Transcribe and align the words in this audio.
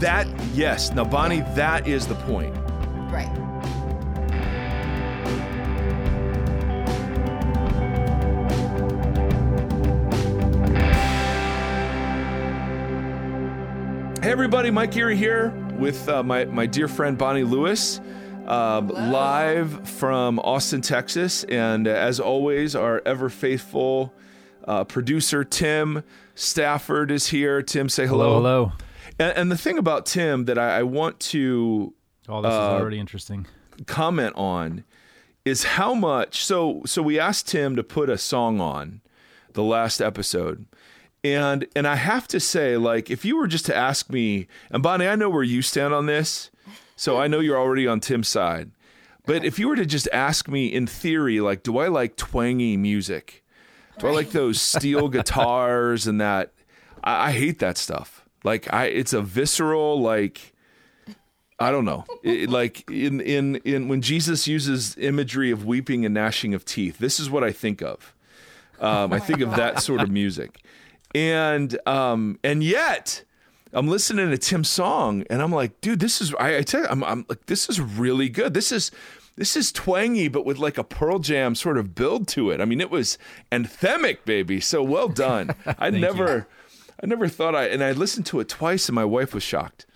that, 0.00 0.26
yes. 0.52 0.92
Now, 0.92 1.04
Bonnie, 1.04 1.40
that 1.54 1.86
is 1.86 2.06
the 2.06 2.14
point. 2.14 2.54
Right. 3.10 3.30
Hey, 14.22 14.32
everybody, 14.32 14.70
Mike 14.70 14.96
Erre 14.96 15.14
here 15.14 15.50
with 15.78 16.08
uh, 16.08 16.22
my, 16.22 16.46
my 16.46 16.66
dear 16.66 16.88
friend 16.88 17.16
Bonnie 17.16 17.44
Lewis, 17.44 18.00
um, 18.46 18.88
live 18.88 19.88
from 19.88 20.38
Austin, 20.40 20.80
Texas. 20.80 21.44
And 21.44 21.86
uh, 21.86 21.92
as 21.92 22.18
always, 22.18 22.74
our 22.74 23.02
ever 23.06 23.28
faithful 23.28 24.12
uh, 24.64 24.84
producer, 24.84 25.44
Tim 25.44 26.02
Stafford, 26.34 27.10
is 27.10 27.28
here. 27.28 27.62
Tim, 27.62 27.88
say 27.88 28.06
hello. 28.06 28.34
Hello, 28.34 28.64
hello. 28.64 28.72
And, 29.18 29.36
and 29.36 29.52
the 29.52 29.56
thing 29.56 29.78
about 29.78 30.06
Tim 30.06 30.44
that 30.44 30.58
I, 30.58 30.78
I 30.78 30.82
want 30.82 31.20
to 31.20 31.94
Oh, 32.28 32.42
this 32.42 32.52
Uh, 32.52 32.54
is 32.74 32.80
already 32.82 32.98
interesting. 32.98 33.46
comment 33.86 34.34
on 34.36 34.84
is 35.44 35.62
how 35.64 35.94
much 35.94 36.44
so 36.44 36.82
so 36.86 37.00
we 37.02 37.18
asked 37.20 37.48
Tim 37.48 37.76
to 37.76 37.84
put 37.84 38.10
a 38.10 38.18
song 38.18 38.60
on 38.60 39.00
the 39.52 39.62
last 39.62 40.00
episode. 40.00 40.66
And 41.22 41.66
and 41.76 41.86
I 41.86 41.96
have 41.96 42.26
to 42.28 42.40
say 42.40 42.76
like 42.76 43.10
if 43.10 43.24
you 43.24 43.36
were 43.36 43.46
just 43.46 43.64
to 43.66 43.76
ask 43.76 44.10
me 44.10 44.48
and 44.70 44.82
Bonnie 44.82 45.06
I 45.06 45.14
know 45.16 45.30
where 45.30 45.42
you 45.44 45.62
stand 45.62 45.94
on 45.94 46.06
this. 46.06 46.50
So 46.96 47.18
I 47.18 47.26
know 47.28 47.40
you're 47.40 47.58
already 47.58 47.86
on 47.86 48.00
Tim's 48.00 48.28
side. 48.28 48.70
But 49.26 49.44
if 49.44 49.58
you 49.58 49.68
were 49.68 49.76
to 49.76 49.86
just 49.86 50.08
ask 50.12 50.48
me 50.48 50.66
in 50.66 50.86
theory 50.86 51.40
like 51.40 51.62
do 51.62 51.78
I 51.78 51.88
like 51.88 52.16
twangy 52.16 52.76
music? 52.76 53.44
Do 53.98 54.08
I 54.08 54.10
like 54.10 54.30
those 54.32 54.60
steel 54.60 55.08
guitars 55.16 56.06
and 56.06 56.20
that 56.20 56.52
I, 57.04 57.28
I 57.28 57.32
hate 57.32 57.60
that 57.60 57.78
stuff. 57.78 58.25
Like 58.46 58.72
I 58.72 58.86
it's 58.86 59.12
a 59.12 59.20
visceral 59.20 60.00
like 60.00 60.54
I 61.58 61.72
don't 61.72 61.84
know. 61.84 62.04
It, 62.22 62.48
like 62.48 62.88
in 62.88 63.20
in 63.20 63.56
in 63.56 63.88
when 63.88 64.02
Jesus 64.02 64.46
uses 64.46 64.96
imagery 64.98 65.50
of 65.50 65.66
weeping 65.66 66.04
and 66.04 66.14
gnashing 66.14 66.54
of 66.54 66.64
teeth, 66.64 66.98
this 66.98 67.18
is 67.18 67.28
what 67.28 67.42
I 67.42 67.50
think 67.50 67.82
of. 67.82 68.14
Um, 68.78 69.12
I 69.12 69.18
think 69.18 69.40
of 69.40 69.56
that 69.56 69.82
sort 69.82 70.00
of 70.00 70.10
music, 70.10 70.62
and 71.12 71.76
um, 71.88 72.38
and 72.44 72.62
yet 72.62 73.24
I'm 73.72 73.88
listening 73.88 74.30
to 74.30 74.38
Tim's 74.38 74.68
song, 74.68 75.24
and 75.28 75.42
I'm 75.42 75.50
like, 75.50 75.80
dude, 75.80 75.98
this 75.98 76.20
is. 76.20 76.32
I, 76.38 76.58
I 76.58 76.62
tell 76.62 76.82
you, 76.82 76.86
I'm, 76.88 77.02
I'm 77.02 77.26
like, 77.28 77.46
this 77.46 77.68
is 77.68 77.80
really 77.80 78.28
good. 78.28 78.54
This 78.54 78.70
is 78.70 78.92
this 79.36 79.56
is 79.56 79.72
twangy, 79.72 80.28
but 80.28 80.44
with 80.44 80.58
like 80.58 80.78
a 80.78 80.84
Pearl 80.84 81.18
Jam 81.18 81.56
sort 81.56 81.78
of 81.78 81.96
build 81.96 82.28
to 82.28 82.50
it. 82.50 82.60
I 82.60 82.64
mean, 82.64 82.80
it 82.80 82.90
was 82.90 83.18
anthemic, 83.50 84.24
baby. 84.24 84.60
So 84.60 84.84
well 84.84 85.08
done. 85.08 85.54
I 85.78 85.90
never, 85.90 86.46
I 87.02 87.06
never 87.06 87.28
thought 87.28 87.54
I, 87.54 87.66
and 87.66 87.82
I 87.84 87.92
listened 87.92 88.26
to 88.26 88.40
it 88.40 88.48
twice, 88.48 88.88
and 88.88 88.94
my 88.94 89.04
wife 89.04 89.34
was 89.34 89.42
shocked. 89.42 89.86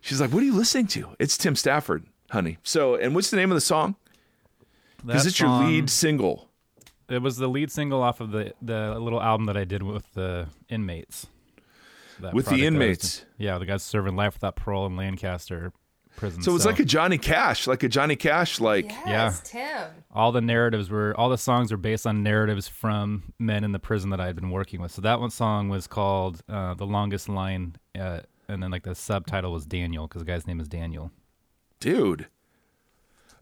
She's 0.00 0.20
like, 0.20 0.30
"What 0.32 0.42
are 0.42 0.46
you 0.46 0.54
listening 0.54 0.86
to?" 0.88 1.16
It's 1.18 1.36
Tim 1.36 1.56
Stafford, 1.56 2.06
honey. 2.30 2.58
So, 2.62 2.94
and 2.94 3.14
what's 3.14 3.30
the 3.30 3.36
name 3.36 3.50
of 3.50 3.56
the 3.56 3.60
song? 3.60 3.96
Because 5.04 5.26
it's 5.26 5.38
your 5.40 5.50
lead 5.50 5.90
single. 5.90 6.48
It 7.08 7.22
was 7.22 7.36
the 7.36 7.48
lead 7.48 7.70
single 7.70 8.02
off 8.02 8.20
of 8.20 8.30
the 8.30 8.52
the 8.62 8.98
little 8.98 9.22
album 9.22 9.46
that 9.46 9.56
I 9.56 9.64
did 9.64 9.82
with 9.82 10.12
the 10.14 10.48
inmates. 10.68 11.26
With 12.20 12.22
the 12.22 12.30
project 12.30 12.48
I 12.48 12.52
was 12.52 12.62
inmates? 12.62 13.24
yeah, 13.38 13.58
the 13.58 13.66
guys 13.66 13.82
serving 13.82 14.16
life 14.16 14.34
without 14.34 14.56
parole 14.56 14.86
in 14.86 14.96
Lancaster 14.96 15.72
prison. 16.16 16.42
So 16.42 16.54
it's 16.56 16.64
like 16.64 16.80
a 16.80 16.84
Johnny 16.84 17.18
Cash, 17.18 17.66
like 17.66 17.82
a 17.82 17.88
Johnny 17.88 18.16
Cash, 18.16 18.60
like 18.60 18.90
Yes, 19.06 19.40
Tim. 19.44 19.88
all 20.12 20.32
the 20.32 20.40
narratives 20.40 20.90
were 20.90 21.14
all 21.16 21.28
the 21.28 21.38
songs 21.38 21.70
were 21.70 21.76
based 21.78 22.06
on 22.06 22.22
narratives 22.22 22.66
from 22.68 23.32
men 23.38 23.62
in 23.64 23.72
the 23.72 23.78
prison 23.78 24.10
that 24.10 24.20
I 24.20 24.26
had 24.26 24.36
been 24.36 24.50
working 24.50 24.80
with. 24.80 24.90
So 24.92 25.02
that 25.02 25.20
one 25.20 25.30
song 25.30 25.68
was 25.68 25.86
called 25.86 26.42
uh, 26.48 26.74
"The 26.74 26.86
Longest 26.86 27.28
Line," 27.28 27.76
uh, 27.98 28.20
and 28.48 28.62
then 28.62 28.70
like 28.70 28.82
the 28.84 28.94
subtitle 28.94 29.52
was 29.52 29.66
Daniel 29.66 30.06
because 30.08 30.22
the 30.22 30.26
guy's 30.26 30.46
name 30.46 30.60
is 30.60 30.68
Daniel. 30.68 31.10
dude. 31.80 32.26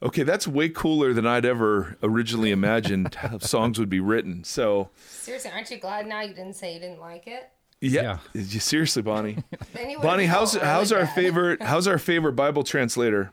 Okay, 0.03 0.22
that's 0.22 0.47
way 0.47 0.69
cooler 0.69 1.15
than 1.15 1.26
I'd 1.26 1.47
ever 1.47 1.97
originally 2.03 2.50
imagined 2.50 3.15
how 3.15 3.38
songs 3.54 3.78
would 3.78 3.88
be 3.88 4.00
written. 4.00 4.44
So, 4.44 4.91
Seriously, 5.06 5.50
aren't 5.50 5.70
you 5.70 5.78
glad 5.78 6.06
now 6.06 6.20
you 6.20 6.34
didn't 6.34 6.56
say 6.56 6.75
you 6.75 6.81
didn't 6.81 7.00
like 7.00 7.26
it? 7.26 7.49
Yeah, 7.93 8.19
you 8.34 8.61
seriously, 8.61 9.03
Bonnie. 9.03 9.39
Then 9.72 9.91
you 9.91 9.99
Bonnie, 9.99 10.27
how's 10.27 10.53
felt 10.53 10.65
how's 10.65 10.93
our 10.93 11.05
bad. 11.05 11.15
favorite? 11.15 11.62
How's 11.62 11.87
our 11.87 11.99
favorite 11.99 12.33
Bible 12.34 12.62
translator? 12.65 13.31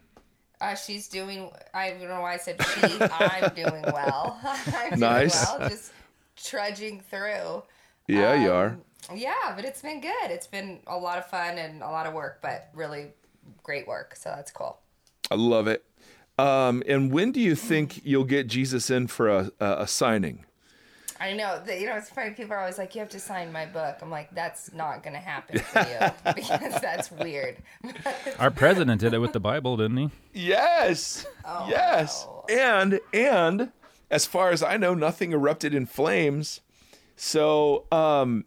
Uh, 0.60 0.76
she's 0.76 1.08
doing. 1.08 1.50
I 1.74 1.90
don't 1.92 2.08
know 2.08 2.22
why 2.22 2.34
I 2.34 2.38
said 2.38 2.62
she. 2.64 2.98
I'm 3.02 3.54
doing 3.56 3.82
well. 3.94 4.40
I'm 4.44 5.00
Nice. 5.00 5.46
doing 5.48 5.60
well. 5.60 5.70
Just 5.70 5.92
trudging 6.36 7.02
through. 7.02 7.64
Yeah, 8.08 8.34
you 8.36 8.52
Um, 8.52 8.56
are. 8.58 8.78
Yeah, 9.16 9.54
but 9.56 9.66
it's 9.66 9.82
been 9.82 10.02
good. 10.02 10.30
It's 10.30 10.48
been 10.48 10.80
a 10.88 10.98
lot 10.98 11.18
of 11.18 11.26
fun 11.28 11.58
and 11.58 11.82
a 11.82 11.88
lot 11.90 12.06
of 12.06 12.14
work, 12.14 12.40
but 12.42 12.70
really 12.76 13.08
great 13.64 13.88
work. 13.88 14.16
So 14.16 14.30
that's 14.36 14.52
cool. 14.52 14.78
I 15.32 15.36
love 15.36 15.68
it. 15.68 15.84
Um, 16.38 16.84
and 16.88 17.12
when 17.12 17.32
do 17.32 17.40
you 17.40 17.56
think 17.56 18.02
you'll 18.06 18.24
get 18.24 18.48
Jesus 18.48 18.90
in 18.90 19.08
for 19.08 19.30
a, 19.30 19.52
a, 19.60 19.66
a 19.82 19.88
signing? 19.88 20.46
I 21.22 21.34
know. 21.34 21.62
that 21.66 21.80
you 21.80 21.86
know, 21.86 21.96
it's 21.98 22.10
funny. 22.10 22.32
People 22.32 22.54
are 22.54 22.60
always 22.60 22.78
like, 22.80 22.96
"You 22.96 23.00
have 23.02 23.10
to 23.10 23.20
sign 23.20 23.52
my 23.52 23.66
book." 23.68 23.98
I'm 24.02 24.10
like, 24.10 24.34
"That's 24.34 24.74
not 24.74 25.04
going 25.04 25.14
to 25.14 25.20
happen 25.20 25.60
to 25.74 26.14
you 26.26 26.34
because 26.36 26.82
that's 26.82 27.12
weird." 27.12 27.58
Our 28.40 28.50
president 28.50 29.02
did 29.02 29.14
it 29.14 29.20
with 29.20 29.34
the 29.34 29.40
Bible, 29.40 29.78
didn't 29.78 29.98
he? 29.98 30.10
Yes. 30.34 31.26
yes. 31.68 32.28
And 32.50 33.00
and 33.14 33.72
as 34.10 34.26
far 34.26 34.50
as 34.50 34.64
I 34.64 34.78
know, 34.78 34.94
nothing 34.96 35.32
erupted 35.32 35.74
in 35.76 35.86
flames. 35.86 36.62
So 37.16 37.86
um 37.92 38.46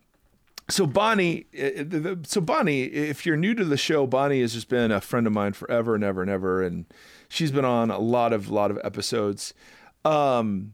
so 0.69 0.87
Bonnie, 0.87 1.47
uh, 1.55 1.85
the- 1.85 1.85
the- 2.17 2.19
so 2.27 2.41
Bonnie, 2.41 2.85
if 2.85 3.25
you're 3.27 3.37
new 3.37 3.55
to 3.55 3.65
the 3.65 3.77
show, 3.77 4.07
Bonnie 4.07 4.41
has 4.41 4.55
just 4.55 4.69
been 4.69 4.91
a 4.91 5.01
friend 5.01 5.27
of 5.27 5.33
mine 5.33 5.53
forever 5.53 5.95
and 5.95 6.03
ever 6.03 6.23
and 6.23 6.31
ever, 6.31 6.63
and 6.63 6.87
she's 7.29 7.53
been 7.53 7.65
on 7.67 7.91
a 7.91 7.99
lot 7.99 8.33
of 8.33 8.49
lot 8.51 8.71
of 8.71 8.79
episodes. 8.83 9.53
Um, 10.05 10.73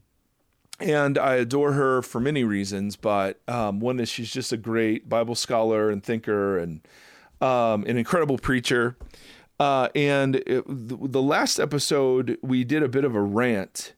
and 0.80 1.18
I 1.18 1.36
adore 1.36 1.72
her 1.72 2.02
for 2.02 2.20
many 2.20 2.44
reasons, 2.44 2.96
but 2.96 3.40
um, 3.48 3.80
one 3.80 4.00
is 4.00 4.08
she's 4.08 4.32
just 4.32 4.52
a 4.52 4.56
great 4.56 5.08
Bible 5.08 5.34
scholar 5.34 5.90
and 5.90 6.02
thinker, 6.02 6.58
and 6.58 6.80
um, 7.40 7.84
an 7.84 7.96
incredible 7.96 8.38
preacher. 8.38 8.96
Uh, 9.58 9.88
and 9.94 10.36
it, 10.36 10.64
the, 10.66 10.96
the 10.96 11.22
last 11.22 11.60
episode, 11.60 12.38
we 12.42 12.64
did 12.64 12.82
a 12.82 12.88
bit 12.88 13.04
of 13.04 13.14
a 13.14 13.20
rant. 13.20 13.92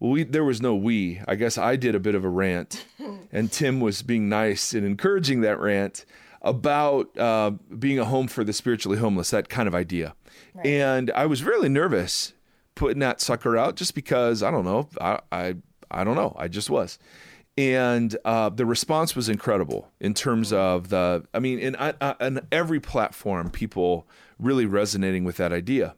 Well, 0.00 0.12
we 0.12 0.24
there 0.24 0.44
was 0.44 0.62
no 0.62 0.74
we. 0.74 1.20
I 1.28 1.34
guess 1.34 1.58
I 1.58 1.76
did 1.76 1.94
a 1.94 2.00
bit 2.00 2.14
of 2.14 2.24
a 2.24 2.28
rant, 2.28 2.86
and 3.32 3.52
Tim 3.52 3.80
was 3.80 4.02
being 4.02 4.28
nice 4.28 4.72
and 4.72 4.84
encouraging 4.86 5.42
that 5.42 5.60
rant 5.60 6.04
about 6.40 7.16
uh, 7.18 7.50
being 7.78 7.98
a 7.98 8.04
home 8.04 8.28
for 8.28 8.44
the 8.44 8.52
spiritually 8.52 8.98
homeless, 8.98 9.30
that 9.30 9.48
kind 9.48 9.66
of 9.66 9.74
idea. 9.74 10.14
And 10.62 11.10
I 11.14 11.26
was 11.26 11.42
really 11.42 11.70
nervous 11.70 12.34
putting 12.74 12.98
that 12.98 13.20
sucker 13.20 13.56
out, 13.56 13.76
just 13.76 13.94
because 13.94 14.42
I 14.42 14.50
don't 14.50 14.64
know. 14.64 14.88
I 15.00 15.20
I, 15.30 15.54
I 15.94 16.04
don't 16.04 16.16
know. 16.16 16.34
I 16.38 16.48
just 16.48 16.70
was. 16.70 16.98
And 17.56 18.16
uh, 18.24 18.48
the 18.48 18.66
response 18.66 19.14
was 19.14 19.28
incredible 19.28 19.88
in 20.00 20.12
terms 20.12 20.52
of 20.52 20.88
the. 20.88 21.24
I 21.32 21.38
mean, 21.38 21.60
in, 21.60 21.76
uh, 21.76 22.14
in 22.20 22.40
every 22.50 22.80
platform, 22.80 23.48
people 23.48 24.08
really 24.40 24.66
resonating 24.66 25.22
with 25.22 25.36
that 25.36 25.52
idea. 25.52 25.94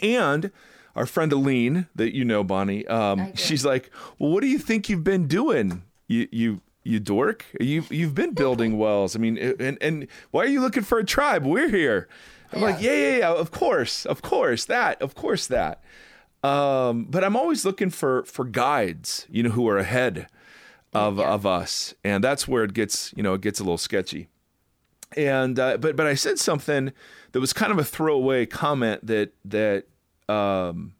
And 0.00 0.52
our 0.94 1.06
friend 1.06 1.32
Aline, 1.32 1.88
that 1.96 2.14
you 2.14 2.24
know, 2.24 2.44
Bonnie, 2.44 2.86
um, 2.86 3.34
she's 3.34 3.64
like, 3.64 3.90
"Well, 4.18 4.30
what 4.30 4.42
do 4.42 4.46
you 4.46 4.58
think 4.58 4.88
you've 4.88 5.02
been 5.02 5.26
doing? 5.26 5.82
You 6.06 6.28
you 6.30 6.60
you 6.84 7.00
dork. 7.00 7.44
You've 7.58 7.92
you've 7.92 8.14
been 8.14 8.34
building 8.34 8.78
wells. 8.78 9.16
I 9.16 9.18
mean, 9.18 9.38
and 9.38 9.76
and 9.80 10.06
why 10.30 10.44
are 10.44 10.48
you 10.48 10.60
looking 10.60 10.84
for 10.84 10.98
a 10.98 11.04
tribe? 11.04 11.44
We're 11.44 11.68
here." 11.68 12.08
I'm 12.52 12.60
like, 12.60 12.80
"Yeah, 12.80 12.94
yeah, 12.94 13.16
yeah. 13.18 13.32
Of 13.32 13.50
course, 13.50 14.06
of 14.06 14.22
course 14.22 14.64
that, 14.66 15.02
of 15.02 15.14
course 15.14 15.46
that." 15.48 15.82
Um, 16.42 17.04
but 17.04 17.22
I'm 17.22 17.36
always 17.36 17.64
looking 17.64 17.90
for 17.90 18.24
for 18.24 18.44
guides, 18.44 19.26
you 19.30 19.42
know, 19.42 19.50
who 19.50 19.68
are 19.68 19.78
ahead 19.78 20.26
of 20.92 21.20
of 21.20 21.46
us, 21.46 21.94
and 22.02 22.24
that's 22.24 22.48
where 22.48 22.64
it 22.64 22.74
gets, 22.74 23.12
you 23.16 23.22
know, 23.22 23.34
it 23.34 23.40
gets 23.40 23.60
a 23.60 23.62
little 23.62 23.78
sketchy. 23.78 24.28
And 25.16 25.58
uh, 25.58 25.76
but 25.76 25.96
but 25.96 26.06
I 26.06 26.14
said 26.14 26.38
something 26.38 26.92
that 27.32 27.40
was 27.40 27.52
kind 27.52 27.72
of 27.72 27.78
a 27.78 27.84
throwaway 27.84 28.46
comment 28.46 29.06
that 29.06 29.32
that 29.44 29.84
um, 30.28 30.94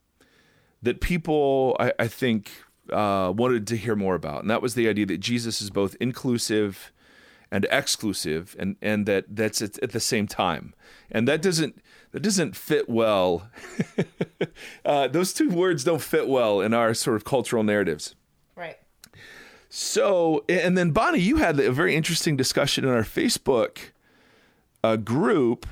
that 0.82 1.00
people 1.00 1.76
I, 1.80 1.92
I 1.98 2.08
think 2.08 2.50
uh, 2.92 3.32
wanted 3.34 3.66
to 3.68 3.76
hear 3.76 3.96
more 3.96 4.14
about, 4.14 4.42
and 4.42 4.50
that 4.50 4.62
was 4.62 4.74
the 4.74 4.88
idea 4.88 5.06
that 5.06 5.18
Jesus 5.18 5.62
is 5.62 5.70
both 5.70 5.96
inclusive 6.00 6.92
and 7.50 7.66
exclusive, 7.70 8.54
and 8.58 8.76
and 8.82 9.06
that 9.06 9.24
that's 9.28 9.62
at, 9.62 9.78
at 9.78 9.92
the 9.92 10.00
same 10.00 10.26
time, 10.26 10.74
and 11.10 11.26
that 11.28 11.40
doesn't 11.40 11.80
that 12.12 12.20
doesn't 12.20 12.56
fit 12.56 12.88
well. 12.88 13.48
uh, 14.84 15.08
those 15.08 15.32
two 15.32 15.50
words 15.50 15.84
don't 15.84 16.02
fit 16.02 16.28
well 16.28 16.60
in 16.60 16.74
our 16.74 16.94
sort 16.94 17.16
of 17.16 17.24
cultural 17.24 17.62
narratives. 17.62 18.14
Right. 18.56 18.78
So, 19.68 20.44
and 20.48 20.76
then 20.76 20.90
Bonnie, 20.90 21.20
you 21.20 21.36
had 21.36 21.60
a 21.60 21.70
very 21.70 21.94
interesting 21.94 22.36
discussion 22.36 22.84
in 22.84 22.90
our 22.90 23.04
Facebook 23.04 23.78
uh, 24.82 24.96
group, 24.96 25.66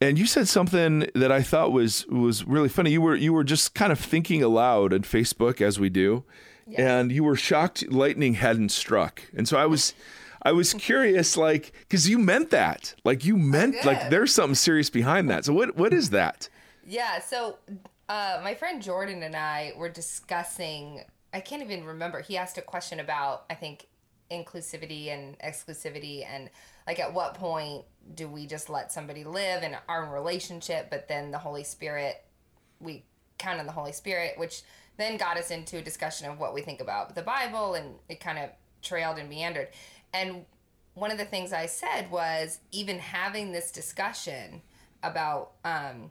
and 0.00 0.18
you 0.18 0.26
said 0.26 0.48
something 0.48 1.10
that 1.14 1.30
I 1.30 1.42
thought 1.42 1.72
was 1.72 2.06
was 2.06 2.44
really 2.44 2.68
funny. 2.68 2.90
You 2.90 3.02
were 3.02 3.16
you 3.16 3.32
were 3.32 3.44
just 3.44 3.74
kind 3.74 3.92
of 3.92 3.98
thinking 3.98 4.42
aloud 4.42 4.94
on 4.94 5.00
Facebook 5.00 5.60
as 5.60 5.78
we 5.78 5.90
do, 5.90 6.24
and 6.76 7.12
you 7.12 7.24
were 7.24 7.36
shocked 7.36 7.90
lightning 7.90 8.34
hadn't 8.34 8.70
struck. 8.70 9.22
And 9.34 9.48
so 9.48 9.58
I 9.58 9.66
was, 9.66 9.94
I 10.42 10.52
was 10.52 10.74
curious, 10.74 11.36
like, 11.36 11.72
because 11.80 12.08
you 12.08 12.18
meant 12.18 12.50
that, 12.50 12.94
like, 13.04 13.24
you 13.24 13.36
meant, 13.36 13.84
like, 13.84 14.10
there's 14.10 14.32
something 14.32 14.54
serious 14.54 14.90
behind 14.90 15.28
that. 15.30 15.44
So, 15.44 15.52
what, 15.52 15.76
what 15.76 15.92
is 15.92 16.10
that? 16.10 16.48
Yeah. 16.86 17.20
So, 17.20 17.58
uh, 18.08 18.40
my 18.42 18.54
friend 18.54 18.80
Jordan 18.80 19.22
and 19.22 19.36
I 19.36 19.72
were 19.76 19.88
discussing. 19.88 21.02
I 21.34 21.40
can't 21.40 21.62
even 21.62 21.84
remember. 21.84 22.20
He 22.20 22.36
asked 22.36 22.56
a 22.56 22.62
question 22.62 23.00
about, 23.00 23.44
I 23.50 23.54
think, 23.54 23.86
inclusivity 24.30 25.08
and 25.08 25.38
exclusivity, 25.40 26.26
and 26.26 26.50
like, 26.86 26.98
at 26.98 27.12
what 27.12 27.34
point 27.34 27.84
do 28.14 28.28
we 28.28 28.46
just 28.46 28.70
let 28.70 28.92
somebody 28.92 29.24
live 29.24 29.62
in 29.62 29.76
our 29.88 30.12
relationship, 30.12 30.88
but 30.90 31.08
then 31.08 31.30
the 31.30 31.38
Holy 31.38 31.64
Spirit, 31.64 32.24
we 32.80 33.04
count 33.38 33.60
on 33.60 33.66
the 33.66 33.72
Holy 33.72 33.92
Spirit, 33.92 34.34
which 34.36 34.62
then 34.96 35.16
got 35.16 35.36
us 35.36 35.50
into 35.50 35.78
a 35.78 35.82
discussion 35.82 36.30
of 36.30 36.38
what 36.38 36.54
we 36.54 36.60
think 36.60 36.80
about 36.80 37.14
the 37.14 37.22
Bible, 37.22 37.74
and 37.74 37.94
it 38.08 38.20
kind 38.20 38.38
of 38.38 38.50
trailed 38.82 39.18
and 39.18 39.28
meandered. 39.28 39.68
And 40.18 40.44
one 40.94 41.12
of 41.12 41.18
the 41.18 41.24
things 41.24 41.52
I 41.52 41.66
said 41.66 42.10
was 42.10 42.58
even 42.72 42.98
having 42.98 43.52
this 43.52 43.70
discussion 43.70 44.62
about 45.02 45.52
um, 45.64 46.10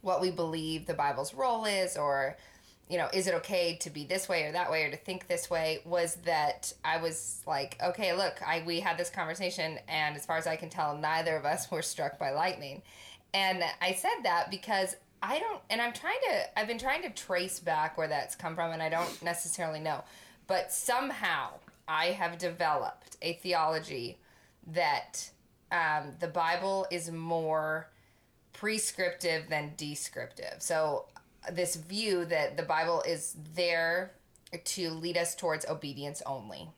what 0.00 0.20
we 0.20 0.30
believe 0.30 0.86
the 0.86 0.94
Bible's 0.94 1.34
role 1.34 1.64
is, 1.64 1.96
or 1.96 2.36
you 2.88 2.98
know, 2.98 3.08
is 3.12 3.26
it 3.26 3.34
okay 3.34 3.76
to 3.80 3.90
be 3.90 4.04
this 4.04 4.28
way 4.28 4.44
or 4.44 4.52
that 4.52 4.70
way 4.70 4.84
or 4.84 4.90
to 4.90 4.96
think 4.96 5.26
this 5.26 5.50
way? 5.50 5.80
Was 5.84 6.16
that 6.24 6.72
I 6.84 6.98
was 6.98 7.40
like, 7.46 7.76
okay, 7.82 8.14
look, 8.14 8.40
I 8.46 8.62
we 8.64 8.78
had 8.78 8.96
this 8.96 9.10
conversation, 9.10 9.78
and 9.88 10.14
as 10.14 10.24
far 10.24 10.36
as 10.36 10.46
I 10.46 10.54
can 10.54 10.70
tell, 10.70 10.96
neither 10.96 11.36
of 11.36 11.44
us 11.44 11.68
were 11.70 11.82
struck 11.82 12.16
by 12.16 12.30
lightning. 12.30 12.82
And 13.34 13.64
I 13.80 13.92
said 13.92 14.22
that 14.22 14.50
because 14.52 14.94
I 15.22 15.40
don't, 15.40 15.60
and 15.68 15.80
I'm 15.80 15.92
trying 15.92 16.18
to, 16.30 16.58
I've 16.58 16.66
been 16.68 16.78
trying 16.78 17.02
to 17.02 17.10
trace 17.10 17.58
back 17.58 17.98
where 17.98 18.08
that's 18.08 18.36
come 18.36 18.54
from, 18.54 18.70
and 18.70 18.82
I 18.82 18.88
don't 18.88 19.22
necessarily 19.22 19.80
know. 19.80 20.04
But 20.46 20.72
somehow 20.72 21.50
I 21.90 22.12
have 22.12 22.38
developed 22.38 23.16
a 23.20 23.32
theology 23.32 24.20
that 24.68 25.28
um, 25.72 26.14
the 26.20 26.28
Bible 26.28 26.86
is 26.88 27.10
more 27.10 27.90
prescriptive 28.52 29.48
than 29.48 29.72
descriptive. 29.76 30.54
So, 30.60 31.06
this 31.50 31.74
view 31.74 32.24
that 32.26 32.56
the 32.56 32.62
Bible 32.62 33.02
is 33.08 33.34
there 33.56 34.12
to 34.64 34.90
lead 34.90 35.16
us 35.16 35.34
towards 35.34 35.66
obedience 35.66 36.22
only, 36.26 36.70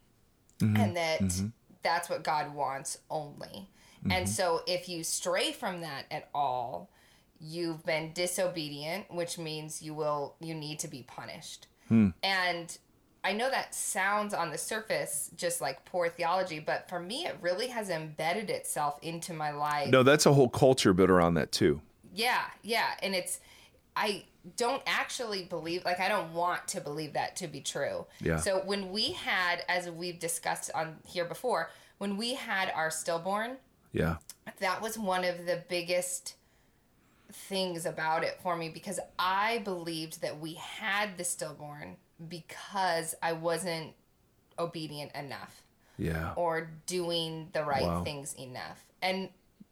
mm-hmm. 0.61 0.77
and 0.77 0.97
that 0.97 1.21
mm-hmm. 1.21 1.49
that's 1.83 2.09
what 2.09 2.25
God 2.25 2.55
wants 2.55 2.99
only. 3.11 3.69
Mm-hmm. 4.01 4.13
And 4.13 4.29
so, 4.29 4.63
if 4.67 4.89
you 4.89 5.05
stray 5.05 5.53
from 5.53 5.83
that 5.83 6.07
at 6.11 6.31
all, 6.35 6.89
you've 7.39 7.85
been 7.85 8.15
disobedient, 8.15 9.13
which 9.13 9.37
means 9.37 9.83
you 9.83 9.93
will 9.93 10.37
you 10.41 10.55
need 10.55 10.79
to 10.79 10.89
be 10.89 11.03
punished. 11.03 11.67
Hmm. 11.89 12.11
And 12.23 12.79
I 13.25 13.33
know 13.33 13.49
that 13.51 13.75
sounds 13.75 14.35
on 14.35 14.51
the 14.51 14.59
surface 14.59 15.31
just 15.37 15.61
like 15.61 15.85
poor 15.85 16.09
theology, 16.09 16.59
but 16.59 16.89
for 16.89 16.99
me, 16.99 17.25
it 17.27 17.37
really 17.41 17.69
has 17.69 17.89
embedded 17.89 18.51
itself 18.51 18.99
into 19.01 19.33
my 19.33 19.53
life. 19.53 19.91
No, 19.91 20.03
that's 20.03 20.27
a 20.27 20.33
whole 20.33 20.49
culture 20.49 20.93
built 20.93 21.11
around 21.11 21.35
that 21.35 21.53
too. 21.53 21.81
Yeah, 22.13 22.43
yeah. 22.63 22.89
And 23.03 23.15
it's, 23.15 23.39
I 23.97 24.25
don't 24.57 24.83
actually 24.87 25.45
believe, 25.45 25.85
like, 25.85 26.01
I 26.01 26.09
don't 26.09 26.33
want 26.35 26.67
to 26.69 26.81
believe 26.81 27.13
that 27.13 27.37
to 27.37 27.47
be 27.47 27.61
true. 27.61 28.07
Yeah. 28.21 28.39
So 28.39 28.59
when 28.65 28.91
we 28.91 29.13
had, 29.13 29.63
as 29.69 29.89
we've 29.89 30.19
discussed 30.19 30.71
on 30.75 30.97
here 31.07 31.25
before, 31.25 31.71
when 31.99 32.17
we 32.17 32.35
had 32.35 32.73
our 32.75 32.91
stillborn, 32.91 33.59
yeah, 33.93 34.17
that 34.59 34.83
was 34.83 34.99
one 34.99 35.25
of 35.25 35.47
the 35.47 35.63
biggest 35.69 36.35
things 37.31 37.87
about 37.87 38.25
it 38.25 38.39
for 38.43 38.57
me 38.57 38.69
because 38.69 38.99
I 39.19 39.59
believed 39.59 40.23
that 40.23 40.41
we 40.41 40.55
had 40.55 41.17
the 41.17 41.25
stillborn 41.25 41.97
because 42.29 43.15
I 43.23 43.33
wasn't 43.33 43.93
obedient 44.59 45.13
enough. 45.15 45.63
Yeah. 45.99 46.33
Or 46.37 46.71
doing 46.87 47.49
the 47.53 47.65
right 47.65 47.83
wow. 47.83 48.03
things 48.03 48.35
enough. 48.39 48.85
And 49.01 49.29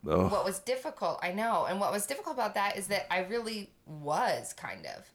Ugh. 0.09 0.31
what 0.31 0.45
was 0.45 0.59
difficult, 0.59 1.19
I 1.23 1.33
know, 1.33 1.67
and 1.69 1.81
what 1.81 1.93
was 1.93 2.07
difficult 2.07 2.35
about 2.35 2.55
that 2.55 2.77
is 2.77 2.89
that 2.89 3.13
I 3.13 3.21
really 3.21 3.71
was 3.87 4.53
kind 4.53 4.87
of. 4.87 5.11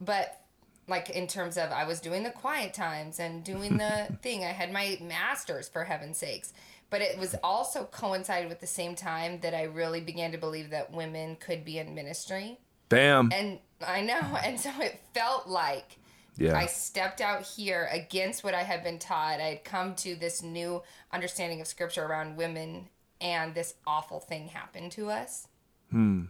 But 0.00 0.40
like 0.88 1.10
in 1.10 1.26
terms 1.26 1.56
of 1.56 1.70
I 1.70 1.84
was 1.84 2.00
doing 2.00 2.22
the 2.22 2.30
quiet 2.30 2.74
times 2.74 3.18
and 3.18 3.42
doing 3.42 3.76
the 3.78 4.08
thing. 4.22 4.44
I 4.44 4.48
had 4.48 4.72
my 4.72 4.98
masters 5.00 5.68
for 5.68 5.84
heaven's 5.84 6.18
sakes. 6.18 6.52
But 6.90 7.00
it 7.00 7.18
was 7.18 7.34
also 7.42 7.84
coincided 7.84 8.48
with 8.48 8.60
the 8.60 8.66
same 8.66 8.94
time 8.94 9.40
that 9.40 9.54
I 9.54 9.64
really 9.64 10.00
began 10.00 10.30
to 10.32 10.38
believe 10.38 10.70
that 10.70 10.92
women 10.92 11.36
could 11.36 11.64
be 11.64 11.78
in 11.78 11.94
ministry. 11.94 12.58
Bam. 12.88 13.30
And 13.34 13.58
I 13.84 14.02
know. 14.02 14.20
And 14.44 14.60
so 14.60 14.70
it 14.80 15.00
felt 15.14 15.48
like 15.48 15.98
yeah. 16.36 16.56
I 16.56 16.66
stepped 16.66 17.20
out 17.20 17.42
here 17.42 17.88
against 17.92 18.42
what 18.42 18.54
I 18.54 18.62
had 18.62 18.82
been 18.82 18.98
taught. 18.98 19.40
I 19.40 19.48
had 19.48 19.64
come 19.64 19.94
to 19.96 20.16
this 20.16 20.42
new 20.42 20.82
understanding 21.12 21.60
of 21.60 21.66
scripture 21.66 22.04
around 22.04 22.36
women, 22.36 22.88
and 23.20 23.54
this 23.54 23.74
awful 23.86 24.20
thing 24.20 24.48
happened 24.48 24.92
to 24.92 25.10
us. 25.10 25.48
Hmm. 25.90 26.22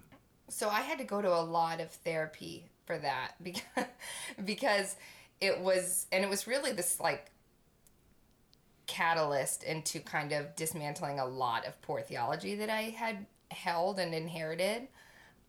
So 0.48 0.68
I 0.68 0.82
had 0.82 0.98
to 0.98 1.04
go 1.04 1.22
to 1.22 1.34
a 1.34 1.40
lot 1.40 1.80
of 1.80 1.90
therapy 1.90 2.68
for 2.84 2.98
that 2.98 3.32
because 3.42 3.86
because 4.44 4.96
it 5.40 5.60
was 5.60 6.06
and 6.12 6.24
it 6.24 6.30
was 6.30 6.46
really 6.46 6.72
this 6.72 7.00
like 7.00 7.30
catalyst 8.86 9.62
into 9.64 10.00
kind 10.00 10.32
of 10.32 10.54
dismantling 10.56 11.18
a 11.18 11.26
lot 11.26 11.66
of 11.66 11.80
poor 11.82 12.02
theology 12.02 12.54
that 12.56 12.70
I 12.70 12.82
had 12.82 13.26
held 13.50 13.98
and 13.98 14.14
inherited. 14.14 14.88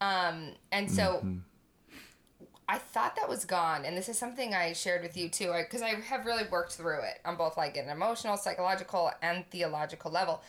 Um, 0.02 0.54
and 0.72 0.90
so 0.90 1.18
mm-hmm. 1.18 1.38
I 2.68 2.78
thought 2.80 3.16
that 3.16 3.30
was 3.30 3.46
gone, 3.46 3.86
and 3.86 3.96
this 3.96 4.10
is 4.10 4.18
something 4.18 4.54
I 4.54 4.74
shared 4.74 5.04
with 5.04 5.16
you 5.16 5.30
too, 5.30 5.54
because 5.58 5.82
I, 5.82 5.90
I, 5.90 5.96
have 5.96 6.26
really 6.26 6.46
worked 6.50 6.74
through 6.74 7.02
it 7.02 7.22
on 7.24 7.38
both 7.38 7.58
like 7.58 7.78
an 7.78 7.90
emotional, 7.90 8.38
psychological, 8.38 9.12
and 9.22 9.46
theological 9.52 10.12
level, 10.12 10.42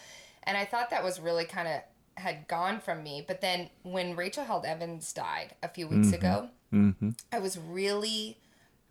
and 0.45 0.57
I 0.57 0.65
thought 0.65 0.91
that 0.91 1.05
was 1.05 1.21
really 1.21 1.45
kind 1.45 1.69
of 1.69 1.81
had 2.17 2.49
gone 2.49 2.81
from 2.81 3.03
me. 3.03 3.23
But 3.27 3.41
then 3.41 3.69
when 3.83 4.17
Rachel 4.17 4.45
Held 4.45 4.65
Evans 4.65 5.13
died 5.13 5.55
a 5.63 5.69
few 5.69 5.87
weeks 5.87 6.09
mm-hmm. 6.09 6.15
ago, 6.15 6.49
mm-hmm. 6.73 7.11
I 7.31 7.39
was 7.39 7.59
really 7.59 8.39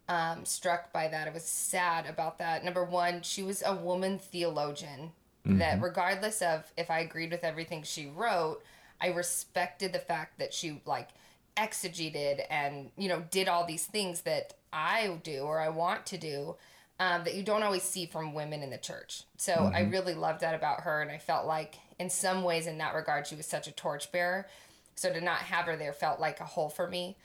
um, 0.08 0.46
struck 0.46 0.94
by 0.94 1.08
that. 1.08 1.28
I 1.28 1.32
was 1.32 1.44
sad 1.44 2.06
about 2.06 2.38
that. 2.38 2.64
Number 2.64 2.84
one, 2.84 3.24
she 3.24 3.42
was 3.42 3.64
a 3.66 3.74
woman 3.74 4.20
theologian 4.20 5.12
that, 5.46 5.76
mm-hmm. 5.76 5.84
regardless 5.84 6.42
of 6.42 6.72
if 6.78 6.90
I 6.90 7.00
agreed 7.00 7.32
with 7.32 7.44
everything 7.44 7.84
she 7.84 8.08
wrote, 8.08 8.62
I 9.00 9.08
respected 9.08 9.94
the 9.94 10.00
fact 10.00 10.40
that 10.40 10.54
she 10.54 10.82
like 10.86 11.10
exegeted 11.58 12.42
and 12.50 12.92
you 12.98 13.08
know 13.08 13.24
did 13.32 13.48
all 13.48 13.66
these 13.66 13.86
things 13.86 14.22
that 14.22 14.54
I 14.74 15.20
do 15.24 15.40
or 15.40 15.60
I 15.60 15.70
want 15.70 16.06
to 16.08 16.18
do 16.18 16.56
um, 17.00 17.24
that 17.24 17.36
you 17.36 17.44
don't 17.44 17.64
always 17.64 17.84
see 17.84 18.06
from 18.06 18.34
women 18.34 18.64
in 18.64 18.70
the 18.70 18.78
church. 18.78 19.24
So 19.38 19.54
mm-hmm. 19.54 19.76
I 19.76 19.82
really 19.82 20.14
loved 20.14 20.42
that 20.42 20.56
about 20.56 20.82
her, 20.82 21.02
and 21.02 21.12
I 21.12 21.18
felt 21.18 21.46
like 21.46 21.76
in 22.00 22.10
some 22.10 22.44
ways 22.44 22.68
in 22.68 22.78
that 22.78 22.96
regard 22.96 23.28
she 23.28 23.36
was 23.36 23.46
such 23.46 23.68
a 23.68 23.72
torchbearer. 23.72 24.48
So 24.96 25.12
to 25.12 25.20
not 25.20 25.40
have 25.40 25.66
her 25.66 25.76
there 25.76 25.94
felt 25.94 26.20
like 26.20 26.40
a 26.40 26.46
hole 26.46 26.70
for 26.70 26.88
me. 26.88 27.18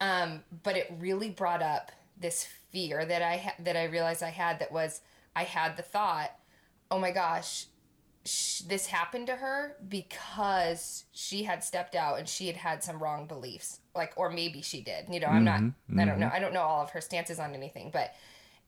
Um, 0.00 0.42
but 0.62 0.76
it 0.76 0.92
really 0.98 1.30
brought 1.30 1.62
up 1.62 1.90
this 2.18 2.46
fear 2.70 3.04
that 3.04 3.22
I 3.22 3.36
ha- 3.38 3.54
that 3.60 3.76
I 3.76 3.84
realized 3.84 4.22
I 4.22 4.30
had 4.30 4.58
that 4.58 4.72
was 4.72 5.00
I 5.34 5.44
had 5.44 5.76
the 5.76 5.82
thought, 5.82 6.32
oh 6.90 6.98
my 6.98 7.10
gosh, 7.10 7.66
sh- 8.24 8.60
this 8.60 8.86
happened 8.86 9.26
to 9.26 9.36
her 9.36 9.76
because 9.88 11.04
she 11.12 11.42
had 11.42 11.62
stepped 11.62 11.94
out 11.94 12.18
and 12.18 12.28
she 12.28 12.46
had 12.46 12.56
had 12.56 12.82
some 12.82 13.02
wrong 13.02 13.26
beliefs 13.26 13.80
like 13.94 14.12
or 14.16 14.30
maybe 14.30 14.62
she 14.62 14.80
did 14.80 15.06
you 15.10 15.20
know 15.20 15.26
i'm 15.26 15.44
not 15.44 15.60
mm-hmm. 15.60 16.00
i 16.00 16.04
don't 16.04 16.18
know 16.18 16.26
mm-hmm. 16.26 16.36
i 16.36 16.38
don't 16.38 16.54
know 16.54 16.62
all 16.62 16.82
of 16.82 16.90
her 16.90 17.00
stances 17.00 17.38
on 17.38 17.54
anything 17.54 17.90
but 17.92 18.14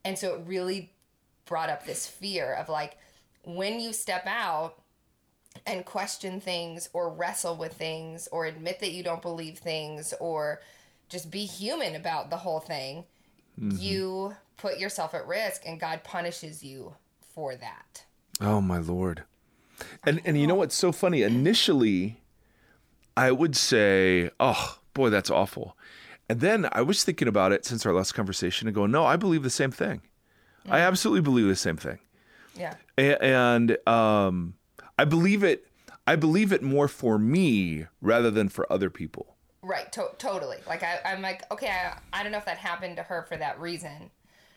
and 0.05 0.17
so 0.17 0.35
it 0.35 0.41
really 0.45 0.91
brought 1.45 1.69
up 1.69 1.85
this 1.85 2.07
fear 2.07 2.53
of 2.53 2.69
like 2.69 2.97
when 3.43 3.79
you 3.79 3.93
step 3.93 4.25
out 4.27 4.81
and 5.65 5.85
question 5.85 6.39
things 6.39 6.89
or 6.93 7.09
wrestle 7.09 7.55
with 7.55 7.73
things 7.73 8.27
or 8.31 8.45
admit 8.45 8.79
that 8.79 8.91
you 8.91 9.01
don't 9.01 9.21
believe 9.21 9.57
things 9.57 10.13
or 10.19 10.61
just 11.09 11.31
be 11.31 11.45
human 11.45 11.95
about 11.95 12.29
the 12.29 12.37
whole 12.37 12.59
thing 12.59 13.05
mm-hmm. 13.59 13.75
you 13.79 14.35
put 14.57 14.77
yourself 14.77 15.15
at 15.15 15.25
risk 15.25 15.63
and 15.65 15.79
god 15.79 16.03
punishes 16.03 16.63
you 16.63 16.93
for 17.33 17.55
that 17.55 18.03
oh 18.39 18.61
my 18.61 18.77
lord 18.77 19.23
and 20.05 20.21
and 20.25 20.39
you 20.39 20.47
know 20.47 20.55
what's 20.55 20.75
so 20.75 20.91
funny? 20.91 21.23
Initially, 21.23 22.21
I 23.15 23.31
would 23.31 23.55
say, 23.55 24.29
"Oh 24.39 24.79
boy, 24.93 25.09
that's 25.09 25.29
awful," 25.29 25.77
and 26.29 26.39
then 26.39 26.67
I 26.71 26.81
was 26.81 27.03
thinking 27.03 27.27
about 27.27 27.51
it 27.51 27.65
since 27.65 27.85
our 27.85 27.93
last 27.93 28.13
conversation 28.13 28.67
and 28.67 28.75
going, 28.75 28.91
"No, 28.91 29.05
I 29.05 29.15
believe 29.15 29.43
the 29.43 29.49
same 29.49 29.71
thing. 29.71 30.01
Yeah. 30.65 30.75
I 30.75 30.79
absolutely 30.79 31.21
believe 31.21 31.47
the 31.47 31.55
same 31.55 31.77
thing." 31.77 31.99
Yeah. 32.55 32.73
And, 32.97 33.77
um, 33.87 34.55
I 34.97 35.05
believe 35.05 35.43
it. 35.43 35.67
I 36.07 36.15
believe 36.15 36.51
it 36.51 36.63
more 36.63 36.87
for 36.87 37.19
me 37.19 37.85
rather 38.01 38.31
than 38.31 38.49
for 38.49 38.71
other 38.71 38.89
people. 38.89 39.35
Right. 39.61 39.91
To- 39.91 40.11
totally. 40.17 40.57
Like 40.65 40.81
I, 40.81 40.99
I'm 41.05 41.21
like, 41.21 41.43
okay, 41.51 41.67
I, 41.67 41.99
I 42.13 42.23
don't 42.23 42.31
know 42.31 42.37
if 42.37 42.45
that 42.45 42.57
happened 42.57 42.95
to 42.95 43.03
her 43.03 43.23
for 43.23 43.35
that 43.37 43.59
reason. 43.59 44.09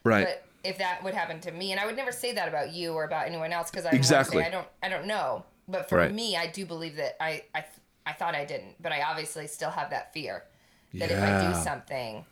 Right. 0.04 0.26
But 0.26 0.44
if 0.62 0.78
that 0.78 1.02
would 1.02 1.14
happen 1.14 1.40
to 1.40 1.50
me, 1.52 1.72
and 1.72 1.80
I 1.80 1.86
would 1.86 1.96
never 1.96 2.12
say 2.12 2.32
that 2.34 2.48
about 2.48 2.72
you 2.72 2.92
or 2.92 3.04
about 3.04 3.26
anyone 3.26 3.52
else 3.52 3.70
because 3.70 3.86
I 3.86 3.90
exactly 3.90 4.42
say, 4.42 4.48
I 4.48 4.50
don't 4.50 4.66
I 4.82 4.88
don't 4.88 5.06
know. 5.06 5.44
But 5.68 5.88
for 5.88 5.98
right. 5.98 6.12
me, 6.12 6.36
I 6.36 6.48
do 6.48 6.66
believe 6.66 6.96
that 6.96 7.16
I 7.22 7.44
I 7.54 7.64
I 8.06 8.12
thought 8.12 8.34
I 8.34 8.44
didn't, 8.44 8.82
but 8.82 8.92
I 8.92 9.02
obviously 9.02 9.46
still 9.46 9.70
have 9.70 9.90
that 9.90 10.12
fear 10.12 10.44
that 10.94 11.10
yeah. 11.10 11.16
if 11.16 11.22
I 11.22 11.52
do 11.52 11.62
something 11.62 12.24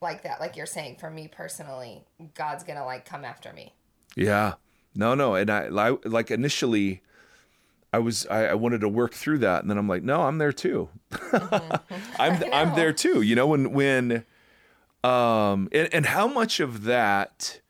like 0.00 0.22
that, 0.22 0.40
like 0.40 0.56
you're 0.56 0.66
saying, 0.66 0.96
for 0.96 1.10
me 1.10 1.28
personally, 1.28 2.04
God's 2.34 2.64
gonna 2.64 2.84
like 2.84 3.04
come 3.04 3.24
after 3.24 3.52
me. 3.52 3.74
Yeah. 4.16 4.54
no, 4.94 5.14
no. 5.14 5.34
And 5.34 5.50
I, 5.50 5.68
I 5.68 5.96
like 6.04 6.30
initially, 6.30 7.02
I 7.92 7.98
was 7.98 8.26
I, 8.26 8.46
I, 8.46 8.54
wanted 8.54 8.80
to 8.82 8.88
work 8.88 9.14
through 9.14 9.38
that, 9.38 9.62
and 9.62 9.70
then 9.70 9.78
I'm 9.78 9.88
like, 9.88 10.02
no, 10.02 10.22
I'm 10.22 10.38
there 10.38 10.52
too. 10.52 10.88
Mm-hmm. 11.12 11.96
I'm 12.18 12.44
I'm 12.52 12.74
there 12.74 12.92
too. 12.92 13.22
You 13.22 13.36
know, 13.36 13.46
when 13.46 13.72
when, 13.72 14.24
um, 15.04 15.68
and, 15.72 15.88
and 15.92 16.06
how 16.06 16.26
much 16.26 16.60
of 16.60 16.84
that 16.84 17.60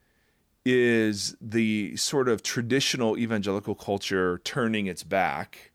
is 0.65 1.37
the 1.41 1.97
sort 1.97 2.29
of 2.29 2.43
traditional 2.43 3.19
evangelical 3.19 3.75
culture 3.75 4.41
turning 4.45 4.87
its 4.87 5.03
back, 5.03 5.73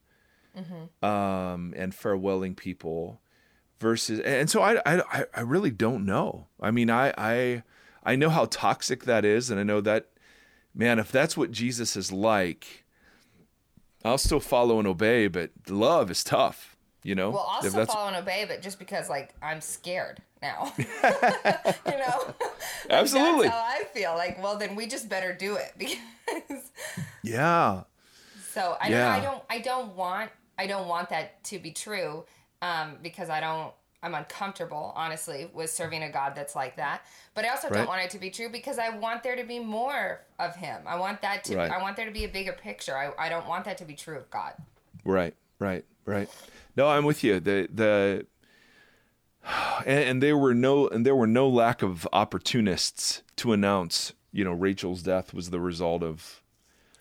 mm-hmm. 0.58 1.06
um, 1.06 1.74
and 1.76 1.94
farewelling 1.94 2.56
people, 2.56 3.20
versus, 3.80 4.20
and 4.22 4.50
so 4.50 4.62
I 4.62 4.82
I 4.86 5.26
I 5.34 5.42
really 5.42 5.72
don't 5.72 6.06
know. 6.06 6.48
I 6.62 6.72
mean, 6.72 6.90
I 6.90 7.14
I 7.18 7.64
I 8.04 8.16
know 8.16 8.30
how 8.30 8.46
toxic 8.46 9.04
that 9.06 9.26
is, 9.26 9.50
and 9.50 9.60
I 9.60 9.64
know 9.64 9.82
that, 9.82 10.08
man, 10.74 11.00
if 11.00 11.12
that's 11.12 11.36
what 11.36 11.52
Jesus 11.52 11.98
is 11.98 12.12
like 12.12 12.86
I'll 14.08 14.18
still 14.18 14.40
follow 14.40 14.80
and 14.80 14.88
obey, 14.88 15.28
but 15.28 15.52
love 15.70 16.10
is 16.10 16.24
tough. 16.24 16.77
You 17.08 17.16
know. 17.16 17.30
Well, 17.30 17.58
still 17.62 17.86
follow 17.86 18.08
and 18.10 18.18
obey, 18.18 18.44
but 18.46 18.62
just 18.62 18.80
because 18.80 19.10
like 19.10 19.34
I'm 19.42 19.62
scared 19.62 20.22
now. 20.42 20.74
you 20.78 20.86
know. 20.86 22.34
Absolutely. 22.90 23.48
That's 23.48 23.56
how 23.56 23.64
I 23.64 23.84
feel. 23.94 24.14
Like, 24.16 24.44
well, 24.44 24.58
then 24.58 24.76
we 24.76 24.88
just 24.88 25.08
better 25.08 25.32
do 25.32 25.56
it 25.56 25.72
because. 25.78 26.70
Yeah. 27.24 27.84
So 28.52 28.76
I, 28.82 28.90
yeah. 28.90 29.10
I 29.10 29.22
don't. 29.22 29.42
I 29.50 29.60
don't 29.60 29.96
want. 29.96 30.32
I 30.60 30.68
don't 30.68 30.90
want 30.90 31.08
that 31.12 31.42
to 31.46 31.60
be 31.60 31.72
true, 31.72 32.26
um, 32.62 32.98
because 33.02 33.30
I 33.30 33.40
don't. 33.40 33.72
I'm 34.04 34.14
uncomfortable, 34.14 34.92
honestly, 34.94 35.50
with 35.54 35.70
serving 35.70 36.04
a 36.04 36.12
God 36.12 36.34
that's 36.36 36.58
like 36.58 36.76
that. 36.76 37.04
But 37.36 37.46
I 37.46 37.50
also 37.52 37.70
right. 37.70 37.78
don't 37.78 37.88
want 37.88 38.02
it 38.04 38.10
to 38.12 38.20
be 38.20 38.30
true 38.30 38.50
because 38.50 38.80
I 38.80 38.90
want 38.90 39.24
there 39.24 39.38
to 39.38 39.46
be 39.46 39.60
more 39.60 40.26
of 40.40 40.58
Him. 40.58 40.82
I 40.86 41.00
want 41.00 41.22
that 41.22 41.46
to. 41.46 41.56
Right. 41.56 41.72
I 41.72 41.82
want 41.82 41.96
there 41.96 42.06
to 42.06 42.12
be 42.12 42.26
a 42.26 42.30
bigger 42.30 42.52
picture. 42.52 42.98
I, 42.98 43.14
I 43.18 43.30
don't 43.30 43.48
want 43.48 43.64
that 43.64 43.78
to 43.78 43.86
be 43.86 43.94
true 43.94 44.18
of 44.18 44.30
God. 44.30 44.56
Right, 45.06 45.34
right, 45.60 45.86
right. 46.06 46.30
No, 46.78 46.88
I'm 46.88 47.04
with 47.04 47.24
you. 47.24 47.40
The 47.40 47.68
the 47.74 48.26
and, 49.86 50.04
and 50.04 50.24
there 50.24 50.38
were 50.38 50.54
no 50.54 50.88
and 50.88 51.06
there 51.06 51.16
were 51.16 51.28
no 51.28 51.50
lack 51.50 51.82
of 51.82 52.08
opportunists 52.14 53.24
to 53.38 53.52
announce. 53.52 54.14
You 54.32 54.44
know, 54.44 54.54
Rachel's 54.54 55.02
death 55.02 55.34
was 55.34 55.50
the 55.50 55.60
result 55.60 56.04
of. 56.04 56.42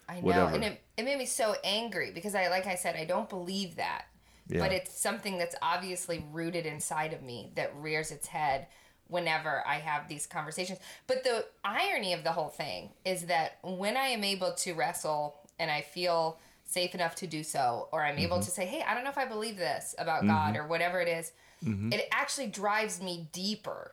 I 0.09 0.17
know, 0.17 0.21
whatever. 0.21 0.55
and 0.55 0.65
it, 0.65 0.81
it 0.97 1.05
made 1.05 1.19
me 1.19 1.27
so 1.27 1.57
angry 1.65 2.13
because 2.13 2.37
I, 2.37 2.47
like 2.47 2.67
I 2.67 2.77
said, 2.77 2.95
I 2.95 3.05
don't 3.05 3.29
believe 3.29 3.75
that 3.75 4.05
yeah. 4.49 4.61
but 4.61 4.73
it's 4.73 4.99
something 4.99 5.39
that's 5.39 5.57
obviously 5.63 6.25
rooted 6.33 6.67
inside 6.67 7.13
of 7.13 7.23
me 7.23 7.53
that 7.57 7.75
rears 7.77 8.11
its 8.11 8.29
head 8.29 8.67
whenever 9.09 9.63
I 9.67 9.77
have 9.77 10.09
these 10.09 10.27
conversations. 10.27 10.79
But 11.07 11.25
the 11.25 11.47
irony 11.65 12.13
of 12.13 12.25
the 12.25 12.33
whole 12.33 12.49
thing 12.49 12.91
is 13.05 13.27
that 13.27 13.59
when 13.63 13.97
I 13.97 14.07
am 14.07 14.25
able 14.25 14.53
to 14.55 14.75
wrestle 14.75 15.37
and 15.59 15.71
I 15.71 15.81
feel 15.83 16.39
safe 16.67 16.95
enough 16.95 17.15
to 17.17 17.27
do 17.27 17.43
so, 17.43 17.89
or 17.93 18.05
I'm 18.05 18.17
mm-hmm. 18.17 18.25
able 18.25 18.41
to 18.41 18.51
say, 18.51 18.67
hey, 18.67 18.85
I 18.87 18.95
don't 18.95 19.05
know 19.05 19.11
if 19.11 19.19
I 19.19 19.25
believe 19.25 19.57
this 19.57 19.95
about 19.99 20.19
mm-hmm. 20.19 20.29
God 20.29 20.57
or 20.57 20.67
whatever 20.67 21.01
it 21.01 21.09
is, 21.09 21.33
mm-hmm. 21.65 21.93
it 21.93 22.09
actually 22.13 22.49
drives 22.49 23.01
me 23.01 23.29
deeper 23.33 23.93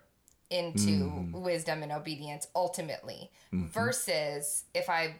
into 0.49 1.05
mm-hmm. 1.05 1.41
wisdom 1.41 1.81
and 1.83 1.91
obedience 1.91 2.47
ultimately 2.55 3.31
mm-hmm. 3.53 3.67
versus 3.67 4.65
if 4.73 4.89
I 4.89 5.15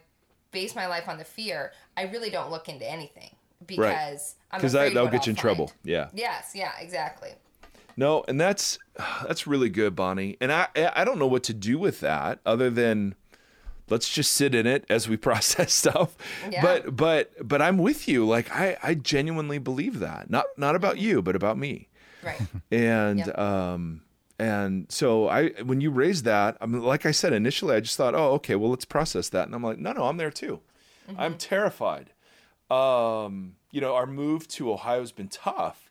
base 0.52 0.74
my 0.74 0.86
life 0.86 1.08
on 1.08 1.18
the 1.18 1.24
fear, 1.24 1.72
I 1.96 2.02
really 2.04 2.30
don't 2.30 2.50
look 2.50 2.68
into 2.68 2.88
anything 2.88 3.30
because 3.66 4.36
because 4.52 4.72
that, 4.72 4.94
that'll 4.94 5.08
get 5.08 5.26
you 5.26 5.30
in 5.30 5.36
find. 5.36 5.38
trouble. 5.38 5.72
Yeah. 5.82 6.08
Yes. 6.12 6.52
Yeah. 6.54 6.72
Exactly. 6.80 7.30
No, 7.96 8.24
and 8.26 8.40
that's 8.40 8.78
that's 9.26 9.46
really 9.46 9.68
good, 9.68 9.94
Bonnie. 9.94 10.36
And 10.40 10.52
I 10.52 10.68
I 10.74 11.04
don't 11.04 11.18
know 11.18 11.26
what 11.26 11.42
to 11.44 11.54
do 11.54 11.78
with 11.78 12.00
that 12.00 12.40
other 12.46 12.70
than 12.70 13.14
let's 13.88 14.08
just 14.08 14.32
sit 14.32 14.54
in 14.54 14.66
it 14.66 14.84
as 14.88 15.08
we 15.08 15.16
process 15.30 15.72
stuff. 15.72 16.16
Yeah. 16.50 16.62
But 16.62 16.96
but 16.96 17.48
but 17.48 17.62
I'm 17.62 17.78
with 17.78 18.08
you. 18.08 18.26
Like 18.26 18.50
I 18.50 18.76
I 18.82 18.94
genuinely 18.94 19.58
believe 19.58 20.00
that. 20.00 20.30
Not 20.30 20.46
not 20.56 20.76
about 20.76 20.98
you, 20.98 21.22
but 21.22 21.36
about 21.36 21.58
me. 21.58 21.88
Right. 22.22 22.40
And 22.70 23.18
yep. 23.20 23.38
um 23.38 24.02
and 24.38 24.86
so 24.90 25.28
I 25.28 25.50
when 25.62 25.80
you 25.80 25.90
raised 25.90 26.24
that, 26.24 26.56
I 26.60 26.66
mean 26.66 26.82
like 26.82 27.06
I 27.06 27.10
said 27.12 27.32
initially 27.32 27.76
I 27.76 27.80
just 27.80 27.96
thought, 27.96 28.14
"Oh, 28.14 28.32
okay, 28.34 28.54
well 28.56 28.70
let's 28.70 28.84
process 28.84 29.28
that." 29.30 29.46
And 29.46 29.54
I'm 29.54 29.62
like, 29.62 29.78
"No, 29.78 29.92
no, 29.92 30.04
I'm 30.04 30.16
there 30.16 30.30
too." 30.30 30.60
Mm-hmm. 31.08 31.20
I'm 31.20 31.36
terrified. 31.36 32.10
Um 32.70 33.56
you 33.70 33.80
know, 33.80 33.94
our 33.94 34.06
move 34.06 34.46
to 34.48 34.72
Ohio 34.72 35.00
has 35.00 35.12
been 35.12 35.28
tough. 35.28 35.90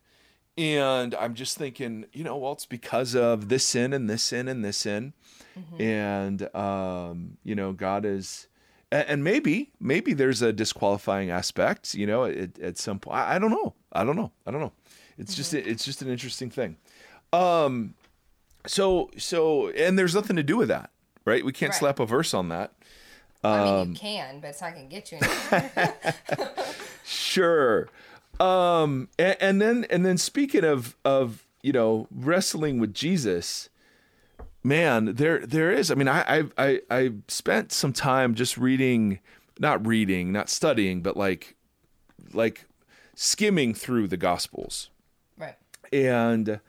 And 0.58 1.16
I'm 1.16 1.34
just 1.34 1.58
thinking, 1.58 2.06
you 2.14 2.24
know, 2.24 2.38
well, 2.38 2.54
it's 2.54 2.66
because 2.66 3.16
of 3.16 3.50
this 3.50 3.68
sin 3.68 3.92
and 3.92 4.10
this 4.10 4.24
sin 4.24 4.48
and 4.48 4.64
this 4.64 4.78
sin. 4.78 5.14
Mm-hmm. 5.58 5.82
And, 5.82 6.56
um, 6.56 7.38
you 7.44 7.56
know, 7.56 7.74
God 7.74 8.06
is, 8.06 8.48
and 8.92 9.24
maybe, 9.24 9.72
maybe 9.80 10.14
there's 10.14 10.42
a 10.42 10.54
disqualifying 10.54 11.32
aspect, 11.32 11.94
you 11.96 12.06
know, 12.06 12.26
at, 12.26 12.60
at 12.60 12.78
some 12.78 13.00
point. 13.00 13.18
I, 13.18 13.36
I, 13.36 13.40
don't 13.40 13.52
know. 13.52 13.74
I 13.92 14.04
don't 14.04 14.16
know. 14.16 14.32
I 14.46 14.52
don't 14.52 14.62
know. 14.62 14.74
It's 15.18 15.32
mm-hmm. 15.32 15.38
just, 15.38 15.54
it's 15.54 15.86
just 15.86 16.02
an 16.02 16.10
interesting 16.10 16.50
thing. 16.50 16.78
Um, 17.32 17.96
so, 18.68 19.10
so, 19.18 19.70
and 19.70 19.98
there's 19.98 20.16
nothing 20.16 20.36
to 20.36 20.44
do 20.44 20.58
with 20.58 20.70
that, 20.70 20.92
right? 21.26 21.44
We 21.44 21.52
can't 21.52 21.72
right. 21.72 21.80
slap 21.80 22.00
a 22.00 22.06
verse 22.06 22.34
on 22.34 22.50
that. 22.50 22.74
Um, 23.44 23.52
I 23.52 23.64
mean, 23.64 23.74
you 23.74 23.82
um, 23.82 23.96
can, 23.96 24.40
but 24.40 24.50
it's 24.52 24.62
not 24.62 24.74
going 24.74 24.88
to 24.88 24.96
get 24.96 25.12
you 25.12 25.18
anywhere. 25.52 26.66
sure. 27.04 27.90
Um, 28.40 29.10
and, 29.20 29.38
and 29.40 29.62
then 29.62 29.86
and 29.90 30.06
then 30.06 30.18
speaking 30.18 30.64
of 30.64 30.96
of 31.06 31.46
you 31.62 31.72
know 31.72 32.08
wrestling 32.12 32.80
with 32.80 32.94
Jesus, 32.94 33.70
man, 34.64 35.16
there 35.16 35.46
there 35.46 35.72
is. 35.72 35.92
I 35.92 35.96
mean, 35.96 36.08
I 36.08 36.46
I 36.58 36.82
I 36.90 37.12
spent 37.28 37.72
some 37.72 37.94
time 37.94 38.36
just 38.36 38.58
reading, 38.58 39.20
not 39.60 39.86
reading, 39.86 40.32
not 40.32 40.50
studying, 40.50 41.02
but 41.02 41.18
like 41.18 41.56
like 42.34 42.66
skimming 43.16 43.74
through 43.74 44.08
the 44.08 44.18
Gospels, 44.18 44.90
right? 45.38 45.56
And 45.92 46.60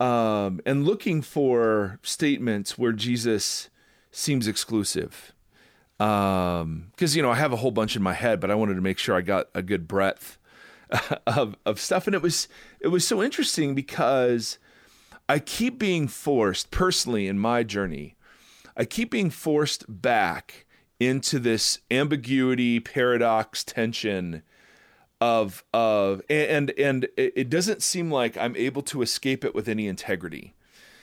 um, 0.00 0.60
and 0.66 0.84
looking 0.84 1.22
for 1.22 1.98
statements 2.02 2.76
where 2.76 2.92
Jesus 2.92 3.70
seems 4.10 4.46
exclusive 4.46 5.34
um 5.98 6.88
because 6.90 7.16
you 7.16 7.22
know 7.22 7.30
i 7.30 7.34
have 7.34 7.52
a 7.52 7.56
whole 7.56 7.70
bunch 7.70 7.96
in 7.96 8.02
my 8.02 8.12
head 8.12 8.38
but 8.38 8.50
i 8.50 8.54
wanted 8.54 8.74
to 8.74 8.82
make 8.82 8.98
sure 8.98 9.14
i 9.16 9.22
got 9.22 9.48
a 9.54 9.62
good 9.62 9.88
breadth 9.88 10.38
of 11.26 11.56
of 11.64 11.80
stuff 11.80 12.06
and 12.06 12.14
it 12.14 12.20
was 12.20 12.48
it 12.80 12.88
was 12.88 13.06
so 13.06 13.22
interesting 13.22 13.74
because 13.74 14.58
i 15.28 15.38
keep 15.38 15.78
being 15.78 16.08
forced 16.08 16.70
personally 16.70 17.26
in 17.26 17.38
my 17.38 17.62
journey 17.62 18.16
i 18.76 18.84
keep 18.84 19.10
being 19.10 19.30
forced 19.30 19.84
back 19.88 20.66
into 20.98 21.38
this 21.38 21.78
ambiguity 21.90 22.80
paradox 22.80 23.64
tension 23.64 24.42
of 25.20 25.64
of 25.72 26.20
and 26.28 26.70
and 26.78 27.08
it 27.16 27.48
doesn't 27.48 27.82
seem 27.82 28.10
like 28.10 28.36
i'm 28.36 28.54
able 28.56 28.82
to 28.82 29.02
escape 29.02 29.44
it 29.44 29.54
with 29.54 29.68
any 29.68 29.86
integrity 29.86 30.54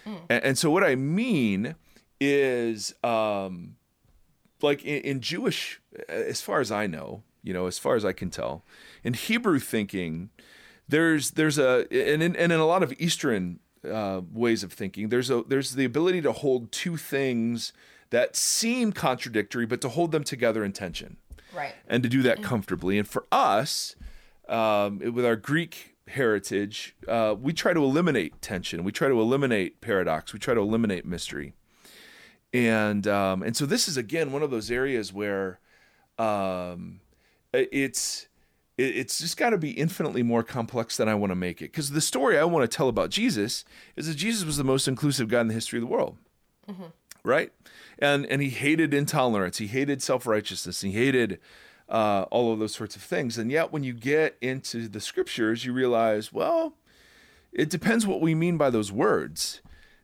mm. 0.05 0.19
and, 0.29 0.43
and 0.43 0.57
so 0.57 0.69
what 0.69 0.83
i 0.83 0.95
mean 0.95 1.75
is 2.19 2.93
um 3.03 3.75
like 4.63 4.83
in, 4.83 5.01
in 5.01 5.21
Jewish, 5.21 5.81
as 6.07 6.41
far 6.41 6.59
as 6.61 6.71
I 6.71 6.87
know, 6.87 7.21
you 7.43 7.53
know, 7.53 7.67
as 7.67 7.77
far 7.77 7.95
as 7.95 8.05
I 8.05 8.13
can 8.13 8.29
tell, 8.29 8.63
in 9.03 9.13
Hebrew 9.13 9.59
thinking, 9.59 10.29
there's 10.87 11.31
there's 11.31 11.59
a 11.59 11.85
and 11.91 12.23
in, 12.23 12.35
and 12.35 12.51
in 12.51 12.59
a 12.59 12.65
lot 12.65 12.81
of 12.81 12.93
Eastern 12.97 13.59
uh, 13.89 14.21
ways 14.31 14.63
of 14.63 14.73
thinking, 14.73 15.09
there's 15.09 15.29
a 15.29 15.43
there's 15.47 15.75
the 15.75 15.85
ability 15.85 16.21
to 16.21 16.31
hold 16.31 16.71
two 16.71 16.97
things 16.97 17.73
that 18.09 18.35
seem 18.35 18.91
contradictory, 18.91 19.65
but 19.65 19.81
to 19.81 19.89
hold 19.89 20.11
them 20.11 20.23
together 20.23 20.63
in 20.63 20.71
tension, 20.71 21.17
right? 21.53 21.73
And 21.87 22.03
to 22.03 22.09
do 22.09 22.21
that 22.23 22.43
comfortably. 22.43 22.97
And 22.97 23.07
for 23.07 23.25
us, 23.31 23.95
um, 24.47 24.99
with 24.99 25.25
our 25.25 25.35
Greek 25.35 25.95
heritage, 26.07 26.95
uh, 27.07 27.35
we 27.39 27.53
try 27.53 27.73
to 27.73 27.83
eliminate 27.83 28.41
tension. 28.41 28.83
We 28.83 28.91
try 28.91 29.07
to 29.07 29.19
eliminate 29.19 29.81
paradox. 29.81 30.33
We 30.33 30.39
try 30.39 30.53
to 30.53 30.61
eliminate 30.61 31.05
mystery 31.05 31.53
and 32.53 33.07
um, 33.07 33.41
and 33.41 33.57
so 33.57 33.65
this 33.65 33.87
is 33.87 33.97
again 33.97 34.31
one 34.31 34.43
of 34.43 34.51
those 34.51 34.69
areas 34.69 35.11
where 35.11 35.59
um, 36.19 36.99
it's 37.51 38.27
it's 38.77 39.19
just 39.19 39.37
got 39.37 39.51
to 39.51 39.57
be 39.57 39.71
infinitely 39.71 40.23
more 40.23 40.41
complex 40.43 40.97
than 40.97 41.07
I 41.07 41.15
want 41.15 41.31
to 41.31 41.35
make 41.35 41.61
it 41.61 41.65
because 41.65 41.91
the 41.91 42.01
story 42.01 42.39
I 42.39 42.43
want 42.43 42.69
to 42.69 42.75
tell 42.75 42.89
about 42.89 43.11
Jesus 43.11 43.65
is 43.95 44.07
that 44.07 44.15
Jesus 44.15 44.45
was 44.45 44.57
the 44.57 44.63
most 44.63 44.87
inclusive 44.87 45.27
God 45.27 45.41
in 45.41 45.47
the 45.49 45.53
history 45.53 45.77
of 45.77 45.81
the 45.81 45.87
world, 45.87 46.17
mm-hmm. 46.67 46.85
right? 47.23 47.51
And 47.99 48.25
and 48.25 48.41
he 48.41 48.49
hated 48.49 48.93
intolerance, 48.93 49.59
he 49.59 49.67
hated 49.67 50.01
self 50.01 50.25
righteousness, 50.25 50.81
he 50.81 50.91
hated 50.91 51.39
uh, 51.89 52.23
all 52.31 52.51
of 52.51 52.59
those 52.59 52.73
sorts 52.73 52.95
of 52.95 53.01
things. 53.01 53.37
And 53.37 53.51
yet, 53.51 53.71
when 53.71 53.83
you 53.83 53.93
get 53.93 54.37
into 54.41 54.87
the 54.87 54.99
scriptures, 54.99 55.65
you 55.65 55.73
realize, 55.73 56.33
well, 56.33 56.73
it 57.51 57.69
depends 57.69 58.07
what 58.07 58.21
we 58.21 58.33
mean 58.33 58.57
by 58.57 58.69
those 58.69 58.91
words. 58.91 59.61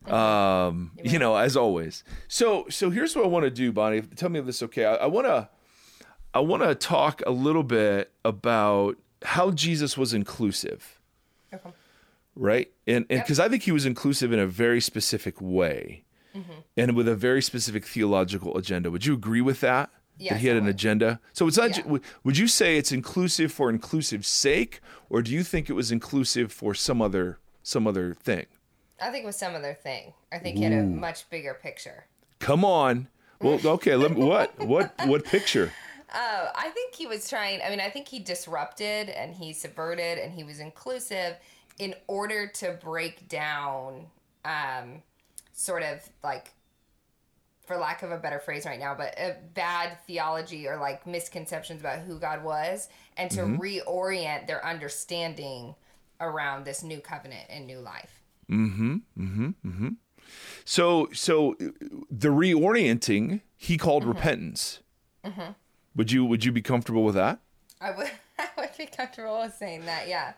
Um, 0.07 0.91
you 1.03 1.19
know, 1.19 1.35
as 1.35 1.57
always. 1.57 2.03
So, 2.27 2.65
so 2.69 2.89
here's 2.89 3.15
what 3.15 3.25
I 3.25 3.27
want 3.27 3.43
to 3.43 3.51
do, 3.51 3.71
Bonnie. 3.71 4.01
Tell 4.01 4.29
me 4.29 4.39
if 4.39 4.45
this 4.45 4.55
is 4.57 4.63
okay. 4.63 4.85
I 4.85 5.05
want 5.05 5.27
to, 5.27 5.49
I 6.33 6.39
want 6.39 6.63
to 6.63 6.75
talk 6.75 7.21
a 7.25 7.31
little 7.31 7.63
bit 7.63 8.11
about 8.23 8.97
how 9.23 9.51
Jesus 9.51 9.97
was 9.97 10.13
inclusive. 10.13 10.99
Okay. 11.53 11.69
Right, 12.35 12.71
and 12.87 13.05
and 13.09 13.21
because 13.21 13.39
yep. 13.39 13.47
I 13.47 13.49
think 13.49 13.63
he 13.63 13.71
was 13.71 13.85
inclusive 13.85 14.31
in 14.31 14.39
a 14.39 14.45
very 14.45 14.79
specific 14.79 15.41
way, 15.41 16.03
mm-hmm. 16.33 16.51
and 16.77 16.95
with 16.95 17.07
a 17.07 17.15
very 17.15 17.41
specific 17.41 17.85
theological 17.85 18.55
agenda. 18.55 18.89
Would 18.91 19.05
you 19.05 19.13
agree 19.13 19.41
with 19.41 19.59
that? 19.61 19.89
Yes, 20.17 20.33
that 20.33 20.39
he 20.39 20.47
had 20.47 20.57
an 20.57 20.67
agenda. 20.67 21.19
So 21.33 21.47
it's 21.47 21.57
not. 21.57 21.75
Yeah. 21.75 21.97
Would 22.23 22.37
you 22.37 22.47
say 22.47 22.77
it's 22.77 22.91
inclusive 22.91 23.51
for 23.51 23.69
inclusive 23.69 24.25
sake, 24.25 24.79
or 25.09 25.21
do 25.21 25.31
you 25.31 25.43
think 25.43 25.69
it 25.69 25.73
was 25.73 25.91
inclusive 25.91 26.53
for 26.53 26.73
some 26.73 27.01
other 27.01 27.39
some 27.63 27.87
other 27.87 28.13
thing? 28.13 28.45
I 29.01 29.09
think 29.09 29.23
it 29.23 29.27
was 29.27 29.37
some 29.37 29.55
other 29.55 29.73
thing. 29.73 30.13
I 30.31 30.37
think 30.37 30.57
he 30.57 30.63
had 30.63 30.73
a 30.73 30.83
much 30.83 31.29
bigger 31.29 31.57
picture. 31.61 32.05
Come 32.39 32.63
on. 32.63 33.07
Well, 33.41 33.59
okay. 33.65 33.95
Let 33.95 34.15
me, 34.15 34.23
what 34.23 34.57
what 34.59 34.93
what 35.05 35.25
picture? 35.25 35.73
Uh, 36.13 36.47
I 36.55 36.69
think 36.69 36.95
he 36.95 37.07
was 37.07 37.29
trying. 37.29 37.61
I 37.61 37.69
mean, 37.69 37.79
I 37.79 37.89
think 37.89 38.07
he 38.07 38.19
disrupted 38.19 39.09
and 39.09 39.35
he 39.35 39.53
subverted 39.53 40.17
and 40.17 40.31
he 40.33 40.43
was 40.43 40.59
inclusive 40.59 41.35
in 41.77 41.93
order 42.07 42.47
to 42.47 42.77
break 42.83 43.27
down, 43.29 44.07
um, 44.43 45.03
sort 45.53 45.83
of 45.83 46.07
like, 46.23 46.53
for 47.65 47.77
lack 47.77 48.01
of 48.01 48.11
a 48.11 48.17
better 48.17 48.39
phrase 48.39 48.65
right 48.65 48.79
now, 48.79 48.95
but 48.95 49.13
a 49.19 49.35
bad 49.53 49.97
theology 50.07 50.67
or 50.67 50.77
like 50.77 51.05
misconceptions 51.05 51.79
about 51.79 51.99
who 51.99 52.17
God 52.17 52.43
was, 52.43 52.89
and 53.15 53.29
to 53.31 53.41
mm-hmm. 53.41 53.61
reorient 53.61 54.47
their 54.47 54.65
understanding 54.65 55.75
around 56.19 56.65
this 56.65 56.83
new 56.83 56.99
covenant 56.99 57.45
and 57.49 57.67
new 57.67 57.79
life. 57.79 58.23
Mm-hmm. 58.49 58.95
Mm-hmm. 59.17 59.49
Mm-hmm. 59.65 59.89
So, 60.65 61.09
so 61.13 61.55
the 61.59 62.29
reorienting 62.29 63.41
he 63.55 63.77
called 63.77 64.01
mm-hmm. 64.01 64.13
repentance. 64.13 64.79
Mm-hmm. 65.23 65.51
Would 65.95 66.11
you 66.11 66.25
would 66.25 66.45
you 66.45 66.51
be 66.51 66.61
comfortable 66.61 67.03
with 67.03 67.15
that? 67.15 67.39
I 67.81 67.91
would. 67.91 68.11
I 68.39 68.47
would 68.57 68.69
be 68.77 68.85
comfortable 68.85 69.39
with 69.41 69.55
saying 69.55 69.85
that. 69.85 70.07
Yeah. 70.07 70.33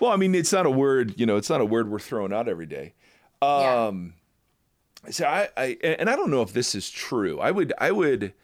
Well, 0.00 0.10
I 0.10 0.16
mean, 0.16 0.34
it's 0.34 0.52
not 0.52 0.66
a 0.66 0.70
word. 0.70 1.18
You 1.18 1.26
know, 1.26 1.36
it's 1.36 1.50
not 1.50 1.60
a 1.60 1.64
word 1.64 1.90
we're 1.90 1.98
throwing 1.98 2.32
out 2.32 2.48
every 2.48 2.66
day. 2.66 2.94
Um, 3.40 4.14
yeah. 5.04 5.10
So 5.10 5.26
I, 5.26 5.48
I, 5.56 5.78
and 5.82 6.10
I 6.10 6.16
don't 6.16 6.30
know 6.30 6.42
if 6.42 6.52
this 6.52 6.74
is 6.74 6.90
true. 6.90 7.40
I 7.40 7.50
would, 7.50 7.72
I 7.78 7.92
would, 7.92 8.34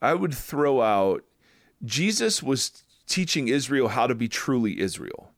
I 0.00 0.14
would 0.14 0.34
throw 0.34 0.82
out. 0.82 1.24
Jesus 1.84 2.42
was 2.42 2.82
teaching 3.06 3.48
Israel 3.48 3.88
how 3.88 4.06
to 4.06 4.14
be 4.14 4.28
truly 4.28 4.80
Israel. 4.80 5.30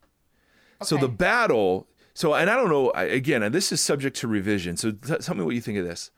Okay. 0.80 0.88
So 0.88 0.96
the 0.96 1.08
battle. 1.08 1.88
So, 2.14 2.34
and 2.34 2.48
I 2.48 2.54
don't 2.54 2.68
know. 2.70 2.90
Again, 2.92 3.42
and 3.42 3.54
this 3.54 3.72
is 3.72 3.80
subject 3.80 4.16
to 4.18 4.28
revision. 4.28 4.76
So, 4.76 4.92
t- 4.92 5.16
tell 5.16 5.34
me 5.34 5.42
what 5.42 5.54
you 5.54 5.60
think 5.60 5.78
of 5.78 5.84
this. 5.84 6.10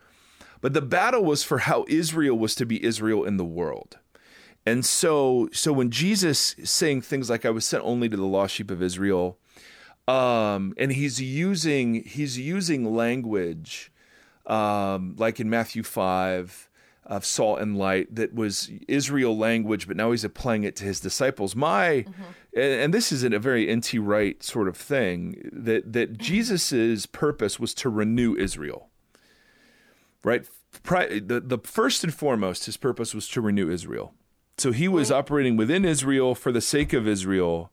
But 0.60 0.74
the 0.74 0.82
battle 0.82 1.24
was 1.24 1.42
for 1.42 1.58
how 1.58 1.84
Israel 1.88 2.38
was 2.38 2.54
to 2.56 2.66
be 2.66 2.84
Israel 2.84 3.24
in 3.24 3.38
the 3.38 3.44
world. 3.44 3.98
And 4.66 4.84
so, 4.84 5.48
so 5.52 5.72
when 5.72 5.90
Jesus 5.90 6.54
is 6.54 6.70
saying 6.70 7.02
things 7.02 7.30
like 7.30 7.44
"I 7.44 7.50
was 7.50 7.64
sent 7.64 7.84
only 7.84 8.08
to 8.08 8.16
the 8.16 8.26
lost 8.26 8.54
sheep 8.54 8.70
of 8.70 8.82
Israel," 8.82 9.38
um, 10.08 10.74
and 10.76 10.92
he's 10.92 11.20
using 11.20 12.02
he's 12.04 12.36
using 12.38 12.96
language 12.96 13.92
um, 14.46 15.14
like 15.18 15.40
in 15.40 15.48
Matthew 15.48 15.82
five 15.82 16.68
of 17.04 17.24
salt 17.24 17.60
and 17.60 17.78
light 17.78 18.12
that 18.14 18.34
was 18.34 18.70
Israel 18.88 19.38
language, 19.38 19.86
but 19.86 19.96
now 19.96 20.10
he's 20.10 20.24
applying 20.24 20.64
it 20.64 20.74
to 20.76 20.84
his 20.84 20.98
disciples. 20.98 21.54
My, 21.54 22.04
mm-hmm. 22.08 22.22
and, 22.54 22.80
and, 22.80 22.94
this 22.94 23.12
isn't 23.12 23.32
a 23.32 23.38
very 23.38 23.68
N.T. 23.68 23.96
Wright 24.00 24.42
sort 24.42 24.66
of 24.66 24.76
thing 24.76 25.48
that 25.52 25.92
that 25.92 26.14
mm-hmm. 26.14 26.22
Jesus's 26.22 27.06
purpose 27.06 27.60
was 27.60 27.74
to 27.74 27.88
renew 27.88 28.34
Israel. 28.34 28.88
Right, 30.24 30.48
Pri- 30.82 31.20
the 31.20 31.40
the 31.40 31.58
first 31.58 32.02
and 32.02 32.12
foremost, 32.12 32.66
his 32.66 32.76
purpose 32.76 33.14
was 33.14 33.28
to 33.28 33.40
renew 33.40 33.70
Israel. 33.70 34.14
So 34.58 34.72
he 34.72 34.88
was 34.88 35.10
operating 35.10 35.56
within 35.56 35.84
Israel 35.84 36.34
for 36.34 36.50
the 36.50 36.60
sake 36.60 36.92
of 36.92 37.06
Israel. 37.06 37.70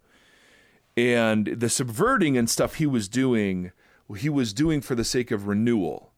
And 0.95 1.47
the 1.47 1.69
subverting 1.69 2.37
and 2.37 2.49
stuff 2.49 2.75
he 2.75 2.85
was 2.85 3.07
doing, 3.07 3.71
he 4.17 4.29
was 4.29 4.53
doing 4.53 4.81
for 4.81 4.93
the 4.93 5.03
sake 5.03 5.31
of 5.31 5.47
renewal. 5.47 6.11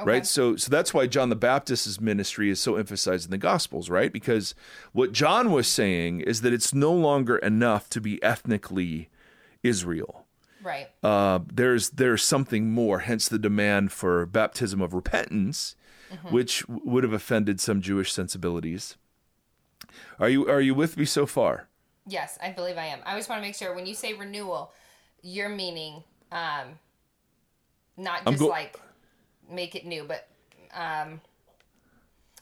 Okay. 0.00 0.10
Right? 0.10 0.26
So 0.26 0.56
so 0.56 0.70
that's 0.70 0.94
why 0.94 1.06
John 1.06 1.28
the 1.28 1.36
Baptist's 1.36 2.00
ministry 2.00 2.48
is 2.48 2.58
so 2.58 2.76
emphasized 2.76 3.26
in 3.26 3.30
the 3.30 3.38
gospels, 3.38 3.90
right? 3.90 4.10
Because 4.10 4.54
what 4.92 5.12
John 5.12 5.52
was 5.52 5.68
saying 5.68 6.20
is 6.20 6.40
that 6.40 6.54
it's 6.54 6.72
no 6.72 6.92
longer 6.92 7.36
enough 7.38 7.90
to 7.90 8.00
be 8.00 8.22
ethnically 8.22 9.10
Israel. 9.62 10.26
Right. 10.62 10.88
Uh, 11.02 11.40
there's 11.52 11.90
there's 11.90 12.22
something 12.22 12.70
more, 12.70 13.00
hence 13.00 13.28
the 13.28 13.38
demand 13.38 13.92
for 13.92 14.24
baptism 14.24 14.80
of 14.80 14.94
repentance, 14.94 15.76
mm-hmm. 16.10 16.34
which 16.34 16.66
would 16.68 17.04
have 17.04 17.12
offended 17.12 17.60
some 17.60 17.82
Jewish 17.82 18.12
sensibilities. 18.12 18.96
Are 20.18 20.28
you 20.28 20.48
are 20.48 20.60
you 20.60 20.74
with 20.74 20.96
me 20.96 21.04
so 21.04 21.26
far? 21.26 21.68
Yes, 22.06 22.38
I 22.42 22.50
believe 22.50 22.76
I 22.76 22.86
am. 22.86 23.00
I 23.04 23.16
just 23.16 23.28
want 23.28 23.40
to 23.40 23.46
make 23.46 23.54
sure 23.54 23.74
when 23.74 23.86
you 23.86 23.94
say 23.94 24.14
renewal, 24.14 24.72
you're 25.22 25.48
meaning 25.48 26.02
um, 26.32 26.78
not 27.96 28.24
just 28.24 28.38
go- 28.38 28.48
like 28.48 28.78
make 29.50 29.74
it 29.74 29.86
new, 29.86 30.04
but 30.04 30.28
um, 30.74 31.20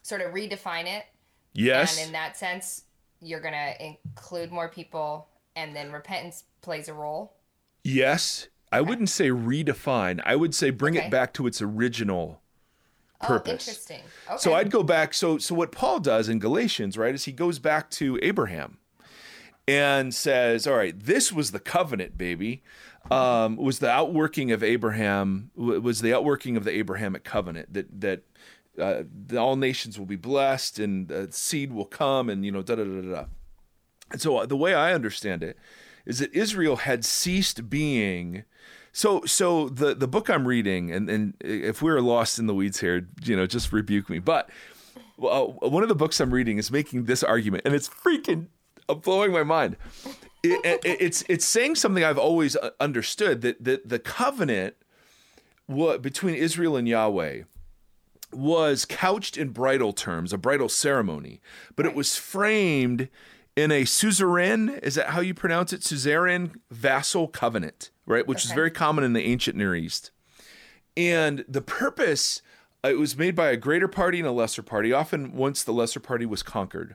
sort 0.03 0.21
of 0.21 0.33
redefine 0.33 0.87
it. 0.87 1.07
Yes. 1.53 1.99
And 1.99 2.07
in 2.07 2.13
that 2.13 2.37
sense, 2.37 2.85
you're 3.21 3.41
going 3.41 3.55
to 3.55 3.85
include 3.85 4.53
more 4.53 4.69
people, 4.69 5.29
and 5.57 5.75
then 5.75 5.93
repentance 5.93 6.45
plays 6.63 6.89
a 6.89 6.95
role. 6.95 7.35
Yes. 7.85 8.49
I 8.71 8.83
wouldn't 8.83 9.09
say 9.09 9.31
redefine. 9.31 10.21
I 10.25 10.37
would 10.37 10.55
say 10.55 10.71
bring 10.71 10.97
okay. 10.97 11.07
it 11.07 11.11
back 11.11 11.33
to 11.35 11.47
its 11.47 11.63
original 11.63 12.43
purpose. 13.21 13.69
Oh, 13.69 13.71
interesting. 13.71 14.01
Okay. 14.29 14.39
So 14.39 14.55
I'd 14.55 14.71
go 14.71 14.83
back. 14.83 15.15
So 15.15 15.39
so 15.39 15.55
what 15.55 15.73
Paul 15.73 16.01
does 16.01 16.29
in 16.29 16.39
Galatians, 16.39 16.97
right, 16.97 17.15
is 17.15 17.25
he 17.25 17.33
goes 17.33 17.59
back 17.59 17.91
to 17.93 18.19
Abraham 18.23 18.79
and 19.67 20.15
says, 20.15 20.67
"All 20.67 20.77
right, 20.77 20.99
this 20.99 21.33
was 21.33 21.51
the 21.51 21.61
covenant, 21.61 22.17
baby. 22.17 22.63
Um, 23.11 23.57
was 23.57 23.79
the 23.79 23.91
outworking 23.91 24.53
of 24.53 24.63
Abraham 24.63 25.51
was 25.57 26.01
the 26.01 26.13
outworking 26.13 26.57
of 26.57 26.65
the 26.65 26.73
Abrahamic 26.73 27.25
covenant 27.25 27.73
that 27.73 28.01
that 28.01 28.23
uh, 28.79 29.03
the, 29.27 29.39
all 29.39 29.57
nations 29.57 29.99
will 29.99 30.07
be 30.07 30.17
blessed 30.17 30.79
and 30.79 31.09
the 31.09 31.29
seed 31.31 31.73
will 31.73 31.87
come 31.87 32.29
and 32.29 32.45
you 32.45 32.53
know 32.53 32.63
da 32.63 32.75
da 32.75 32.85
da 32.85 33.01
da." 33.01 33.25
And 34.11 34.21
so 34.21 34.39
uh, 34.39 34.47
the 34.47 34.57
way 34.57 34.75
I 34.75 34.93
understand 34.95 35.43
it 35.43 35.57
is 36.07 36.19
that 36.21 36.33
Israel 36.33 36.77
had 36.77 37.05
ceased 37.05 37.69
being 37.69 38.45
so, 38.93 39.25
so 39.25 39.69
the 39.69 39.95
the 39.95 40.09
book 40.09 40.29
I'm 40.29 40.47
reading, 40.47 40.91
and 40.93 41.09
and 41.09 41.35
if 41.41 41.83
we're 41.83 42.01
lost 42.01 42.39
in 42.39 42.47
the 42.47 42.55
weeds 42.55 42.81
here, 42.81 43.09
you 43.23 43.37
know, 43.37 43.47
just 43.47 43.73
rebuke 43.73 44.09
me. 44.11 44.19
But 44.19 44.51
uh, 45.23 45.45
one 45.45 45.83
of 45.83 45.89
the 45.89 45.95
books 45.95 46.21
I'm 46.21 46.33
reading 46.33 46.59
is 46.59 46.71
making 46.71 47.05
this 47.05 47.23
argument, 47.23 47.63
and 47.65 47.75
it's 47.75 47.89
freaking 47.89 48.47
blowing 49.03 49.33
my 49.33 49.43
mind. 49.43 49.77
It, 50.43 50.81
it, 50.85 50.97
it's 51.01 51.25
it's 51.29 51.45
saying 51.45 51.77
something 51.77 52.05
I've 52.05 52.19
always 52.19 52.57
uh, 52.57 52.71
understood 52.81 53.41
that 53.43 53.63
that 53.65 53.89
the 53.89 53.99
covenant 53.99 54.75
what 55.67 56.01
between 56.03 56.35
Israel 56.35 56.77
and 56.77 56.89
Yahweh 56.89 57.43
was 58.33 58.85
couched 58.85 59.37
in 59.37 59.51
bridal 59.51 59.93
terms, 59.93 60.33
a 60.33 60.39
bridal 60.39 60.69
ceremony, 60.69 61.41
but 61.77 61.87
it 61.87 61.95
was 61.95 62.17
framed 62.17 63.09
in 63.59 63.73
a 63.73 63.85
suzerain, 63.85 64.69
is 64.85 64.95
that 64.95 65.09
how 65.09 65.21
you 65.21 65.35
pronounce 65.35 65.73
it? 65.73 65.83
Suzerain 65.83 66.53
vassal 66.71 67.27
covenant, 67.27 67.91
right? 68.07 68.25
Which 68.25 68.39
okay. 68.39 68.51
is 68.51 68.53
very 68.53 68.71
common 68.71 69.03
in 69.03 69.15
the 69.15 69.23
ancient 69.25 69.57
Near 69.57 69.75
East. 69.75 70.13
And 70.97 71.45
the 71.49 71.61
purpose, 71.61 72.41
uh, 72.85 72.91
it 72.91 72.99
was 72.99 73.19
made 73.19 73.35
by 73.35 73.49
a 73.49 73.57
greater 73.57 73.89
party 73.89 74.21
and 74.21 74.29
a 74.29 74.33
lesser 74.33 74.63
party, 74.63 74.93
often 74.93 75.33
once 75.33 75.65
the 75.65 75.73
lesser 75.73 75.99
party 75.99 76.25
was 76.25 76.45
conquered. 76.45 76.95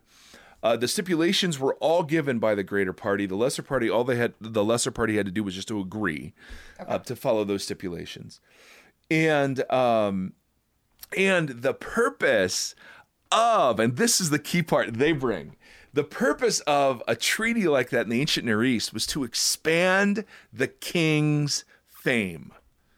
Uh, 0.61 0.77
the 0.77 0.87
stipulations 0.87 1.59
were 1.59 1.75
all 1.81 2.03
given 2.03 2.39
by 2.39 2.55
the 2.55 2.63
greater 2.63 2.93
party. 2.93 3.25
The 3.25 3.35
lesser 3.35 3.61
party, 3.61 3.89
all 3.89 4.05
they 4.05 4.15
had, 4.15 4.33
the 4.39 4.63
lesser 4.63 4.91
party 4.91 5.17
had 5.17 5.25
to 5.25 5.33
do 5.33 5.43
was 5.43 5.55
just 5.55 5.67
to 5.67 5.81
agree 5.81 6.33
uh, 6.79 6.83
okay. 6.83 6.93
uh, 6.93 6.99
to 6.99 7.15
follow 7.17 7.43
those 7.43 7.65
stipulations. 7.65 8.39
And 9.11 9.69
um, 9.69 10.31
and 11.17 11.49
the 11.49 11.73
purpose 11.73 12.73
of, 13.33 13.81
and 13.81 13.97
this 13.97 14.21
is 14.21 14.29
the 14.29 14.39
key 14.39 14.63
part 14.63 14.93
they 14.93 15.11
bring 15.11 15.57
the 15.93 16.03
purpose 16.03 16.59
of 16.61 17.03
a 17.07 17.15
treaty 17.15 17.67
like 17.67 17.89
that 17.91 18.05
in 18.05 18.09
the 18.09 18.19
ancient 18.19 18.45
Near 18.45 18.63
East 18.63 18.93
was 18.93 19.05
to 19.07 19.23
expand 19.23 20.25
the 20.51 20.67
king's 20.67 21.65
fame. 21.87 22.51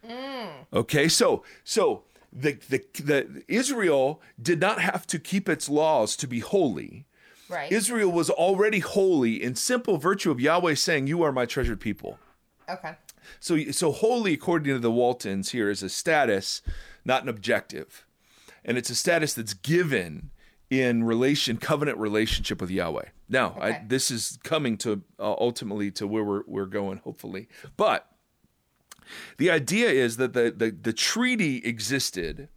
Mm. 0.08 0.50
Okay, 0.74 1.08
so 1.08 1.44
so 1.64 2.04
the, 2.32 2.54
the 2.70 2.84
the 3.02 3.44
Israel 3.48 4.22
did 4.42 4.60
not 4.60 4.80
have 4.80 5.06
to 5.08 5.20
keep 5.20 5.50
its 5.50 5.70
laws 5.70 6.16
to 6.18 6.28
be 6.28 6.40
holy. 6.40 7.06
Right. 7.48 7.72
Israel 7.72 8.12
was 8.12 8.30
already 8.30 8.80
holy 8.80 9.44
in 9.44 9.56
simple 9.56 9.98
virtue 9.98 10.32
of 10.32 10.40
Yahweh 10.40 10.76
saying, 10.76 11.08
"You 11.08 11.22
are 11.24 11.32
my 11.32 11.46
treasured 11.46 11.80
people." 11.80 12.18
Okay. 12.70 12.96
So 13.40 13.72
so 13.72 13.92
holy 13.92 14.34
according 14.34 14.74
to 14.74 14.80
the 14.80 14.92
Waltons 14.92 15.52
here 15.52 15.70
is 15.70 15.84
a 15.84 15.90
status, 15.90 16.62
not 17.04 17.24
an 17.24 17.30
objective. 17.30 18.06
And 18.64 18.80
it's 18.80 18.90
a 18.90 18.96
status 18.96 19.36
that's 19.36 19.54
given 19.54 20.32
in 20.70 21.04
relation 21.04 21.58
covenant 21.58 21.98
relationship 21.98 22.62
with 22.62 22.70
Yahweh. 22.70 23.06
Now, 23.30 23.56
okay. 23.58 23.62
I, 23.62 23.84
this 23.88 24.12
is 24.12 24.40
coming 24.44 24.78
to 24.80 25.02
uh, 25.20 25.36
ultimately 25.40 25.92
to 25.92 26.08
where 26.08 26.24
we're 26.24 26.44
we're 26.48 26.66
going 26.66 27.00
hopefully. 27.00 27.48
But 27.78 28.08
the 29.38 29.52
idea 29.52 29.90
is 29.90 30.18
that 30.18 30.34
the 30.34 30.54
the, 30.56 30.72
the 30.72 30.94
treaty 30.94 31.58
existed 31.64 32.50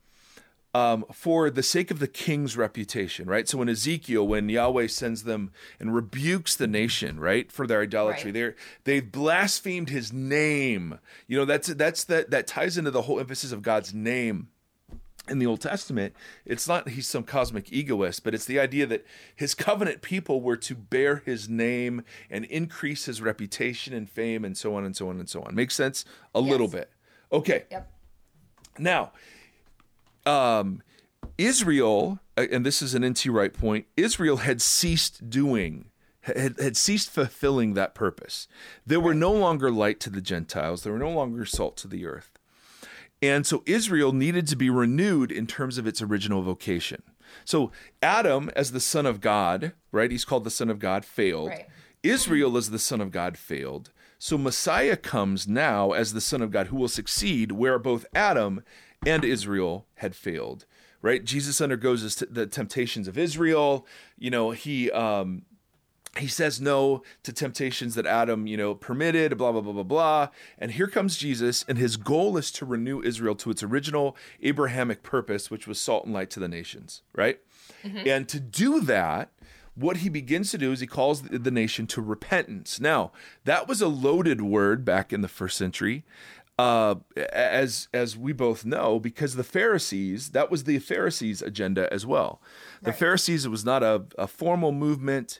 um, 0.74 1.04
for 1.12 1.50
the 1.50 1.62
sake 1.62 1.90
of 1.90 1.98
the 1.98 2.06
king's 2.06 2.56
reputation, 2.56 3.26
right? 3.26 3.48
So 3.48 3.62
in 3.62 3.68
Ezekiel, 3.68 4.26
when 4.26 4.48
Yahweh 4.48 4.88
sends 4.88 5.24
them 5.24 5.50
and 5.80 5.94
rebukes 5.94 6.54
the 6.56 6.66
nation, 6.66 7.18
right, 7.18 7.50
for 7.50 7.66
their 7.66 7.82
idolatry, 7.82 8.26
right. 8.26 8.34
they're 8.34 8.56
they've 8.84 9.12
blasphemed 9.12 9.88
His 9.88 10.12
name. 10.12 10.98
You 11.26 11.38
know, 11.38 11.44
that's 11.44 11.68
that's 11.68 12.04
that 12.04 12.30
that 12.30 12.46
ties 12.46 12.76
into 12.76 12.90
the 12.90 13.02
whole 13.02 13.20
emphasis 13.20 13.52
of 13.52 13.62
God's 13.62 13.94
name 13.94 14.48
in 15.28 15.38
the 15.38 15.46
Old 15.46 15.60
Testament, 15.60 16.14
it's 16.44 16.66
not 16.68 16.88
he's 16.90 17.08
some 17.08 17.24
cosmic 17.24 17.72
egoist, 17.72 18.24
but 18.24 18.34
it's 18.34 18.44
the 18.44 18.58
idea 18.58 18.86
that 18.86 19.06
his 19.34 19.54
covenant 19.54 20.02
people 20.02 20.40
were 20.40 20.56
to 20.56 20.74
bear 20.74 21.16
his 21.24 21.48
name 21.48 22.02
and 22.30 22.44
increase 22.46 23.04
his 23.06 23.20
reputation 23.20 23.94
and 23.94 24.08
fame 24.08 24.44
and 24.44 24.56
so 24.56 24.74
on 24.74 24.84
and 24.84 24.96
so 24.96 25.08
on 25.08 25.18
and 25.18 25.28
so 25.28 25.42
on. 25.42 25.54
Makes 25.54 25.74
sense? 25.74 26.04
A 26.34 26.40
yes. 26.40 26.50
little 26.50 26.68
bit. 26.68 26.90
Okay. 27.32 27.64
Yep. 27.70 27.90
Now, 28.78 29.12
um, 30.24 30.82
Israel, 31.36 32.20
uh, 32.36 32.46
and 32.50 32.64
this 32.64 32.82
is 32.82 32.94
an 32.94 33.04
N.T. 33.04 33.28
Wright 33.28 33.52
point, 33.52 33.86
Israel 33.96 34.38
had 34.38 34.62
ceased 34.62 35.28
doing, 35.28 35.90
had, 36.22 36.58
had 36.58 36.76
ceased 36.76 37.10
fulfilling 37.10 37.74
that 37.74 37.94
purpose. 37.94 38.48
They 38.86 38.96
were 38.96 39.14
no 39.14 39.32
longer 39.32 39.70
light 39.70 40.00
to 40.00 40.10
the 40.10 40.20
Gentiles, 40.20 40.82
they 40.82 40.90
were 40.90 40.98
no 40.98 41.10
longer 41.10 41.44
salt 41.44 41.76
to 41.78 41.88
the 41.88 42.06
earth. 42.06 42.37
And 43.20 43.46
so 43.46 43.62
Israel 43.66 44.12
needed 44.12 44.46
to 44.48 44.56
be 44.56 44.70
renewed 44.70 45.32
in 45.32 45.46
terms 45.46 45.78
of 45.78 45.86
its 45.86 46.00
original 46.00 46.42
vocation. 46.42 47.02
So 47.44 47.72
Adam, 48.02 48.50
as 48.54 48.72
the 48.72 48.80
son 48.80 49.06
of 49.06 49.20
God, 49.20 49.72
right? 49.92 50.10
He's 50.10 50.24
called 50.24 50.44
the 50.44 50.50
son 50.50 50.70
of 50.70 50.78
God, 50.78 51.04
failed. 51.04 51.48
Right. 51.48 51.66
Israel, 52.02 52.56
as 52.56 52.70
the 52.70 52.78
son 52.78 53.00
of 53.00 53.10
God, 53.10 53.36
failed. 53.36 53.90
So 54.18 54.38
Messiah 54.38 54.96
comes 54.96 55.46
now 55.46 55.92
as 55.92 56.12
the 56.12 56.20
son 56.20 56.42
of 56.42 56.50
God 56.50 56.68
who 56.68 56.76
will 56.76 56.88
succeed 56.88 57.52
where 57.52 57.78
both 57.78 58.06
Adam 58.14 58.62
and 59.06 59.24
Israel 59.24 59.86
had 59.96 60.14
failed. 60.14 60.64
Right? 61.00 61.24
Jesus 61.24 61.60
undergoes 61.60 62.16
the 62.16 62.46
temptations 62.46 63.06
of 63.06 63.16
Israel. 63.16 63.86
You 64.16 64.30
know, 64.30 64.50
he 64.50 64.90
um, 64.90 65.42
he 66.18 66.28
says 66.28 66.60
no 66.60 67.02
to 67.22 67.32
temptations 67.32 67.94
that 67.94 68.06
Adam, 68.06 68.46
you 68.46 68.56
know, 68.56 68.74
permitted, 68.74 69.36
blah, 69.36 69.52
blah, 69.52 69.60
blah, 69.60 69.72
blah, 69.72 69.82
blah. 69.82 70.28
And 70.58 70.72
here 70.72 70.86
comes 70.86 71.16
Jesus, 71.16 71.64
and 71.68 71.78
his 71.78 71.96
goal 71.96 72.36
is 72.36 72.50
to 72.52 72.64
renew 72.64 73.02
Israel 73.02 73.34
to 73.36 73.50
its 73.50 73.62
original 73.62 74.16
Abrahamic 74.42 75.02
purpose, 75.02 75.50
which 75.50 75.66
was 75.66 75.80
salt 75.80 76.04
and 76.04 76.14
light 76.14 76.30
to 76.30 76.40
the 76.40 76.48
nations, 76.48 77.02
right? 77.14 77.40
Mm-hmm. 77.84 78.08
And 78.08 78.28
to 78.28 78.40
do 78.40 78.80
that, 78.80 79.30
what 79.74 79.98
he 79.98 80.08
begins 80.08 80.50
to 80.50 80.58
do 80.58 80.72
is 80.72 80.80
he 80.80 80.86
calls 80.86 81.22
the 81.22 81.50
nation 81.50 81.86
to 81.88 82.02
repentance. 82.02 82.80
Now, 82.80 83.12
that 83.44 83.68
was 83.68 83.80
a 83.80 83.88
loaded 83.88 84.40
word 84.40 84.84
back 84.84 85.12
in 85.12 85.20
the 85.20 85.28
first 85.28 85.56
century. 85.56 86.04
Uh, 86.58 86.96
as 87.32 87.86
as 87.94 88.16
we 88.16 88.32
both 88.32 88.64
know, 88.64 88.98
because 88.98 89.36
the 89.36 89.44
Pharisees, 89.44 90.30
that 90.30 90.50
was 90.50 90.64
the 90.64 90.80
Pharisees' 90.80 91.40
agenda 91.40 91.86
as 91.92 92.04
well. 92.04 92.42
The 92.82 92.90
right. 92.90 92.98
Pharisees, 92.98 93.44
it 93.44 93.50
was 93.50 93.64
not 93.64 93.84
a, 93.84 94.02
a 94.18 94.26
formal 94.26 94.72
movement. 94.72 95.38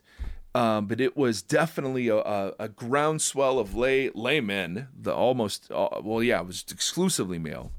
Um, 0.58 0.86
but 0.86 1.00
it 1.00 1.16
was 1.16 1.40
definitely 1.40 2.08
a, 2.08 2.16
a, 2.16 2.52
a, 2.58 2.68
groundswell 2.68 3.60
of 3.60 3.76
lay 3.76 4.10
laymen, 4.12 4.88
the 4.92 5.14
almost 5.14 5.70
uh, 5.70 6.00
well, 6.02 6.20
yeah, 6.20 6.40
it 6.40 6.48
was 6.48 6.64
exclusively 6.68 7.38
male, 7.38 7.70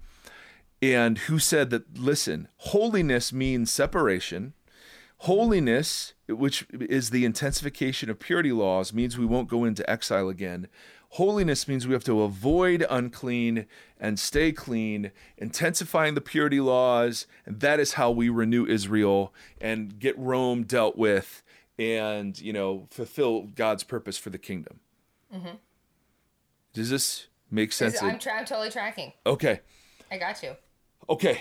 and 0.82 1.18
who 1.18 1.40
said 1.40 1.72
that 1.72 2.00
listen, 2.00 2.48
holiness 2.56 3.34
means 3.34 3.70
separation. 3.70 4.54
Holiness, 5.24 6.14
which 6.30 6.66
is 6.72 7.10
the 7.10 7.26
intensification 7.26 8.10
of 8.10 8.18
purity 8.18 8.54
laws, 8.54 8.94
means 8.94 9.18
we 9.18 9.26
won't 9.26 9.50
go 9.50 9.66
into 9.66 9.88
exile 9.90 10.30
again. 10.30 10.70
Holiness 11.10 11.68
means 11.68 11.86
we 11.86 11.94
have 11.94 12.06
to 12.06 12.22
avoid 12.22 12.86
unclean 12.90 13.66
and 14.00 14.18
stay 14.18 14.54
clean, 14.54 15.12
intensifying 15.38 16.14
the 16.14 16.22
purity 16.22 16.62
laws, 16.62 17.28
and 17.46 17.60
that 17.60 17.82
is 17.82 17.96
how 17.96 18.10
we 18.10 18.30
renew 18.30 18.66
Israel 18.66 19.34
and 19.60 20.00
get 20.00 20.18
Rome 20.18 20.64
dealt 20.64 20.98
with 20.98 21.44
and 21.80 22.40
you 22.40 22.54
know 22.54 22.88
fulfill 22.92 23.44
God's 23.44 23.84
purpose 23.84 24.18
for 24.18 24.30
the 24.30 24.38
kingdom. 24.38 24.82
Mm-hmm. 25.34 25.56
Does 26.74 26.90
this 26.90 27.28
make 27.50 27.72
sense? 27.72 28.04
I'm, 28.04 28.20
tra- 28.20 28.34
I'm 28.34 28.46
totally 28.46 28.70
tracking. 28.70 29.14
Okay. 29.26 29.62
I 30.12 30.18
got 30.18 30.44
you. 30.44 30.56
Okay, 31.10 31.40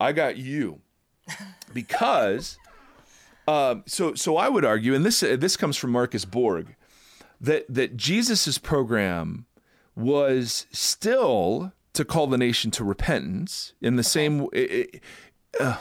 I 0.00 0.12
got 0.12 0.36
you 0.36 0.80
because. 1.72 2.58
Um, 3.46 3.82
so, 3.86 4.14
so 4.14 4.38
I 4.38 4.48
would 4.48 4.64
argue, 4.64 4.94
and 4.94 5.04
this 5.04 5.20
this 5.20 5.56
comes 5.56 5.76
from 5.76 5.90
Marcus 5.92 6.24
Borg, 6.24 6.76
that 7.40 7.66
that 7.68 7.94
Jesus's 7.96 8.56
program 8.56 9.44
was 9.94 10.66
still 10.72 11.72
to 11.92 12.04
call 12.06 12.26
the 12.26 12.38
nation 12.38 12.70
to 12.72 12.84
repentance 12.84 13.74
in 13.82 13.96
the 13.96 14.00
okay. 14.00 14.08
same. 14.08 14.48
It, 14.52 15.02
uh, 15.60 15.76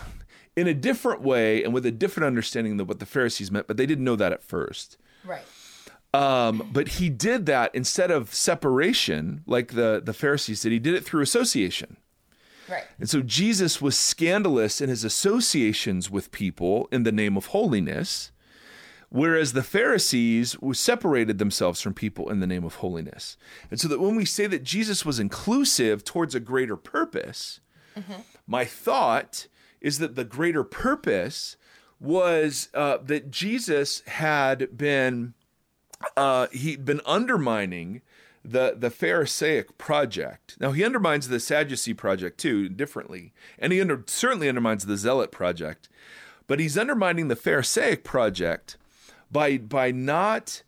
in 0.56 0.68
a 0.68 0.74
different 0.74 1.22
way 1.22 1.64
and 1.64 1.74
with 1.74 1.86
a 1.86 1.92
different 1.92 2.28
understanding 2.28 2.78
than 2.78 2.88
what 2.88 3.00
the 3.00 3.06
Pharisees 3.06 3.52
meant, 3.52 3.68
but 3.68 3.78
they 3.78 3.86
didn't 3.86 4.06
know 4.06 4.16
that 4.16 4.32
at 4.32 4.44
first. 4.44 4.98
Right. 5.26 5.44
Um, 6.14 6.70
but 6.72 6.90
he 6.90 7.10
did 7.10 7.48
that 7.48 7.74
instead 7.74 8.12
of 8.12 8.34
separation, 8.34 9.44
like 9.48 9.74
the, 9.74 10.02
the 10.04 10.14
Pharisees 10.14 10.62
did, 10.62 10.72
he 10.72 10.80
did 10.80 10.94
it 10.94 11.04
through 11.04 11.24
association. 11.24 11.98
Right. 12.70 12.84
And 13.00 13.10
so 13.10 13.22
Jesus 13.22 13.82
was 13.82 13.98
scandalous 13.98 14.80
in 14.80 14.90
his 14.90 15.04
associations 15.04 16.12
with 16.12 16.32
people 16.32 16.88
in 16.92 17.04
the 17.04 17.12
name 17.12 17.36
of 17.36 17.48
holiness, 17.48 18.32
whereas 19.10 19.54
the 19.54 19.64
Pharisees 19.64 20.56
separated 20.74 21.40
themselves 21.40 21.82
from 21.82 21.94
people 21.94 22.30
in 22.30 22.40
the 22.40 22.48
name 22.48 22.64
of 22.64 22.76
holiness. 22.76 23.36
And 23.72 23.80
so 23.80 23.88
that 23.88 24.00
when 24.00 24.16
we 24.16 24.26
say 24.26 24.46
that 24.48 24.64
Jesus 24.64 25.04
was 25.04 25.20
inclusive 25.20 26.04
towards 26.04 26.36
a 26.36 26.40
greater 26.40 26.78
purpose, 26.78 27.60
mm-hmm. 27.98 28.22
my 28.48 28.66
thought 28.66 29.48
is 29.84 30.00
that 30.00 30.16
the 30.16 30.24
greater 30.24 30.64
purpose 30.64 31.58
was 32.00 32.70
uh, 32.74 32.98
that 33.04 33.30
Jesus 33.30 34.02
had 34.08 34.76
been 34.76 35.36
uh, 36.18 36.48
he'd 36.52 36.84
been 36.86 37.02
undermining 37.06 38.02
the 38.44 38.76
the 38.78 38.90
Pharisaic 38.90 39.78
project. 39.78 40.58
Now 40.60 40.72
he 40.72 40.84
undermines 40.84 41.28
the 41.28 41.40
Sadducee 41.40 41.94
project 41.94 42.40
too, 42.40 42.68
differently, 42.68 43.34
and 43.60 43.72
he 43.72 43.80
under, 43.80 44.04
certainly 44.08 44.50
undermines 44.50 44.86
the 44.86 44.98
Zealot 44.98 45.32
project. 45.32 45.88
But 46.48 46.60
he's 46.60 46.78
undermining 46.78 47.30
the 47.30 47.36
Pharisaic 47.36 48.04
project 48.04 48.78
by 49.32 49.58
by 49.58 49.92
not 49.92 50.64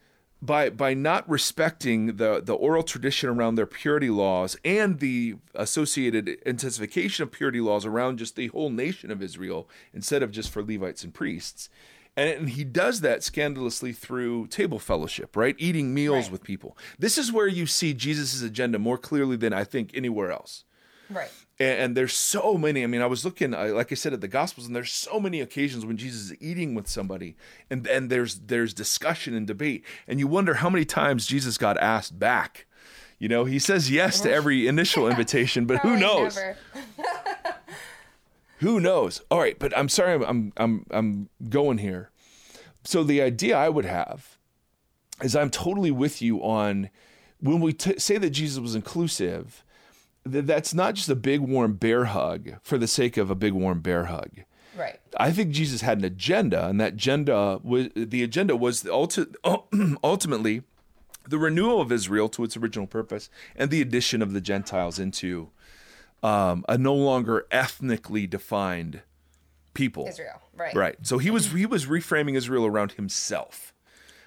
by 0.45 0.69
by 0.69 0.93
not 0.93 1.27
respecting 1.29 2.17
the 2.17 2.41
the 2.43 2.53
oral 2.53 2.83
tradition 2.83 3.29
around 3.29 3.55
their 3.55 3.65
purity 3.65 4.09
laws 4.09 4.57
and 4.63 4.99
the 4.99 5.35
associated 5.53 6.29
intensification 6.45 7.23
of 7.23 7.31
purity 7.31 7.61
laws 7.61 7.85
around 7.85 8.17
just 8.17 8.35
the 8.35 8.47
whole 8.47 8.69
nation 8.69 9.11
of 9.11 9.21
Israel 9.21 9.69
instead 9.93 10.23
of 10.23 10.31
just 10.31 10.49
for 10.51 10.63
Levites 10.63 11.03
and 11.03 11.13
priests. 11.13 11.69
And, 12.17 12.29
and 12.29 12.49
he 12.49 12.63
does 12.63 13.01
that 13.01 13.23
scandalously 13.23 13.91
through 13.91 14.47
table 14.47 14.79
fellowship, 14.79 15.35
right? 15.35 15.55
Eating 15.57 15.93
meals 15.93 16.25
right. 16.25 16.31
with 16.31 16.43
people. 16.43 16.77
This 16.97 17.17
is 17.17 17.31
where 17.31 17.47
you 17.47 17.65
see 17.65 17.93
Jesus' 17.93 18.41
agenda 18.41 18.79
more 18.79 18.97
clearly 18.97 19.35
than 19.35 19.51
I 19.53 19.63
think 19.65 19.91
anywhere 19.93 20.31
else. 20.31 20.63
Right. 21.09 21.31
And, 21.57 21.79
and, 21.79 21.97
there's 21.97 22.13
so 22.13 22.57
many. 22.57 22.83
I 22.83 22.87
mean, 22.87 23.01
I 23.01 23.05
was 23.05 23.23
looking, 23.23 23.51
like 23.51 23.91
I 23.91 23.95
said, 23.95 24.11
at 24.11 24.19
the 24.19 24.27
Gospels, 24.27 24.67
and 24.67 24.75
there's 24.75 24.91
so 24.91 25.21
many 25.21 25.39
occasions 25.39 25.85
when 25.85 25.95
Jesus 25.95 26.31
is 26.31 26.41
eating 26.41 26.75
with 26.75 26.87
somebody, 26.87 27.37
and 27.69 27.87
and 27.87 28.09
there's 28.09 28.39
there's 28.39 28.73
discussion 28.73 29.33
and 29.33 29.47
debate, 29.47 29.85
and 30.05 30.19
you 30.19 30.27
wonder 30.27 30.55
how 30.55 30.69
many 30.69 30.83
times 30.83 31.25
Jesus 31.25 31.57
got 31.57 31.77
asked 31.77 32.19
back. 32.19 32.65
You 33.19 33.29
know, 33.29 33.45
he 33.45 33.59
says 33.59 33.89
yes 33.89 34.19
to 34.21 34.31
every 34.31 34.67
initial 34.67 35.07
invitation, 35.09 35.65
but 35.65 35.79
who 35.79 35.97
knows? 35.97 36.37
who 38.59 38.79
knows? 38.81 39.21
All 39.31 39.39
right, 39.39 39.57
but 39.57 39.77
I'm 39.77 39.87
sorry, 39.87 40.25
I'm 40.25 40.51
I'm 40.57 40.85
I'm 40.91 41.29
going 41.49 41.77
here. 41.77 42.11
So 42.83 43.03
the 43.03 43.21
idea 43.21 43.57
I 43.57 43.69
would 43.69 43.85
have 43.85 44.37
is 45.21 45.35
I'm 45.35 45.49
totally 45.49 45.91
with 45.91 46.21
you 46.21 46.43
on 46.43 46.89
when 47.39 47.61
we 47.61 47.73
t- 47.73 47.97
say 47.97 48.17
that 48.17 48.31
Jesus 48.31 48.59
was 48.59 48.75
inclusive 48.75 49.63
that's 50.25 50.73
not 50.73 50.95
just 50.95 51.09
a 51.09 51.15
big 51.15 51.39
warm 51.39 51.73
bear 51.73 52.05
hug 52.05 52.55
for 52.63 52.77
the 52.77 52.87
sake 52.87 53.17
of 53.17 53.29
a 53.29 53.35
big 53.35 53.53
warm 53.53 53.81
bear 53.81 54.05
hug. 54.05 54.41
Right. 54.75 54.99
I 55.17 55.31
think 55.31 55.51
Jesus 55.51 55.81
had 55.81 55.99
an 55.99 56.05
agenda, 56.05 56.67
and 56.67 56.81
that 56.81 56.93
agenda 56.93 57.59
was 57.63 57.89
the 57.95 58.23
agenda 58.23 58.55
was 58.55 58.81
the 58.81 58.89
ulti- 58.89 59.97
ultimately 60.03 60.63
the 61.27 61.37
renewal 61.37 61.81
of 61.81 61.91
Israel 61.91 62.29
to 62.29 62.43
its 62.43 62.57
original 62.57 62.87
purpose 62.87 63.29
and 63.55 63.71
the 63.71 63.81
addition 63.81 64.21
of 64.21 64.33
the 64.33 64.41
Gentiles 64.41 64.99
into 64.99 65.49
um, 66.21 66.65
a 66.67 66.77
no 66.77 66.93
longer 66.93 67.47
ethnically 67.51 68.27
defined 68.27 69.01
people. 69.73 70.07
Israel, 70.07 70.41
right? 70.55 70.75
Right. 70.75 70.95
So 71.03 71.17
he 71.19 71.29
was 71.29 71.51
he 71.51 71.65
was 71.65 71.85
reframing 71.85 72.35
Israel 72.35 72.65
around 72.65 72.93
himself. 72.93 73.73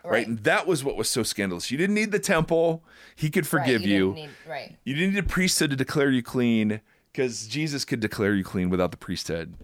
Right. 0.08 0.18
right. 0.18 0.26
And 0.26 0.38
that 0.40 0.66
was 0.66 0.82
what 0.82 0.96
was 0.96 1.10
so 1.10 1.22
scandalous. 1.22 1.70
You 1.70 1.78
didn't 1.78 1.94
need 1.94 2.12
the 2.12 2.18
temple. 2.18 2.82
He 3.14 3.30
could 3.30 3.46
forgive 3.46 3.82
right, 3.82 3.88
you. 3.88 4.08
you. 4.08 4.14
Need, 4.14 4.30
right. 4.48 4.76
You 4.84 4.94
didn't 4.94 5.14
need 5.14 5.24
a 5.24 5.28
priesthood 5.28 5.70
to 5.70 5.76
declare 5.76 6.10
you 6.10 6.22
clean 6.22 6.80
because 7.12 7.46
Jesus 7.46 7.84
could 7.84 8.00
declare 8.00 8.34
you 8.34 8.44
clean 8.44 8.70
without 8.70 8.90
the 8.90 8.96
priesthood. 8.96 9.54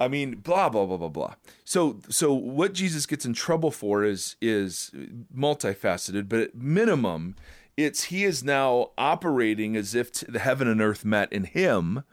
I 0.00 0.08
mean, 0.08 0.36
blah 0.36 0.68
blah 0.68 0.86
blah 0.86 0.96
blah 0.96 1.08
blah. 1.08 1.34
So 1.64 2.00
so 2.08 2.32
what 2.32 2.72
Jesus 2.72 3.06
gets 3.06 3.24
in 3.24 3.32
trouble 3.32 3.70
for 3.70 4.04
is 4.04 4.36
is 4.40 4.92
multifaceted, 5.36 6.28
but 6.28 6.40
at 6.40 6.54
minimum, 6.54 7.34
it's 7.76 8.04
he 8.04 8.24
is 8.24 8.44
now 8.44 8.92
operating 8.96 9.76
as 9.76 9.94
if 9.94 10.12
the 10.12 10.38
heaven 10.38 10.68
and 10.68 10.80
earth 10.80 11.04
met 11.04 11.32
in 11.32 11.44
him, 11.44 12.04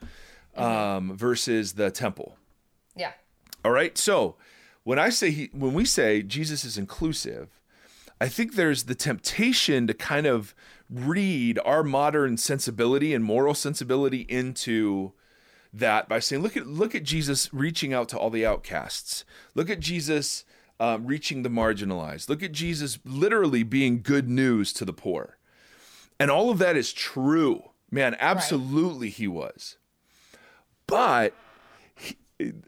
mm-hmm. 0.56 0.62
um, 0.62 1.16
versus 1.16 1.74
the 1.74 1.90
temple. 1.90 2.36
Yeah. 2.96 3.12
All 3.64 3.72
right. 3.72 3.96
So 3.96 4.36
when 4.82 4.98
I 4.98 5.08
say 5.08 5.30
he, 5.30 5.50
when 5.52 5.74
we 5.74 5.84
say 5.84 6.22
Jesus 6.22 6.64
is 6.64 6.78
inclusive, 6.78 7.55
I 8.20 8.28
think 8.28 8.54
there's 8.54 8.84
the 8.84 8.94
temptation 8.94 9.86
to 9.86 9.94
kind 9.94 10.26
of 10.26 10.54
read 10.88 11.58
our 11.64 11.82
modern 11.82 12.36
sensibility 12.36 13.12
and 13.12 13.24
moral 13.24 13.54
sensibility 13.54 14.20
into 14.28 15.12
that 15.72 16.08
by 16.08 16.18
saying, 16.18 16.42
look 16.42 16.56
at 16.56 16.66
look 16.66 16.94
at 16.94 17.02
Jesus 17.02 17.52
reaching 17.52 17.92
out 17.92 18.08
to 18.08 18.18
all 18.18 18.30
the 18.30 18.46
outcasts. 18.46 19.24
Look 19.54 19.68
at 19.68 19.80
Jesus 19.80 20.44
um, 20.80 21.06
reaching 21.06 21.42
the 21.42 21.48
marginalized. 21.48 22.28
Look 22.28 22.42
at 22.42 22.52
Jesus 22.52 22.98
literally 23.04 23.62
being 23.62 24.02
good 24.02 24.28
news 24.28 24.72
to 24.74 24.84
the 24.84 24.92
poor. 24.92 25.38
And 26.18 26.30
all 26.30 26.50
of 26.50 26.58
that 26.58 26.76
is 26.76 26.92
true. 26.92 27.70
Man, 27.90 28.16
absolutely 28.18 29.08
right. 29.08 29.14
he 29.14 29.28
was. 29.28 29.76
But, 30.86 31.34
he, 31.94 32.16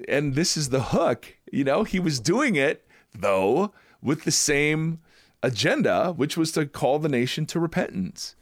and 0.06 0.34
this 0.34 0.56
is 0.56 0.68
the 0.68 0.82
hook, 0.82 1.36
you 1.50 1.64
know, 1.64 1.84
he 1.84 1.98
was 1.98 2.20
doing 2.20 2.56
it, 2.56 2.86
though, 3.14 3.72
with 4.02 4.24
the 4.24 4.30
same 4.30 5.00
agenda, 5.42 6.12
which 6.12 6.36
was 6.36 6.52
to 6.52 6.66
call 6.66 6.98
the 6.98 7.08
nation 7.08 7.46
to 7.46 7.60
repentance. 7.60 8.34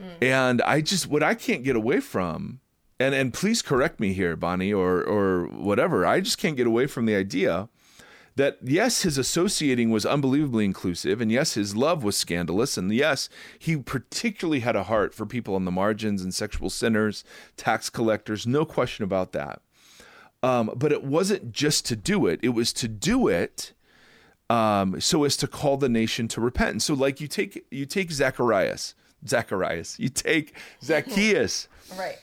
Mm. 0.00 0.22
And 0.22 0.62
I 0.62 0.80
just, 0.80 1.06
what 1.06 1.22
I 1.22 1.34
can't 1.34 1.64
get 1.64 1.76
away 1.76 2.00
from, 2.00 2.60
and, 2.98 3.14
and 3.14 3.32
please 3.32 3.62
correct 3.62 4.00
me 4.00 4.12
here, 4.12 4.36
Bonnie, 4.36 4.72
or, 4.72 5.02
or 5.02 5.46
whatever, 5.46 6.04
I 6.04 6.20
just 6.20 6.38
can't 6.38 6.56
get 6.56 6.66
away 6.66 6.86
from 6.86 7.06
the 7.06 7.14
idea 7.14 7.68
that 8.36 8.58
yes, 8.62 9.02
his 9.02 9.18
associating 9.18 9.90
was 9.90 10.06
unbelievably 10.06 10.64
inclusive, 10.64 11.20
and 11.20 11.30
yes, 11.30 11.54
his 11.54 11.76
love 11.76 12.02
was 12.02 12.16
scandalous, 12.16 12.78
and 12.78 12.92
yes, 12.92 13.28
he 13.58 13.76
particularly 13.76 14.60
had 14.60 14.76
a 14.76 14.84
heart 14.84 15.14
for 15.14 15.26
people 15.26 15.54
on 15.54 15.64
the 15.64 15.70
margins 15.70 16.22
and 16.22 16.34
sexual 16.34 16.70
sinners, 16.70 17.24
tax 17.56 17.90
collectors, 17.90 18.46
no 18.46 18.64
question 18.64 19.04
about 19.04 19.32
that. 19.32 19.60
Um, 20.42 20.70
but 20.74 20.92
it 20.92 21.04
wasn't 21.04 21.52
just 21.52 21.84
to 21.86 21.96
do 21.96 22.26
it; 22.26 22.40
it 22.42 22.50
was 22.50 22.72
to 22.74 22.88
do 22.88 23.28
it 23.28 23.74
um, 24.50 25.00
so 25.00 25.24
as 25.24 25.36
to 25.38 25.46
call 25.46 25.76
the 25.78 25.88
nation 25.88 26.28
to 26.28 26.40
repentance. 26.40 26.84
So, 26.84 26.94
like 26.94 27.20
you 27.20 27.28
take 27.28 27.64
you 27.70 27.86
take 27.86 28.10
Zacharias, 28.12 28.94
Zacharias, 29.26 29.98
you 29.98 30.10
take 30.10 30.54
Zacchaeus, 30.82 31.68
right? 31.96 32.18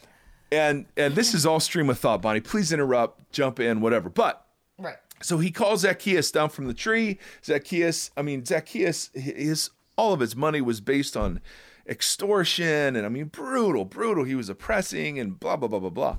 And 0.52 0.86
and 0.96 1.16
this 1.16 1.34
is 1.34 1.46
all 1.46 1.60
stream 1.60 1.90
of 1.90 1.98
thought, 1.98 2.22
Bonnie. 2.22 2.42
Please 2.42 2.72
interrupt, 2.72 3.32
jump 3.32 3.60
in, 3.60 3.82
whatever. 3.82 4.10
But 4.10 4.46
right 4.78 4.98
so 5.22 5.40
he 5.40 5.52
calls 5.52 5.82
Zacchaeus 5.82 6.32
down 6.32 6.50
from 6.50 6.68
the 6.68 6.74
tree. 6.74 7.18
Zacchaeus, 7.44 8.12
I 8.16 8.22
mean, 8.22 8.46
Zacchaeus, 8.46 9.10
his 9.14 9.72
all 9.98 10.14
of 10.14 10.20
his 10.20 10.36
money 10.36 10.62
was 10.62 10.80
based 10.80 11.18
on 11.18 11.42
extortion 11.88 12.96
and 12.96 13.06
I 13.06 13.10
mean, 13.10 13.26
brutal, 13.26 13.86
brutal. 13.86 14.26
He 14.26 14.36
was 14.36 14.50
oppressing 14.50 15.20
and 15.20 15.40
blah, 15.40 15.56
blah, 15.56 15.68
blah, 15.68 15.80
blah, 15.80 15.90
blah. 15.90 16.18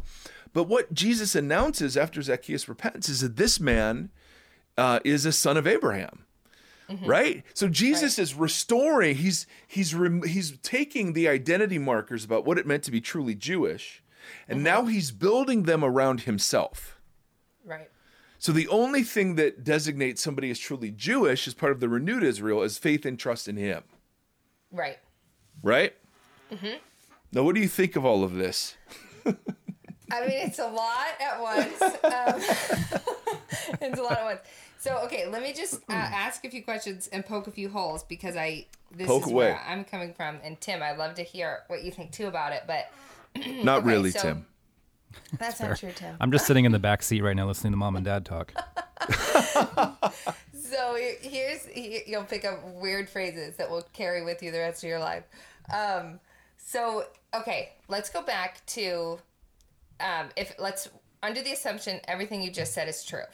But 0.53 0.65
what 0.65 0.93
Jesus 0.93 1.37
announces 1.37 1.97
after 1.97 2.21
Zacchaeus 2.23 2.69
repents 2.69 3.09
is 3.09 3.21
that 3.21 3.37
this 3.37 3.61
man 3.61 4.11
uh, 4.79 5.01
is 5.05 5.27
a 5.27 5.33
son 5.33 5.57
of 5.57 5.67
Abraham. 5.67 6.25
Mm-hmm. 6.89 7.05
Right, 7.05 7.45
so 7.53 7.69
Jesus 7.69 8.17
right. 8.17 8.23
is 8.23 8.35
restoring. 8.35 9.17
He's 9.17 9.47
he's 9.67 9.93
he's 10.25 10.57
taking 10.63 11.13
the 11.13 11.29
identity 11.29 11.77
markers 11.77 12.25
about 12.25 12.47
what 12.47 12.57
it 12.57 12.67
meant 12.67 12.83
to 12.85 12.91
be 12.91 13.03
truly 13.03 13.35
Jewish, 13.35 14.03
and 14.49 14.59
mm-hmm. 14.59 14.65
now 14.65 14.87
he's 14.87 15.11
building 15.11 15.65
them 15.65 15.85
around 15.85 16.23
himself. 16.23 16.99
Right. 17.63 17.91
So 18.39 18.53
the 18.53 18.69
only 18.69 19.03
thing 19.03 19.35
that 19.35 19.65
designates 19.65 20.23
somebody 20.23 20.51
as 20.51 20.59
truly 20.59 20.93
Jewish 20.93 21.49
as 21.49 21.55
part 21.55 21.73
of 21.73 21.81
the 21.81 21.89
renewed 21.89 22.23
Israel 22.23 22.63
is 22.63 22.79
faith 22.79 23.05
and 23.05 23.19
trust 23.19 23.49
in 23.49 23.57
Him. 23.57 23.83
Right. 24.71 24.99
Right. 25.63 25.95
Mm-hmm. 26.53 26.79
Now, 27.33 27.43
what 27.43 27.55
do 27.55 27.61
you 27.61 27.69
think 27.69 27.97
of 27.97 28.05
all 28.05 28.23
of 28.23 28.35
this? 28.35 28.77
I 29.27 30.21
mean, 30.21 30.31
it's 30.31 30.59
a 30.59 30.69
lot 30.69 31.09
at 31.21 31.41
once. 31.41 31.83
Um, 32.05 32.41
it's 33.83 33.99
a 33.99 34.03
lot 34.03 34.13
at 34.13 34.25
once. 34.25 34.41
So, 34.79 34.99
okay, 35.05 35.27
let 35.27 35.43
me 35.43 35.53
just 35.53 35.75
uh, 35.89 35.93
ask 35.93 36.45
a 36.45 36.51
few 36.51 36.63
questions 36.63 37.09
and 37.09 37.27
poke 37.27 37.49
a 37.49 37.51
few 37.51 37.69
holes 37.69 38.05
because 38.05 38.37
I 38.37 38.67
this 38.93 39.09
poke 39.09 39.27
is 39.27 39.33
away. 39.33 39.47
where 39.47 39.61
I'm 39.67 39.85
coming 39.85 40.15
from. 40.15 40.39
And 40.45 40.61
Tim, 40.61 40.83
I'd 40.83 40.99
love 40.99 41.15
to 41.15 41.23
hear 41.23 41.61
what 41.67 41.83
you 41.83 41.91
think 41.91 42.13
too 42.13 42.29
about 42.29 42.53
it, 42.53 42.63
but 42.67 42.91
not 43.65 43.81
okay, 43.81 43.89
really, 43.89 44.11
so, 44.13 44.21
Tim. 44.21 44.47
That's, 45.39 45.59
That's 45.59 45.61
not 45.61 45.79
true, 45.79 45.93
Tim. 45.95 46.17
I'm 46.21 46.31
just 46.31 46.47
sitting 46.47 46.65
in 46.65 46.73
the 46.73 46.79
back 46.79 47.03
seat 47.03 47.23
right 47.23 47.35
now 47.35 47.47
listening 47.47 47.73
to 47.73 47.77
mom 47.77 47.97
and 47.97 48.05
dad 48.05 48.25
talk. 48.25 48.53
so 50.53 50.97
here's 51.21 51.67
you'll 51.75 52.25
pick 52.25 52.45
up 52.45 52.63
weird 52.75 53.09
phrases 53.09 53.57
that 53.57 53.71
will 53.71 53.87
carry 53.93 54.25
with 54.25 54.43
you 54.43 54.51
the 54.51 54.59
rest 54.59 54.85
of 54.85 54.89
your 54.89 54.99
life. 54.99 55.25
Um, 55.73 56.21
so 56.57 57.05
okay, 57.35 57.73
let's 57.89 58.11
go 58.11 58.23
back 58.23 58.65
to 58.67 59.19
um, 60.01 60.29
if 60.37 60.55
let's 60.59 60.89
under 61.23 61.43
the 61.43 61.53
assumption 61.53 62.01
everything 62.07 62.43
you 62.43 62.51
just 62.51 62.75
said 62.75 62.89
is 62.89 63.05
true. 63.05 63.25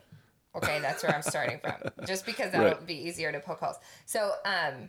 Okay, 0.56 0.78
that's 0.80 1.02
where 1.02 1.14
I'm 1.14 1.22
starting 1.22 1.58
from. 1.58 2.06
Just 2.06 2.24
because 2.26 2.52
that'll 2.52 2.68
right. 2.68 2.86
be 2.86 2.94
easier 2.94 3.32
to 3.32 3.40
poke 3.40 3.60
holes. 3.60 3.76
So, 4.06 4.32
um, 4.44 4.88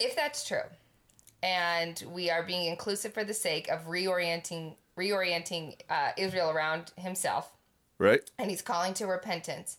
if 0.00 0.16
that's 0.16 0.46
true, 0.46 0.62
and 1.42 2.02
we 2.12 2.30
are 2.30 2.42
being 2.42 2.66
inclusive 2.66 3.14
for 3.14 3.24
the 3.24 3.34
sake 3.34 3.68
of 3.68 3.86
reorienting 3.86 4.74
reorienting 4.98 5.76
uh, 5.88 6.10
Israel 6.18 6.50
around 6.50 6.92
himself. 6.96 7.52
Right. 7.98 8.20
And 8.38 8.50
he's 8.50 8.62
calling 8.62 8.94
to 8.94 9.06
repentance. 9.06 9.78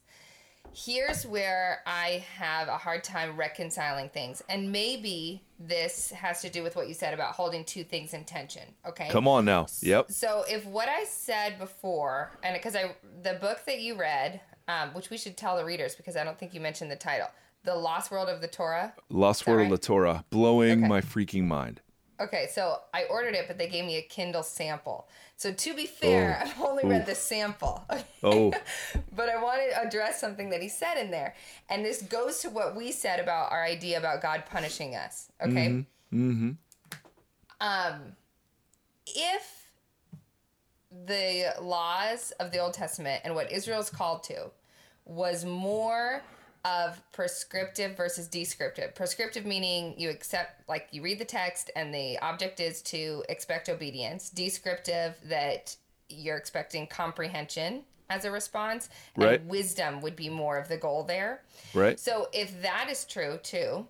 Here's 0.74 1.26
where 1.26 1.82
I 1.86 2.26
have 2.38 2.68
a 2.68 2.78
hard 2.78 3.04
time 3.04 3.36
reconciling 3.36 4.10
things. 4.10 4.42
And 4.48 4.72
maybe 4.72 5.44
this 5.60 6.12
has 6.12 6.42
to 6.42 6.50
do 6.50 6.64
with 6.64 6.76
what 6.76 6.88
you 6.88 6.94
said 6.94 7.14
about 7.14 7.34
holding 7.34 7.66
two 7.66 7.84
things 7.84 8.14
in 8.14 8.24
tension. 8.24 8.64
Okay. 8.88 9.10
Come 9.10 9.28
on 9.28 9.46
now. 9.46 9.68
Yep. 9.82 10.12
So 10.12 10.44
if 10.48 10.66
what 10.66 10.88
I 10.88 11.04
said 11.06 11.60
before, 11.60 12.32
and 12.44 12.54
because 12.54 12.76
I, 12.76 12.96
the 13.22 13.34
book 13.34 13.60
that 13.66 13.82
you 13.82 13.96
read, 13.96 14.40
um, 14.68 14.90
which 14.94 15.10
we 15.10 15.18
should 15.18 15.36
tell 15.36 15.58
the 15.58 15.66
readers 15.66 15.96
because 15.96 16.16
I 16.16 16.24
don't 16.24 16.40
think 16.40 16.54
you 16.54 16.62
mentioned 16.62 16.90
the 16.90 16.96
title, 16.96 17.28
The 17.64 17.76
Lost 17.76 18.10
World 18.10 18.30
of 18.30 18.42
the 18.42 18.48
Torah. 18.48 18.94
Lost 19.10 19.46
World 19.46 19.60
right? 19.60 19.66
of 19.66 19.72
the 19.72 19.78
Torah. 19.86 20.24
Blowing 20.30 20.80
okay. 20.80 20.88
my 20.88 21.02
freaking 21.02 21.46
mind. 21.46 21.82
Okay, 22.22 22.48
so 22.52 22.78
I 22.94 23.06
ordered 23.06 23.34
it, 23.34 23.48
but 23.48 23.58
they 23.58 23.68
gave 23.68 23.86
me 23.86 23.98
a 23.98 24.02
Kindle 24.02 24.44
sample. 24.44 25.08
So 25.38 25.52
to 25.52 25.74
be 25.74 25.88
fair, 25.88 26.40
oh. 26.40 26.46
I've 26.50 26.62
only 26.62 26.88
read 26.88 27.06
the 27.06 27.16
sample. 27.16 27.84
Okay? 27.90 28.04
Oh. 28.24 28.54
but 29.16 29.30
I 29.30 29.42
wanted 29.42 29.72
to 29.72 29.82
address 29.82 30.22
something 30.22 30.52
that 30.52 30.62
he 30.62 30.70
said 30.70 30.96
in 30.98 31.10
there. 31.10 31.34
And 31.70 31.84
this 31.84 32.04
goes 32.04 32.38
to 32.42 32.52
what 32.52 32.76
we 32.76 32.92
said 32.92 33.20
about 33.20 33.52
our 33.52 33.64
idea 33.64 33.98
about 33.98 34.22
God 34.22 34.44
punishing 34.46 34.96
us. 34.96 35.32
Okay? 35.42 35.70
Mm-hmm. 35.70 36.32
mm-hmm. 36.32 36.52
Um, 37.60 38.16
if 39.08 39.72
the 40.92 41.54
laws 41.62 42.32
of 42.40 42.52
the 42.52 42.60
Old 42.60 42.74
Testament 42.74 43.22
and 43.24 43.34
what 43.34 43.52
Israel's 43.52 43.90
called 43.90 44.24
to 44.26 44.52
was 45.06 45.46
more 45.46 46.22
of 46.64 47.02
prescriptive 47.12 47.98
versus 47.98 48.28
descriptive. 48.28 48.94
Prescriptive 48.96 49.46
meaning 49.46 49.96
you 49.98 50.10
accept, 50.10 50.68
like 50.70 50.88
you 50.92 51.02
read 51.02 51.20
the 51.20 51.26
text 51.26 51.72
and 51.76 51.94
the 51.94 52.20
object 52.20 52.60
is 52.60 52.82
to 52.84 53.24
expect 53.30 53.70
obedience. 53.70 54.30
Descriptive 54.30 55.16
that 55.26 55.76
you're 56.10 56.38
expecting 56.38 56.88
comprehension 56.88 57.84
as 58.10 58.26
a 58.26 58.32
response. 58.32 58.90
Right. 59.16 59.40
And 59.40 59.50
wisdom 59.50 60.02
would 60.02 60.16
be 60.16 60.30
more 60.30 60.58
of 60.58 60.68
the 60.68 60.78
goal 60.78 61.04
there. 61.04 61.42
Right. 61.74 62.00
So 62.00 62.28
if 62.34 62.62
that 62.62 62.88
is 62.90 63.06
true 63.06 63.40
too, 63.42 63.88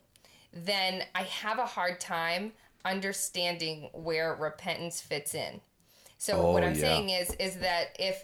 then 0.53 1.03
I 1.15 1.23
have 1.23 1.59
a 1.59 1.65
hard 1.65 1.99
time 1.99 2.53
understanding 2.85 3.89
where 3.93 4.35
repentance 4.35 5.01
fits 5.01 5.35
in. 5.35 5.61
So 6.17 6.37
oh, 6.37 6.51
what 6.51 6.63
I'm 6.63 6.75
yeah. 6.75 6.81
saying 6.81 7.09
is 7.09 7.31
is 7.35 7.57
that 7.57 7.95
if 7.97 8.23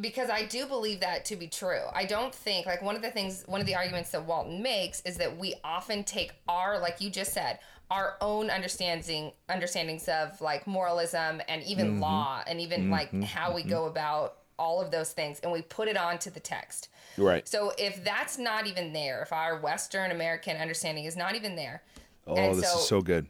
because 0.00 0.30
I 0.30 0.44
do 0.44 0.66
believe 0.66 1.00
that 1.00 1.24
to 1.26 1.36
be 1.36 1.48
true. 1.48 1.82
I 1.94 2.04
don't 2.04 2.34
think 2.34 2.66
like 2.66 2.82
one 2.82 2.96
of 2.96 3.02
the 3.02 3.10
things 3.10 3.44
one 3.46 3.60
of 3.60 3.66
the 3.66 3.74
arguments 3.74 4.10
that 4.10 4.24
Walton 4.24 4.62
makes 4.62 5.00
is 5.02 5.16
that 5.16 5.36
we 5.36 5.54
often 5.64 6.04
take 6.04 6.32
our 6.48 6.78
like 6.78 7.00
you 7.00 7.10
just 7.10 7.32
said 7.32 7.58
our 7.90 8.16
own 8.20 8.50
understanding 8.50 9.32
understandings 9.48 10.08
of 10.08 10.40
like 10.40 10.66
moralism 10.66 11.40
and 11.48 11.62
even 11.62 11.92
mm-hmm. 11.92 12.00
law 12.00 12.42
and 12.46 12.60
even 12.60 12.82
mm-hmm. 12.82 12.92
like 12.92 13.22
how 13.22 13.54
we 13.54 13.60
mm-hmm. 13.62 13.70
go 13.70 13.86
about 13.86 14.38
all 14.58 14.80
of 14.80 14.90
those 14.90 15.12
things 15.12 15.38
and 15.40 15.52
we 15.52 15.62
put 15.62 15.88
it 15.88 15.96
onto 15.96 16.30
the 16.30 16.40
text. 16.40 16.88
Right. 17.16 17.46
So 17.46 17.72
if 17.78 18.02
that's 18.02 18.38
not 18.38 18.66
even 18.66 18.92
there, 18.92 19.22
if 19.22 19.32
our 19.32 19.60
Western 19.60 20.10
American 20.10 20.56
understanding 20.56 21.04
is 21.04 21.16
not 21.16 21.34
even 21.34 21.56
there. 21.56 21.82
Oh, 22.26 22.54
this 22.54 22.70
so, 22.70 22.78
is 22.78 22.88
so 22.88 23.00
good. 23.00 23.28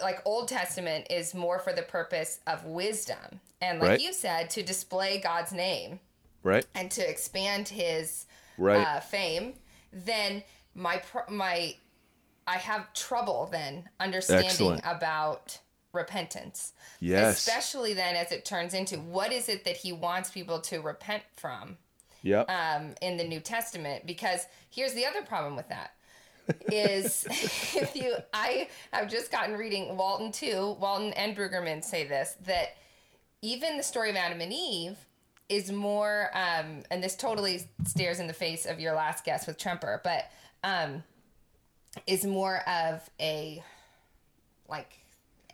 Like 0.00 0.20
Old 0.24 0.48
Testament 0.48 1.06
is 1.10 1.34
more 1.34 1.58
for 1.58 1.72
the 1.72 1.82
purpose 1.82 2.40
of 2.46 2.64
wisdom. 2.64 3.40
And 3.60 3.80
like 3.80 3.88
right. 3.88 4.00
you 4.00 4.12
said, 4.12 4.50
to 4.50 4.62
display 4.62 5.18
God's 5.18 5.52
name 5.52 6.00
right. 6.46 6.66
and 6.74 6.90
to 6.92 7.08
expand 7.08 7.68
his 7.68 8.26
right. 8.58 8.78
uh, 8.78 9.00
fame 9.00 9.54
then 9.92 10.42
my 10.74 11.02
my 11.28 11.74
i 12.46 12.56
have 12.56 12.92
trouble 12.92 13.48
then 13.50 13.88
understanding 14.00 14.46
Excellent. 14.46 14.80
about 14.84 15.58
repentance. 15.96 16.74
Yes. 17.00 17.38
Especially 17.38 17.94
then 17.94 18.14
as 18.14 18.30
it 18.30 18.44
turns 18.44 18.74
into 18.74 18.96
what 18.98 19.32
is 19.32 19.48
it 19.48 19.64
that 19.64 19.76
he 19.76 19.92
wants 19.92 20.30
people 20.30 20.60
to 20.60 20.80
repent 20.80 21.24
from 21.34 21.78
yeah 22.22 22.42
um, 22.42 22.94
in 23.02 23.16
the 23.16 23.24
new 23.24 23.40
testament? 23.40 24.06
Because 24.06 24.46
here's 24.70 24.92
the 24.92 25.06
other 25.06 25.22
problem 25.22 25.56
with 25.56 25.68
that 25.70 25.92
is 26.70 27.26
if 27.30 27.96
you 27.96 28.14
i 28.32 28.68
have 28.92 29.10
just 29.10 29.32
gotten 29.32 29.56
reading 29.56 29.96
walton 29.96 30.30
too 30.30 30.76
walton 30.78 31.12
and 31.14 31.36
brueggemann 31.36 31.82
say 31.82 32.06
this 32.06 32.36
that 32.44 32.76
even 33.42 33.76
the 33.76 33.82
story 33.82 34.10
of 34.10 34.14
adam 34.14 34.40
and 34.40 34.52
eve 34.52 34.96
is 35.48 35.70
more, 35.70 36.30
um, 36.34 36.82
and 36.90 37.02
this 37.02 37.14
totally 37.16 37.60
stares 37.84 38.20
in 38.20 38.26
the 38.26 38.32
face 38.32 38.66
of 38.66 38.80
your 38.80 38.94
last 38.94 39.24
guess 39.24 39.46
with 39.46 39.58
Tremper, 39.58 40.00
but 40.02 40.30
um, 40.64 41.02
is 42.06 42.24
more 42.24 42.68
of 42.68 43.08
a 43.20 43.62
like 44.68 44.98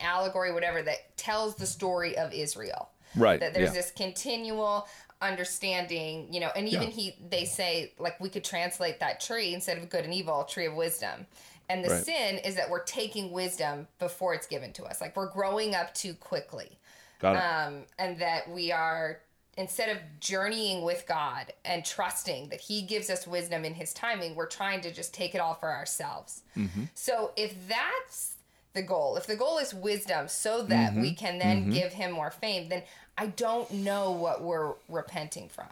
allegory, 0.00 0.52
whatever, 0.52 0.82
that 0.82 1.16
tells 1.16 1.56
the 1.56 1.66
story 1.66 2.16
of 2.16 2.32
Israel. 2.32 2.88
Right. 3.14 3.38
That 3.38 3.52
there's 3.52 3.68
yeah. 3.70 3.74
this 3.74 3.90
continual 3.90 4.88
understanding, 5.20 6.32
you 6.32 6.40
know, 6.40 6.50
and 6.56 6.66
even 6.66 6.84
Yeah. 6.84 6.88
he 6.88 7.16
they 7.28 7.44
say 7.44 7.92
like 7.98 8.18
we 8.20 8.28
could 8.28 8.44
translate 8.44 9.00
that 9.00 9.20
tree 9.20 9.54
instead 9.54 9.78
of 9.78 9.88
good 9.88 10.04
and 10.04 10.14
evil, 10.14 10.44
tree 10.44 10.66
of 10.66 10.74
wisdom. 10.74 11.26
And 11.68 11.84
the 11.84 11.90
Right. 11.90 12.04
sin 12.04 12.38
is 12.38 12.56
that 12.56 12.68
we're 12.70 12.82
taking 12.84 13.30
wisdom 13.30 13.86
before 13.98 14.34
it's 14.34 14.46
given 14.46 14.72
to 14.74 14.84
us. 14.84 15.00
Like 15.00 15.14
we're 15.14 15.30
growing 15.30 15.74
up 15.74 15.94
too 15.94 16.14
quickly. 16.14 16.78
Got 17.20 17.36
it. 17.36 17.38
Um, 17.38 17.86
and 17.98 18.18
that 18.18 18.50
we 18.50 18.72
are 18.72 19.20
instead 19.56 19.88
of 19.90 19.98
journeying 20.20 20.82
with 20.82 21.04
God 21.06 21.52
and 21.64 21.84
trusting 21.84 22.48
that 22.48 22.60
He 22.60 22.82
gives 22.82 23.10
us 23.10 23.26
wisdom 23.26 23.64
in 23.64 23.74
His 23.74 23.92
timing, 23.92 24.34
we're 24.34 24.46
trying 24.46 24.80
to 24.82 24.92
just 24.92 25.12
take 25.12 25.34
it 25.34 25.38
all 25.40 25.54
for 25.54 25.70
ourselves. 25.70 26.42
Mm-hmm. 26.56 26.84
So 26.94 27.32
if 27.36 27.54
that's 27.68 28.36
the 28.72 28.82
goal, 28.82 29.16
if 29.16 29.26
the 29.26 29.36
goal 29.36 29.58
is 29.58 29.74
wisdom 29.74 30.28
so 30.28 30.62
that 30.62 30.92
Mm-hmm. 30.92 31.00
we 31.02 31.12
can 31.14 31.38
then 31.38 31.70
give 31.70 31.92
Him 31.92 32.12
more 32.12 32.30
fame, 32.30 32.68
then 32.70 32.82
I 33.18 33.26
don't 33.26 33.70
know 33.70 34.10
what 34.12 34.42
we're 34.42 34.72
repenting 34.88 35.48
from. 35.50 35.68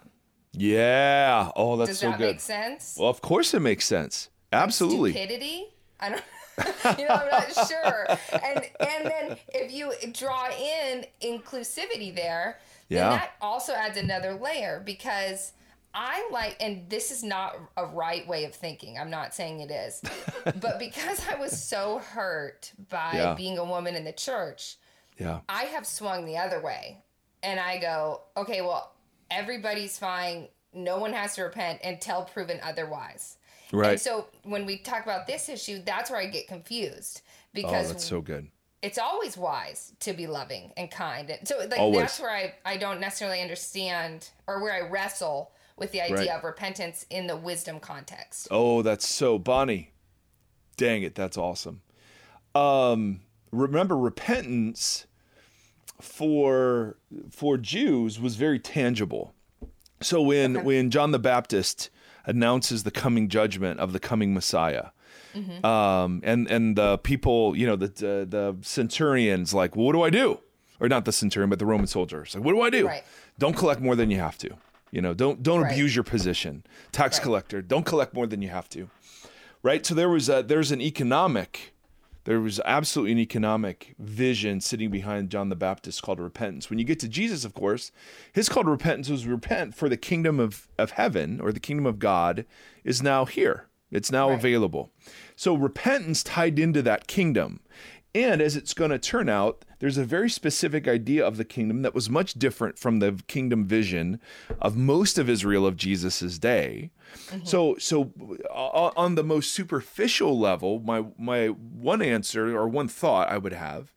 yeah. 0.53 1.51
Oh, 1.57 1.77
that's 1.77 1.91
Does 1.93 1.99
so 2.01 2.11
that 2.11 2.19
good. 2.19 2.33
make 2.33 2.41
sense? 2.41 2.97
Well, 2.99 3.09
of 3.09 3.21
course 3.23 3.55
it 3.55 3.61
makes 3.61 3.87
sense. 3.87 4.29
Absolutely. 4.53 5.13
Stupidity? 5.13 5.69
I 6.01 6.09
don't. 6.11 6.23
you 6.99 7.09
know, 7.09 7.15
I'm 7.15 7.29
not 7.31 7.69
sure. 7.69 8.07
And 8.33 8.65
and 8.81 9.05
then 9.07 9.37
if 9.55 9.73
you 9.73 9.93
draw 10.13 10.49
in 10.51 11.07
inclusivity 11.23 12.15
there, 12.15 12.59
Yeah. 12.91 13.11
that 13.11 13.33
also 13.41 13.73
adds 13.73 13.97
another 13.97 14.35
layer 14.35 14.83
because 14.85 15.53
I 15.95 16.29
like, 16.31 16.57
and 16.61 16.89
this 16.91 17.11
is 17.11 17.23
not 17.25 17.57
a 17.77 17.87
right 17.87 18.27
way 18.29 18.45
of 18.45 18.55
thinking. 18.55 18.99
I'm 18.99 19.11
not 19.11 19.35
saying 19.35 19.61
it 19.61 19.71
is, 19.71 20.03
but 20.61 20.79
because 20.79 21.27
I 21.29 21.37
was 21.37 21.61
so 21.63 21.99
hurt 21.99 22.73
by 22.91 23.13
Yeah. 23.15 23.35
being 23.35 23.59
a 23.59 23.65
woman 23.65 23.95
in 23.95 24.05
the 24.05 24.13
church, 24.13 24.77
Yeah. 25.19 25.41
I 25.49 25.65
have 25.65 25.87
swung 25.87 26.27
the 26.27 26.37
other 26.37 26.61
way. 26.61 27.03
And 27.43 27.59
I 27.59 27.79
go, 27.79 28.21
okay, 28.37 28.61
well, 28.61 28.93
everybody's 29.31 29.99
fine. 29.99 30.49
No 30.75 30.99
one 30.99 31.13
has 31.15 31.35
to 31.37 31.43
repent 31.43 31.81
until 31.83 32.25
proven 32.25 32.61
otherwise. 32.63 33.39
Right. 33.73 33.93
And 33.93 34.01
so 34.01 34.27
when 34.43 34.67
we 34.67 34.79
talk 34.79 35.05
about 35.05 35.27
this 35.27 35.49
issue, 35.49 35.81
that's 35.85 36.11
where 36.11 36.21
I 36.21 36.27
get 36.27 36.49
confused 36.49 37.23
oh, 37.25 37.31
because 37.55 37.89
that's 37.89 38.05
so 38.05 38.21
good. 38.21 38.49
It's 38.83 38.99
always 38.99 39.37
wise 39.37 39.93
to 40.01 40.13
be 40.13 40.27
loving 40.27 40.73
and 40.77 40.91
kind. 40.91 41.29
And 41.31 41.47
so 41.47 41.59
like 41.59 41.79
Always. 41.79 42.01
that's 42.01 42.21
where 42.21 42.31
I, 42.31 42.55
I 42.65 42.77
don't 42.77 43.01
necessarily 43.01 43.41
understand 43.43 44.31
or 44.47 44.63
where 44.63 44.73
I 44.73 44.89
wrestle 44.89 45.53
with 45.77 45.93
the 45.93 46.01
idea 46.01 46.17
Right. 46.17 46.29
of 46.31 46.45
repentance 46.45 47.05
in 47.11 47.27
the 47.27 47.37
wisdom 47.37 47.81
context. 47.81 48.49
Oh, 48.51 48.83
that's 48.83 49.07
so 49.07 49.39
Bonnie. 49.39 49.93
Dang 50.77 51.03
it, 51.03 51.15
that's 51.15 51.37
awesome. 51.37 51.83
Um, 52.55 53.21
remember, 53.53 53.97
repentance 53.99 55.07
for 56.01 56.97
for 57.31 57.59
Jews 57.59 58.19
was 58.19 58.37
very 58.37 58.59
tangible. 58.59 59.35
So 60.01 60.23
when 60.23 60.65
when 60.65 60.91
John 60.91 61.11
the 61.11 61.19
Baptist 61.19 61.91
announces 62.25 62.83
the 62.83 62.91
coming 62.91 63.29
judgment 63.29 63.79
of 63.81 63.93
the 63.93 64.01
coming 64.01 64.33
Messiah, 64.33 64.87
um, 65.65 66.21
and 66.25 66.49
and 66.51 66.77
the 66.77 66.99
people, 66.99 67.57
you 67.57 67.67
know, 67.67 67.77
the 67.77 67.89
the, 67.89 68.27
the 68.29 68.57
centurions, 68.63 69.55
like, 69.55 69.77
well, 69.77 69.87
what 69.87 69.93
do 69.93 70.03
I 70.03 70.11
do? 70.11 70.41
Or 70.81 70.89
not 70.89 71.05
the 71.05 71.13
centurion, 71.13 71.51
but 71.51 71.59
the 71.59 71.67
Roman 71.67 71.87
soldiers, 71.87 72.35
like, 72.35 72.43
what 72.45 72.53
do 72.53 72.61
I 72.63 72.71
do? 72.71 72.87
Right. 72.87 73.05
Don't 73.39 73.55
collect 73.57 73.81
more 73.81 73.95
than 73.97 74.11
you 74.11 74.19
have 74.19 74.39
to. 74.39 74.51
You 74.91 75.01
know, 75.03 75.15
don't 75.15 75.43
don't 75.43 75.61
Right. 75.63 75.73
abuse 75.73 75.95
your 75.95 76.05
position. 76.05 76.65
Tax 76.91 77.19
Right. 77.19 77.23
collector, 77.25 77.63
don't 77.63 77.85
collect 77.87 78.15
more 78.15 78.27
than 78.27 78.43
you 78.43 78.49
have 78.49 78.69
to. 78.71 78.89
Right. 79.63 79.85
So 79.85 79.95
there 79.95 80.09
was 80.09 80.29
a, 80.31 80.43
there's 80.43 80.73
an 80.73 80.81
economic, 80.81 81.75
there 82.25 82.41
was 82.41 82.61
absolutely 82.65 83.13
an 83.13 83.19
economic 83.19 83.95
vision 83.99 84.61
sitting 84.63 84.91
behind 84.91 85.29
John 85.31 85.49
the 85.51 85.55
Baptist 85.57 86.03
called 86.03 86.19
repentance. 86.19 86.71
When 86.71 86.79
you 86.79 86.85
get 86.87 86.99
to 87.01 87.09
Jesus, 87.09 87.45
of 87.45 87.53
course, 87.55 87.93
his 88.33 88.49
call 88.49 88.65
to 88.65 88.71
repentance 88.71 89.09
was 89.11 89.27
repent 89.27 89.75
for 89.75 89.89
the 89.89 89.97
kingdom 89.99 90.41
of 90.41 90.67
of 90.79 90.93
heaven 90.93 91.41
or 91.41 91.53
the 91.53 91.61
kingdom 91.61 91.85
of 91.87 91.99
God 91.99 92.47
is 92.85 93.03
now 93.03 93.27
here. 93.27 93.67
It's 93.91 94.11
now 94.13 94.29
Right. 94.31 94.39
available. 94.39 94.93
So 95.37 95.55
repentance 95.55 96.23
tied 96.23 96.59
into 96.59 96.83
that 96.83 97.07
kingdom. 97.07 97.61
And 98.13 98.41
as 98.43 98.57
it's 98.57 98.75
going 98.75 98.91
to 98.91 98.99
turn 98.99 99.29
out, 99.29 99.65
there's 99.79 99.97
a 99.97 100.05
very 100.05 100.29
specific 100.29 100.89
idea 100.89 101.25
of 101.25 101.37
the 101.37 101.45
kingdom 101.45 101.83
that 101.83 101.95
was 101.95 102.11
much 102.11 102.35
different 102.35 102.77
from 102.77 102.99
the 102.99 103.21
kingdom 103.29 103.65
vision 103.65 104.21
of 104.61 104.77
most 104.77 105.17
of 105.17 105.31
Israel 105.31 105.65
of 105.65 105.77
Jesus's 105.77 106.39
day. 106.41 106.91
So, 107.45 107.77
so 107.79 108.13
uh, 108.51 108.91
on 108.97 109.15
the 109.15 109.23
most 109.23 109.53
superficial 109.53 110.37
level, 110.39 110.81
my 110.81 111.05
my 111.19 111.47
one 111.49 112.03
answer 112.03 112.57
or 112.57 112.69
one 112.69 112.89
thought 112.89 113.29
I 113.31 113.39
would 113.39 113.53
have 113.53 113.93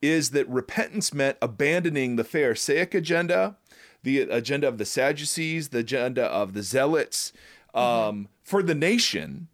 is 0.00 0.30
that 0.30 0.48
repentance 0.48 1.12
meant 1.12 1.36
abandoning 1.42 2.14
the 2.14 2.24
Pharisaic 2.24 2.94
agenda, 2.94 3.56
the 4.04 4.20
agenda 4.20 4.68
of 4.68 4.78
the 4.78 4.84
Sadducees, 4.84 5.70
the 5.70 5.78
agenda 5.78 6.24
of 6.26 6.54
the 6.54 6.62
Zealots 6.62 7.32
um, 7.74 8.28
for 8.48 8.62
the 8.62 8.74
nation, 8.74 9.48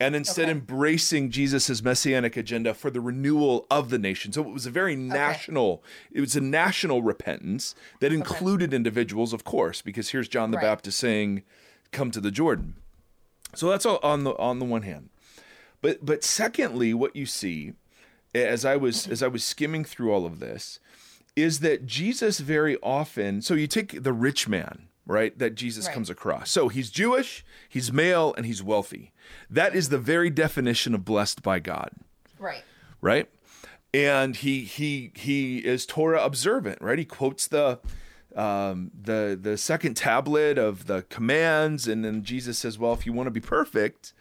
and 0.00 0.16
instead 0.16 0.44
Okay. 0.44 0.52
embracing 0.52 1.30
Jesus' 1.30 1.82
messianic 1.82 2.36
agenda 2.36 2.72
for 2.72 2.90
the 2.90 3.00
renewal 3.00 3.66
of 3.70 3.90
the 3.90 3.98
nation. 3.98 4.32
So 4.32 4.42
it 4.42 4.52
was 4.52 4.64
a 4.64 4.70
very 4.70 4.96
national, 4.96 5.82
it 6.10 6.20
was 6.20 6.34
a 6.36 6.40
national 6.40 7.02
repentance 7.02 7.74
that 8.00 8.12
included 8.12 8.72
individuals, 8.72 9.32
of 9.32 9.44
course, 9.44 9.82
because 9.82 10.10
here's 10.10 10.28
John 10.28 10.50
the 10.50 10.56
Right. 10.56 10.64
Baptist 10.64 10.98
saying, 10.98 11.42
"Come 11.92 12.10
to 12.12 12.20
the 12.20 12.30
Jordan." 12.30 12.76
So 13.54 13.68
that's 13.68 13.84
all 13.84 13.98
on 14.02 14.24
the 14.24 14.34
on 14.38 14.58
the 14.60 14.64
one 14.64 14.82
hand. 14.82 15.10
But 15.82 16.04
but 16.06 16.24
secondly, 16.24 16.94
what 16.94 17.14
you 17.14 17.26
see 17.26 17.72
as 18.34 18.64
I 18.64 18.76
was 18.76 19.08
as 19.08 19.22
I 19.22 19.28
was 19.28 19.44
skimming 19.44 19.84
through 19.84 20.12
all 20.12 20.24
of 20.24 20.38
this 20.38 20.80
is 21.36 21.60
that 21.60 21.86
Jesus 21.86 22.40
very 22.40 22.76
often 22.82 23.42
so 23.42 23.54
you 23.54 23.66
take 23.66 24.02
the 24.02 24.12
rich 24.12 24.48
man, 24.48 24.87
right, 25.08 25.36
that 25.40 25.56
Jesus 25.56 25.86
Right. 25.86 25.94
comes 25.94 26.08
across. 26.10 26.50
So 26.50 26.68
he's 26.68 26.90
Jewish, 26.90 27.44
he's 27.68 27.92
male, 27.92 28.32
and 28.36 28.46
he's 28.46 28.62
wealthy. 28.62 29.12
That 29.50 29.74
is 29.74 29.88
the 29.88 29.98
very 29.98 30.30
definition 30.30 30.94
of 30.94 31.04
blessed 31.04 31.42
by 31.42 31.58
God 31.58 31.90
Right. 32.38 32.62
right? 33.00 33.28
And 33.92 34.36
he 34.36 34.60
he 34.64 35.10
he 35.16 35.58
is 35.58 35.84
Torah 35.86 36.22
observant, 36.22 36.80
right? 36.82 36.98
He 36.98 37.04
quotes 37.06 37.48
the 37.48 37.80
um, 38.36 38.90
the 38.94 39.36
the 39.40 39.56
second 39.56 39.94
tablet 39.96 40.58
of 40.58 40.86
the 40.86 41.02
commands, 41.08 41.88
and 41.88 42.04
then 42.04 42.22
Jesus 42.22 42.58
says, 42.58 42.78
"Well, 42.78 42.92
if 42.92 43.06
you 43.06 43.12
want 43.14 43.26
to 43.28 43.30
be 43.30 43.40
perfect, 43.40 44.12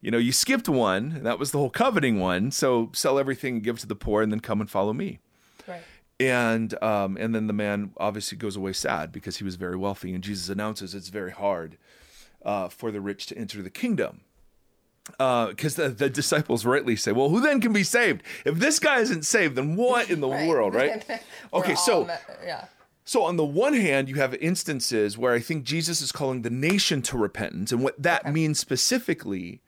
you 0.00 0.10
know, 0.10 0.16
you 0.18 0.32
skipped 0.32 0.70
one. 0.70 1.12
and 1.16 1.26
That 1.26 1.38
was 1.38 1.50
the 1.52 1.58
whole 1.58 1.68
coveting 1.70 2.18
one. 2.18 2.50
So 2.50 2.90
sell 2.94 3.18
everything, 3.18 3.56
and 3.56 3.62
give 3.62 3.78
to 3.80 3.86
the 3.86 3.94
poor, 3.94 4.22
and 4.22 4.32
then 4.32 4.40
come 4.40 4.60
and 4.62 4.70
follow 4.70 4.94
me." 4.94 5.20
Right. 6.20 6.28
And 6.28 6.82
um, 6.82 7.16
and 7.18 7.34
then 7.34 7.46
the 7.46 7.52
man 7.52 7.92
obviously 7.96 8.36
goes 8.36 8.56
away 8.56 8.72
sad 8.72 9.10
because 9.12 9.38
he 9.38 9.44
was 9.44 9.56
very 9.56 9.76
wealthy, 9.76 10.12
and 10.12 10.22
Jesus 10.22 10.48
announces 10.48 10.94
it's 10.94 11.08
very 11.08 11.30
hard 11.32 11.78
uh, 12.44 12.68
for 12.68 12.90
the 12.90 13.00
rich 13.00 13.26
to 13.26 13.38
enter 13.38 13.62
the 13.62 13.70
kingdom. 13.70 14.20
Because 15.18 15.74
the, 15.74 15.88
the 15.88 16.10
disciples 16.10 16.64
rightly 16.64 16.94
say, 16.94 17.12
"Well, 17.12 17.30
who 17.30 17.40
then 17.40 17.60
can 17.60 17.72
be 17.72 17.82
saved? 17.82 18.22
If 18.44 18.56
this 18.56 18.78
guy 18.78 19.00
isn't 19.00 19.24
saved, 19.24 19.56
then 19.56 19.74
what 19.76 20.10
in 20.10 20.20
the 20.20 20.28
world, 20.48 20.74
right?" 20.74 21.04
Okay, 21.52 21.74
so 21.74 22.08
yeah. 22.44 22.66
so 23.04 23.24
on 23.24 23.36
the 23.36 23.44
one 23.44 23.74
hand, 23.74 24.08
you 24.08 24.16
have 24.16 24.34
instances 24.34 25.18
where 25.18 25.32
I 25.32 25.40
think 25.40 25.64
Jesus 25.64 26.00
is 26.00 26.12
calling 26.12 26.42
the 26.42 26.50
nation 26.50 27.02
to 27.02 27.18
repentance, 27.18 27.72
and 27.72 27.82
what 27.82 28.00
that 28.00 28.32
means 28.32 28.60
specifically 28.60 29.62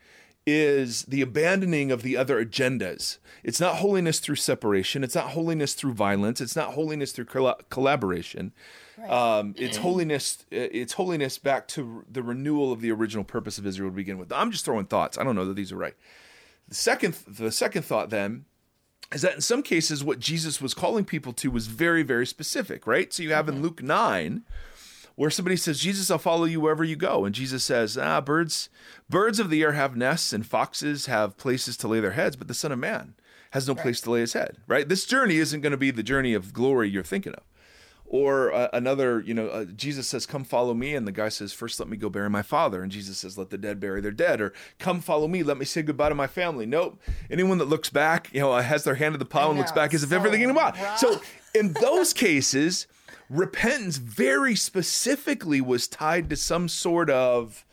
is 0.47 1.03
the 1.05 1.23
abandoning 1.23 1.93
of 1.93 2.03
the 2.03 2.17
other 2.17 2.45
agendas. 2.45 3.19
It's 3.45 3.61
not 3.61 3.77
holiness 3.77 4.19
through 4.19 4.37
separation. 4.37 5.05
It's 5.05 5.15
not 5.15 5.31
holiness 5.31 5.75
through 5.75 5.93
violence. 5.93 6.41
It's 6.41 6.57
not 6.57 6.75
holiness 6.75 7.13
through 7.13 7.27
colla- 7.27 7.59
collaboration. 7.71 8.53
Um, 9.09 9.55
it's 9.59 9.79
holiness. 9.79 10.45
It's 10.51 10.95
holiness 10.95 11.39
back 11.39 11.69
to 11.69 12.05
the 12.11 12.23
renewal 12.23 12.73
of 12.73 12.81
the 12.81 12.91
original 12.91 13.25
purpose 13.25 13.59
of 13.59 13.67
Israel 13.67 13.91
to 13.91 13.97
begin 13.97 14.19
with. 14.19 14.33
I'm 14.33 14.51
just 14.51 14.65
throwing 14.65 14.87
thoughts. 14.87 15.17
I 15.17 15.25
don't 15.25 15.37
know 15.37 15.45
that 15.45 15.55
these 15.55 15.73
are 15.73 15.77
right. 15.77 15.95
The 16.69 16.75
second, 16.75 17.15
the 17.27 17.53
second 17.53 17.83
thought 17.83 18.11
then 18.11 18.45
is 19.13 19.23
that 19.23 19.35
in 19.35 19.41
some 19.41 19.63
cases 19.63 20.03
what 20.03 20.19
Jesus 20.19 20.61
was 20.61 20.75
calling 20.75 21.05
people 21.05 21.33
to 21.35 21.51
was 21.51 21.67
very, 21.67 22.03
very 22.03 22.27
specific, 22.27 22.87
right? 22.87 23.13
So 23.13 23.23
you 23.23 23.33
have 23.33 23.49
in 23.49 23.63
Luke 23.63 23.83
9 23.83 24.43
where 25.15 25.31
somebody 25.31 25.57
says, 25.57 25.81
Jesus, 25.81 26.11
I'll 26.11 26.19
follow 26.19 26.45
you 26.45 26.61
wherever 26.61 26.85
you 26.85 26.97
go. 26.97 27.25
And 27.25 27.35
Jesus 27.35 27.65
says, 27.65 27.99
Ah, 27.99 28.21
birds, 28.21 28.69
birds 29.09 29.39
of 29.39 29.51
the 29.51 29.63
air 29.63 29.73
have 29.73 29.97
nests 29.97 30.33
and 30.33 30.47
foxes 30.47 31.07
have 31.07 31.37
places 31.37 31.77
to 31.79 31.89
lay 31.89 32.01
their 32.01 32.13
heads, 32.13 32.37
but 32.37 32.49
the 32.49 32.55
Son 32.55 32.73
of 32.73 32.79
Man 32.79 33.15
has 33.51 33.69
no 33.69 33.75
place 33.75 34.01
to 34.01 34.11
lay 34.11 34.21
his 34.21 34.33
head, 34.33 34.57
right? 34.67 34.89
This 34.89 35.05
journey 35.05 35.37
isn't 35.37 35.61
going 35.61 35.73
to 35.73 35.77
be 35.77 35.91
the 35.91 36.03
journey 36.03 36.33
of 36.33 36.53
glory 36.53 36.89
you're 36.89 37.03
thinking 37.03 37.35
of. 37.35 37.43
Or 38.07 38.53
uh, 38.53 38.69
another, 38.75 39.21
you 39.21 39.33
know, 39.33 39.49
uh, 39.49 39.65
Jesus 39.65 40.07
says, 40.07 40.27
Come 40.27 40.45
follow 40.45 40.75
me. 40.75 40.95
And 40.95 41.07
the 41.09 41.13
guy 41.13 41.31
says, 41.31 41.55
First, 41.55 41.81
let 41.81 41.89
me 41.89 41.97
go 41.97 42.11
bury 42.11 42.29
my 42.29 42.43
father. 42.43 42.83
And 42.83 42.93
Jesus 42.93 43.17
says, 43.17 43.39
Let 43.39 43.49
the 43.49 43.57
dead 43.57 43.81
bury 43.81 44.03
their 44.03 44.11
dead. 44.11 44.39
Or 44.43 44.53
come 44.79 45.01
follow 45.01 45.27
me. 45.29 45.43
Let 45.43 45.57
me 45.57 45.65
say 45.65 45.81
goodbye 45.81 46.11
to 46.11 46.15
my 46.15 46.27
family. 46.27 46.67
Nope. 46.67 47.01
Anyone 47.31 47.57
that 47.57 47.69
looks 47.71 47.89
back, 47.89 48.29
you 48.35 48.41
know, 48.41 48.55
has 48.55 48.85
their 48.85 48.97
hand 48.97 49.15
to 49.15 49.19
the 49.19 49.25
plow 49.25 49.49
and 49.49 49.59
looks 49.59 49.73
back 49.73 49.95
as 49.95 50.03
if 50.03 50.13
everything 50.13 50.43
in 50.43 50.55
rough. 50.55 50.99
So 50.99 51.23
in 51.55 51.73
those 51.81 52.13
cases, 52.13 52.87
repentance 53.33 53.97
very 53.97 54.55
specifically 54.55 55.61
was 55.61 55.89
tied 55.89 56.29
to 56.31 56.37
some 56.37 56.69
sort 56.69 57.11
of. 57.11 57.65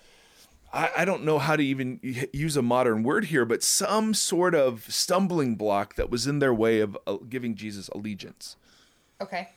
I, 0.71 0.89
I 0.97 1.05
don't 1.05 1.23
know 1.23 1.39
how 1.39 1.55
to 1.55 1.63
even 1.63 1.99
use 2.31 2.55
a 2.55 2.61
modern 2.61 3.01
word 3.03 3.25
here, 3.25 3.43
but 3.43 3.63
some 3.63 4.13
sort 4.13 4.53
of 4.53 4.85
stumbling 4.87 5.55
block 5.55 5.95
that 5.95 6.09
was 6.11 6.27
in 6.27 6.39
their 6.39 6.53
way 6.53 6.79
of 6.79 6.95
uh, 7.07 7.17
giving 7.27 7.55
Jesus 7.55 7.89
allegiance. 7.89 8.55
Okay. 9.21 9.49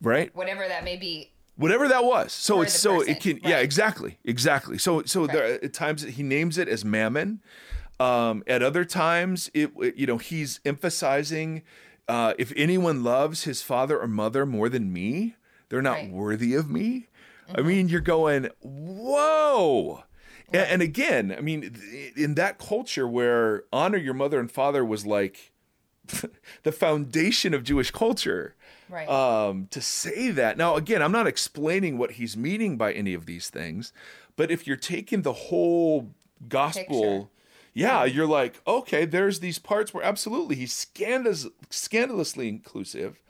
right? 0.00 0.34
Whatever 0.34 0.66
that 0.68 0.84
may 0.84 0.96
be. 0.96 1.30
Whatever 1.56 1.88
that 1.88 2.04
was. 2.04 2.32
So 2.32 2.60
it's 2.62 2.72
so 2.78 2.98
person, 2.98 3.14
it 3.14 3.20
can 3.20 3.40
yeah, 3.42 3.58
exactly. 3.58 4.18
Exactly. 4.24 4.78
So 4.78 5.02
so 5.04 5.22
Right. 5.22 5.32
there 5.32 5.64
at 5.64 5.72
times 5.74 6.02
he 6.02 6.22
names 6.22 6.56
it 6.58 6.68
as 6.68 6.84
mammon. 6.84 7.40
Um 7.98 8.44
at 8.46 8.62
other 8.62 8.84
times 8.84 9.50
it 9.54 9.70
it- 9.80 9.96
you 9.96 10.06
know, 10.06 10.18
he's 10.18 10.60
emphasizing 10.64 11.62
uh 12.08 12.34
if 12.38 12.52
anyone 12.56 13.02
loves 13.02 13.44
his 13.44 13.62
father 13.62 13.98
or 14.00 14.06
mother 14.08 14.46
more 14.46 14.68
than 14.68 14.92
me, 14.92 15.36
they're 15.68 15.82
not 15.82 15.96
Right. 15.98 16.10
worthy 16.10 16.54
of 16.54 16.70
me. 16.70 17.08
I 17.54 17.60
mean, 17.62 17.88
you're 17.88 18.00
going, 18.00 18.48
"Whoa." 18.60 20.04
A- 20.52 20.72
And, 20.72 20.80
again, 20.82 21.34
I 21.36 21.40
mean, 21.40 21.76
in 22.16 22.34
that 22.34 22.58
culture 22.58 23.06
where 23.06 23.64
honor 23.72 23.98
your 23.98 24.14
mother 24.14 24.38
and 24.38 24.50
father 24.50 24.84
was 24.84 25.04
like 25.06 25.52
the 26.62 26.70
foundation 26.72 27.52
of 27.54 27.64
Jewish 27.64 27.90
culture, 27.90 28.54
Right. 28.88 29.08
um, 29.08 29.66
to 29.70 29.80
say 29.80 30.30
that. 30.30 30.56
Now, 30.56 30.76
again, 30.76 31.02
I'm 31.02 31.10
not 31.12 31.26
explaining 31.26 31.98
what 31.98 32.12
he's 32.12 32.36
meaning 32.36 32.76
by 32.76 32.92
any 32.92 33.12
of 33.14 33.26
these 33.26 33.50
things, 33.50 33.92
but 34.36 34.50
if 34.52 34.66
you're 34.66 34.76
taking 34.76 35.22
the 35.22 35.32
whole 35.32 36.10
gospel. 36.48 37.30
Yeah, 37.76 38.04
you're 38.04 38.26
like, 38.26 38.60
okay, 38.66 39.04
there's 39.04 39.40
these 39.40 39.58
parts 39.58 39.92
where 39.92 40.02
absolutely 40.02 40.56
he's 40.56 40.72
scandalous, 40.72 41.46
scandalously 41.68 42.48
inclusive, 42.48 43.20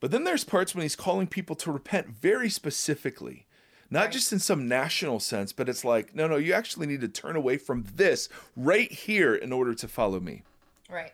but 0.00 0.10
then 0.10 0.24
there's 0.24 0.42
parts 0.42 0.74
when 0.74 0.82
he's 0.82 0.96
calling 0.96 1.28
people 1.28 1.54
to 1.56 1.70
repent 1.70 2.08
very 2.08 2.50
specifically. 2.50 3.46
Not 3.90 4.00
Right. 4.06 4.12
just 4.12 4.32
in 4.32 4.38
some 4.40 4.66
national 4.68 5.20
sense, 5.20 5.52
but 5.52 5.68
it's 5.68 5.84
like, 5.84 6.14
no, 6.14 6.26
no, 6.26 6.36
you 6.36 6.52
actually 6.52 6.86
need 6.88 7.00
to 7.02 7.08
turn 7.08 7.36
away 7.36 7.56
from 7.56 7.86
this 7.94 8.28
right 8.56 8.90
here 8.90 9.34
in 9.34 9.52
order 9.52 9.74
to 9.74 9.86
follow 9.88 10.18
me. 10.20 10.42
right. 10.90 11.12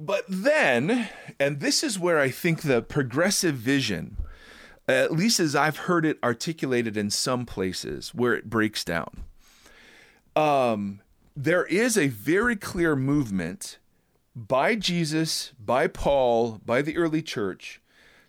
But 0.00 0.24
then, 0.28 1.08
and 1.38 1.60
this 1.60 1.84
is 1.84 1.98
where 1.98 2.18
I 2.18 2.30
think 2.30 2.62
the 2.62 2.82
progressive 2.82 3.54
vision, 3.54 4.16
at 4.88 5.12
least 5.12 5.38
as 5.38 5.54
I've 5.54 5.76
heard 5.86 6.04
it 6.04 6.18
articulated 6.24 6.96
in 6.96 7.08
some 7.10 7.46
places, 7.46 8.12
where 8.12 8.34
it 8.34 8.50
breaks 8.50 8.82
down. 8.84 9.22
Um, 10.34 11.00
there 11.36 11.64
is 11.64 11.96
a 11.96 12.08
very 12.08 12.56
clear 12.56 12.96
movement 12.96 13.78
by 14.34 14.74
Jesus, 14.74 15.52
by 15.58 15.86
Paul, 15.86 16.60
by 16.64 16.82
the 16.82 16.96
early 16.96 17.22
church 17.22 17.80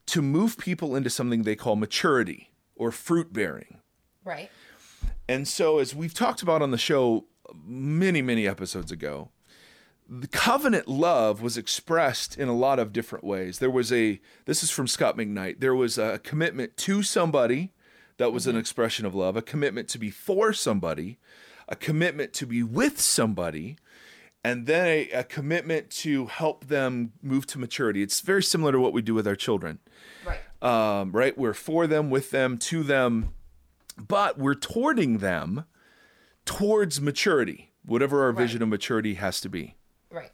to 0.07 0.21
move 0.21 0.57
people 0.57 0.95
into 0.95 1.09
something 1.09 1.43
they 1.43 1.55
call 1.55 1.75
maturity 1.75 2.51
or 2.75 2.91
fruit 2.91 3.31
bearing. 3.31 3.77
Right. 4.23 4.49
And 5.27 5.47
so, 5.47 5.79
as 5.79 5.95
we've 5.95 6.13
talked 6.13 6.41
about 6.41 6.61
on 6.61 6.71
the 6.71 6.77
show 6.77 7.25
many, 7.65 8.21
many 8.21 8.47
episodes 8.47 8.91
ago, 8.91 9.29
the 10.09 10.27
covenant 10.27 10.87
love 10.87 11.41
was 11.41 11.57
expressed 11.57 12.37
in 12.37 12.49
a 12.49 12.55
lot 12.55 12.79
of 12.79 12.91
different 12.91 13.23
ways. 13.23 13.59
There 13.59 13.69
was 13.69 13.91
a, 13.91 14.19
this 14.45 14.63
is 14.63 14.69
from 14.69 14.87
Scot 14.87 15.17
McKnight, 15.17 15.59
there 15.59 15.75
was 15.75 15.97
a 15.97 16.19
commitment 16.19 16.75
to 16.77 17.03
somebody 17.03 17.71
that 18.17 18.33
was 18.33 18.45
an 18.45 18.53
mm-hmm. 18.53 18.59
expression 18.59 19.05
of 19.05 19.15
love, 19.15 19.35
a 19.37 19.41
commitment 19.41 19.87
to 19.89 19.97
be 19.97 20.09
for 20.09 20.53
somebody, 20.53 21.17
a 21.73 21.75
commitment 21.75 22.33
to 22.33 22.45
be 22.45 22.61
with 22.61 23.01
somebody, 23.01 23.77
and 24.43 24.67
then 24.67 24.85
a, 24.85 25.09
a 25.09 25.23
commitment 25.23 25.89
to 25.89 26.27
help 26.27 26.67
them 26.67 27.13
move 27.23 27.47
to 27.47 27.57
maturity. 27.57 28.03
It's 28.03 28.21
very 28.21 28.43
similar 28.43 28.71
to 28.73 28.79
what 28.79 28.93
we 28.93 29.01
do 29.01 29.15
with 29.15 29.27
our 29.27 29.35
children 29.35 29.79
Right. 30.23 30.39
um, 30.61 31.11
right? 31.11 31.35
We're 31.35 31.55
for 31.55 31.87
them, 31.87 32.11
with 32.11 32.29
them, 32.29 32.57
to 32.69 32.83
them, 32.83 33.33
but 33.97 34.37
we're 34.37 34.53
towarding 34.53 35.17
them 35.17 35.65
towards 36.45 37.01
maturity, 37.01 37.71
whatever 37.83 38.23
our 38.23 38.31
vision 38.33 38.61
of 38.61 38.69
maturity 38.69 39.15
has 39.15 39.41
to 39.41 39.49
be. 39.49 39.75
Right. 40.11 40.29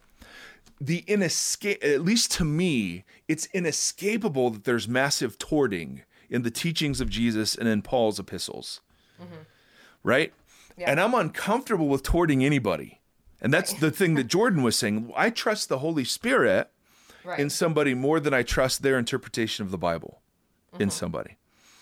The 0.78 1.02
inescape, 1.08 1.82
at 1.82 2.02
least 2.02 2.32
to 2.32 2.44
me, 2.44 3.04
it's 3.28 3.46
inescapable 3.54 4.50
that 4.50 4.64
there's 4.64 4.86
massive 4.88 5.38
towarding 5.38 6.02
in 6.28 6.42
the 6.42 6.50
teachings 6.50 7.00
of 7.00 7.08
Jesus 7.08 7.54
and 7.54 7.66
in 7.66 7.80
Paul's 7.80 8.18
epistles, 8.18 8.80
right? 10.02 10.32
Yeah. 10.80 10.90
And 10.90 10.98
I'm 11.00 11.14
uncomfortable 11.14 11.88
with 11.88 12.02
towarding 12.02 12.44
anybody. 12.44 13.00
And 13.40 13.52
that's 13.54 13.72
the 13.74 13.90
thing 13.90 14.14
that 14.14 14.24
Jordan 14.36 14.62
was 14.62 14.76
saying. 14.76 15.12
I 15.14 15.30
trust 15.30 15.68
the 15.68 15.78
Holy 15.78 16.04
Spirit 16.04 16.70
Right. 17.22 17.38
in 17.38 17.50
somebody 17.50 17.92
more 17.92 18.18
than 18.18 18.32
I 18.32 18.42
trust 18.42 18.82
their 18.82 18.98
interpretation 18.98 19.64
of 19.64 19.70
the 19.70 19.78
Bible 19.78 20.22
Mm-hmm. 20.72 20.82
in 20.84 20.90
somebody. 20.90 21.36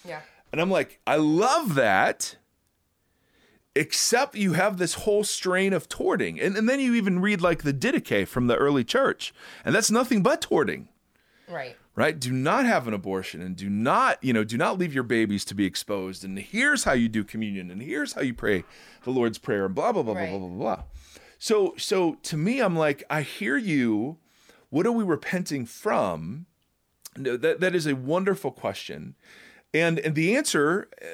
yeah. 0.05 0.21
And 0.51 0.61
I'm 0.63 0.71
like, 0.71 0.99
I 1.07 1.17
love 1.17 1.75
that. 1.75 2.37
Except 3.77 4.35
you 4.35 4.55
have 4.55 4.79
this 4.79 4.95
whole 4.95 5.23
strain 5.23 5.73
of 5.73 5.89
towarding. 5.89 6.41
And, 6.41 6.57
and 6.57 6.69
then 6.69 6.81
you 6.81 6.95
even 6.95 7.21
read 7.21 7.41
like 7.41 7.63
the 7.63 7.73
Didache 7.75 8.27
from 8.27 8.47
the 8.49 8.57
early 8.57 8.83
church. 8.83 9.33
And 9.65 9.75
that's 9.75 9.91
nothing 9.91 10.23
but 10.23 10.41
towarding, 10.41 10.89
Right. 11.49 11.77
Right? 11.99 12.19
Do 12.19 12.33
not 12.33 12.65
have 12.65 12.87
an 12.89 12.95
abortion 12.95 13.41
and 13.43 13.57
do 13.57 13.69
not, 13.69 14.23
you 14.23 14.33
know, 14.33 14.45
do 14.45 14.57
not 14.57 14.79
leave 14.79 14.95
your 14.95 15.03
babies 15.03 15.45
to 15.47 15.55
be 15.55 15.65
exposed. 15.67 16.25
And 16.25 16.39
here's 16.39 16.85
how 16.85 16.93
you 16.93 17.09
do 17.09 17.25
communion. 17.25 17.71
And 17.71 17.83
here's 17.83 18.13
how 18.13 18.21
you 18.23 18.35
pray 18.35 18.65
the 19.03 19.11
Lord's 19.11 19.39
Prayer 19.39 19.67
and 19.67 19.75
blah, 19.75 19.93
blah, 19.93 20.03
blah, 20.03 20.15
Right. 20.15 20.29
blah, 20.31 20.39
blah, 20.39 20.49
blah, 20.49 20.57
blah. 20.77 20.83
So, 21.39 21.75
so 21.77 22.15
to 22.23 22.37
me, 22.37 22.61
I'm 22.61 22.77
like, 22.77 23.05
I 23.11 23.23
hear 23.23 23.57
you. 23.57 24.19
What 24.71 24.87
are 24.87 24.93
we 24.93 25.03
repenting 25.05 25.65
from? 25.67 26.47
No, 27.17 27.37
that 27.37 27.61
that 27.61 27.75
is 27.75 27.87
a 27.87 27.95
wonderful 27.97 28.51
question, 28.53 29.17
and 29.75 29.99
and 29.99 30.15
the 30.15 30.37
answer 30.37 30.89
uh, 31.03 31.07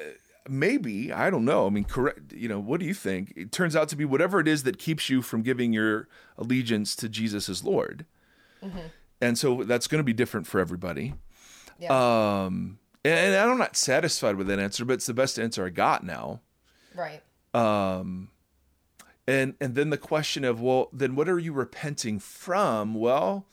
maybe 0.47 1.11
I 1.11 1.29
don't 1.31 1.45
know. 1.45 1.65
I 1.65 1.69
mean, 1.69 1.85
correct. 1.85 2.33
You 2.33 2.47
know, 2.49 2.59
what 2.59 2.79
do 2.81 2.85
you 2.85 2.93
think? 2.93 3.33
It 3.35 3.51
turns 3.51 3.75
out 3.75 3.87
to 3.89 3.95
be 3.95 4.03
whatever 4.05 4.39
it 4.39 4.47
is 4.47 4.63
that 4.63 4.77
keeps 4.77 5.09
you 5.09 5.21
from 5.21 5.41
giving 5.41 5.73
your 5.73 6.07
allegiance 6.37 6.95
to 6.97 7.07
Jesus 7.09 7.47
as 7.49 7.63
Lord, 7.63 8.05
and 9.21 9.37
so 9.37 9.63
that's 9.63 9.87
going 9.87 9.99
to 9.99 10.03
be 10.03 10.13
different 10.13 10.47
for 10.47 10.59
everybody. 10.59 11.13
Yeah. 11.79 11.91
Um, 12.45 12.79
and, 13.03 13.35
and 13.35 13.35
I'm 13.51 13.57
not 13.57 13.75
satisfied 13.75 14.35
with 14.35 14.47
that 14.47 14.59
answer, 14.59 14.85
but 14.85 14.93
it's 14.93 15.05
the 15.05 15.13
best 15.13 15.37
answer 15.39 15.65
I 15.65 15.69
got 15.69 16.03
now. 16.03 16.41
right. 16.95 17.21
Um, 17.53 18.29
And 19.27 19.55
and 19.59 19.75
then 19.75 19.89
the 19.89 19.97
question 19.97 20.43
of 20.43 20.61
well, 20.61 20.89
then 20.93 21.15
what 21.15 21.27
are 21.29 21.39
you 21.39 21.53
repenting 21.53 22.19
from? 22.19 22.93
Well, 22.93 23.47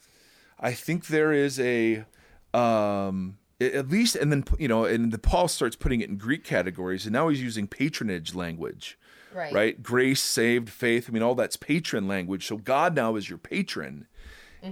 I 0.61 0.73
think 0.73 1.07
there 1.07 1.33
is 1.33 1.59
a 1.61 2.05
um 2.53 3.39
at 3.61 3.89
least 3.89 4.17
and 4.17 4.31
then 4.33 4.45
you 4.59 4.69
know 4.69 4.85
and 4.85 5.13
the 5.13 5.19
Paul 5.19 5.49
starts 5.49 5.77
putting 5.77 6.01
it 6.01 6.11
in 6.11 6.17
Greek 6.19 6.45
categories 6.45 7.07
and 7.07 7.13
now 7.13 7.29
he's 7.29 7.43
using 7.43 7.67
patronage 7.69 8.35
language. 8.35 8.99
Right. 9.33 9.53
Right? 9.53 9.83
Grace, 9.83 10.21
saved, 10.23 10.69
faith, 10.69 11.07
I 11.09 11.13
mean 11.13 11.23
all 11.23 11.35
that's 11.35 11.57
patron 11.57 12.07
language. 12.07 12.47
So 12.47 12.59
God 12.59 12.95
now 12.95 13.17
is 13.17 13.29
your 13.31 13.39
patron. 13.39 14.07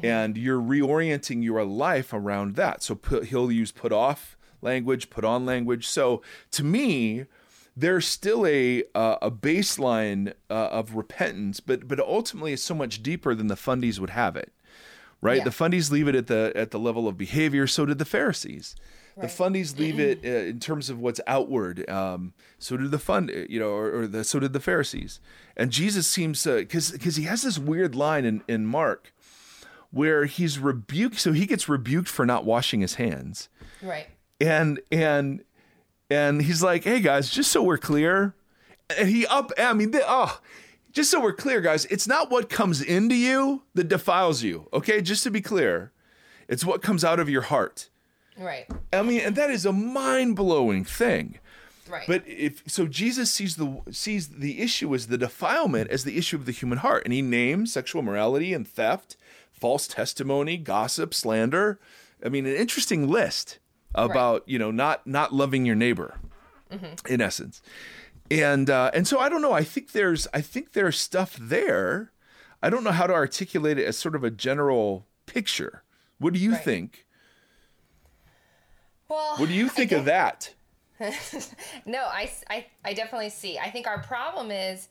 And 0.02 0.36
you're 0.36 0.60
reorienting 0.60 1.42
your 1.42 1.64
life 1.64 2.12
around 2.12 2.56
that. 2.56 2.82
So 2.82 2.94
put, 2.94 3.26
he'll 3.26 3.50
use 3.50 3.72
put 3.72 3.92
off 3.92 4.36
language, 4.62 5.10
put 5.10 5.24
on 5.24 5.44
language. 5.44 5.86
So 5.88 6.22
to 6.52 6.64
me, 6.64 7.26
there's 7.76 8.06
still 8.06 8.46
a 8.46 8.84
uh, 8.94 9.16
a 9.22 9.30
baseline 9.30 10.34
uh, 10.48 10.68
of 10.70 10.94
repentance, 10.94 11.60
but 11.60 11.88
but 11.88 12.00
ultimately 12.00 12.52
it's 12.52 12.62
so 12.62 12.74
much 12.74 13.02
deeper 13.02 13.34
than 13.34 13.46
the 13.46 13.54
fundies 13.54 13.98
would 13.98 14.10
have 14.10 14.36
it, 14.36 14.52
right? 15.20 15.38
Yeah. 15.38 15.44
The 15.44 15.50
fundies 15.50 15.90
leave 15.90 16.08
it 16.08 16.14
at 16.14 16.26
the 16.26 16.52
at 16.54 16.70
the 16.70 16.78
level 16.78 17.08
of 17.08 17.16
behavior. 17.16 17.66
So 17.66 17.86
did 17.86 17.98
the 17.98 18.04
Pharisees. 18.04 18.76
The 19.16 19.26
fundies 19.26 19.78
leave 19.78 19.98
it 20.00 20.20
uh, 20.24 20.48
in 20.48 20.60
terms 20.60 20.90
of 20.90 20.98
what's 20.98 21.20
outward. 21.26 21.88
Um, 21.88 22.32
so 22.58 22.76
did 22.76 22.90
the 22.90 22.98
fund, 22.98 23.30
you 23.48 23.60
know, 23.60 23.70
or, 23.70 24.02
or 24.02 24.06
the 24.06 24.24
so 24.24 24.40
did 24.40 24.52
the 24.52 24.60
Pharisees. 24.60 25.20
And 25.56 25.70
Jesus 25.70 26.06
seems 26.06 26.44
because 26.44 26.92
because 26.92 27.16
he 27.16 27.24
has 27.24 27.42
this 27.42 27.58
weird 27.58 27.94
line 27.94 28.24
in 28.24 28.42
in 28.48 28.66
Mark 28.66 29.12
where 29.90 30.24
he's 30.26 30.58
rebuked. 30.58 31.18
So 31.18 31.32
he 31.32 31.46
gets 31.46 31.68
rebuked 31.68 32.08
for 32.08 32.24
not 32.26 32.44
washing 32.44 32.80
his 32.80 32.94
hands 32.94 33.48
Right. 33.82 34.06
and 34.40 34.80
and 34.90 35.42
and 36.10 36.42
he's 36.42 36.62
like, 36.62 36.84
"Hey 36.84 37.00
guys, 37.00 37.30
just 37.30 37.50
so 37.52 37.62
we're 37.62 37.78
clear," 37.78 38.34
and 38.96 39.08
he 39.08 39.26
up. 39.26 39.52
I 39.58 39.72
mean, 39.72 39.92
oh, 39.94 40.40
just 40.92 41.10
so 41.10 41.20
we're 41.20 41.32
clear, 41.32 41.60
guys, 41.60 41.84
it's 41.86 42.08
not 42.08 42.30
what 42.30 42.48
comes 42.48 42.82
into 42.82 43.14
you 43.14 43.62
that 43.74 43.88
defiles 43.88 44.42
you. 44.42 44.68
Okay, 44.72 45.00
just 45.00 45.22
to 45.24 45.30
be 45.30 45.40
clear, 45.40 45.92
it's 46.48 46.64
what 46.64 46.82
comes 46.82 47.04
out 47.04 47.20
of 47.20 47.28
your 47.28 47.42
heart. 47.42 47.88
Right. 48.36 48.66
I 48.92 49.02
mean, 49.02 49.20
and 49.20 49.36
that 49.36 49.50
is 49.50 49.64
a 49.66 49.72
mind 49.72 50.34
blowing 50.36 50.84
thing. 50.84 51.38
Right. 51.88 52.06
But 52.06 52.22
if 52.26 52.62
so, 52.66 52.86
Jesus 52.86 53.30
sees 53.32 53.56
the 53.56 53.80
sees 53.92 54.28
the 54.28 54.60
issue 54.60 54.92
as 54.94 55.06
the 55.08 55.18
defilement 55.18 55.90
as 55.90 56.04
the 56.04 56.16
issue 56.16 56.36
of 56.36 56.46
the 56.46 56.52
human 56.52 56.78
heart, 56.78 57.02
and 57.04 57.12
he 57.12 57.22
names 57.22 57.72
sexual 57.72 58.02
morality 58.02 58.52
and 58.52 58.66
theft, 58.66 59.16
false 59.60 59.86
testimony, 59.86 60.56
gossip, 60.56 61.12
slander. 61.14 61.78
I 62.24 62.28
mean, 62.28 62.46
an 62.46 62.54
interesting 62.56 63.08
list 63.08 63.58
about 63.94 64.42
you 64.48 64.58
know 64.58 64.70
not 64.70 65.06
not 65.06 65.32
loving 65.34 65.64
your 65.66 65.76
neighbor, 65.76 66.14
in 67.08 67.20
essence, 67.20 67.60
and 68.30 68.68
uh, 68.70 68.90
and 68.94 69.06
so 69.06 69.18
I 69.18 69.28
don't 69.28 69.42
know. 69.42 69.52
I 69.52 69.64
think 69.64 69.92
there's 69.92 70.26
I 70.34 70.40
think 70.40 70.72
there's 70.72 70.98
stuff 70.98 71.36
there. 71.40 72.12
I 72.62 72.68
don't 72.70 72.84
know 72.84 72.92
how 72.92 73.06
to 73.06 73.14
articulate 73.14 73.78
it 73.78 73.86
as 73.86 73.96
sort 73.96 74.14
of 74.14 74.22
a 74.22 74.30
general 74.30 75.06
picture. 75.26 75.82
What 76.18 76.34
do 76.34 76.38
you 76.38 76.52
Right. 76.52 76.64
think? 76.64 77.06
well, 79.08 79.36
What 79.36 79.48
do 79.48 79.54
you 79.54 79.66
I 79.66 79.68
think 79.70 79.92
of 79.92 80.04
that? 80.06 80.54
No, 81.86 82.04
I 82.04 82.30
I 82.84 82.92
definitely 82.92 83.30
see. 83.30 83.58
I 83.58 83.70
think 83.70 83.86
our 83.86 84.00
problem 84.02 84.50
is 84.50 84.88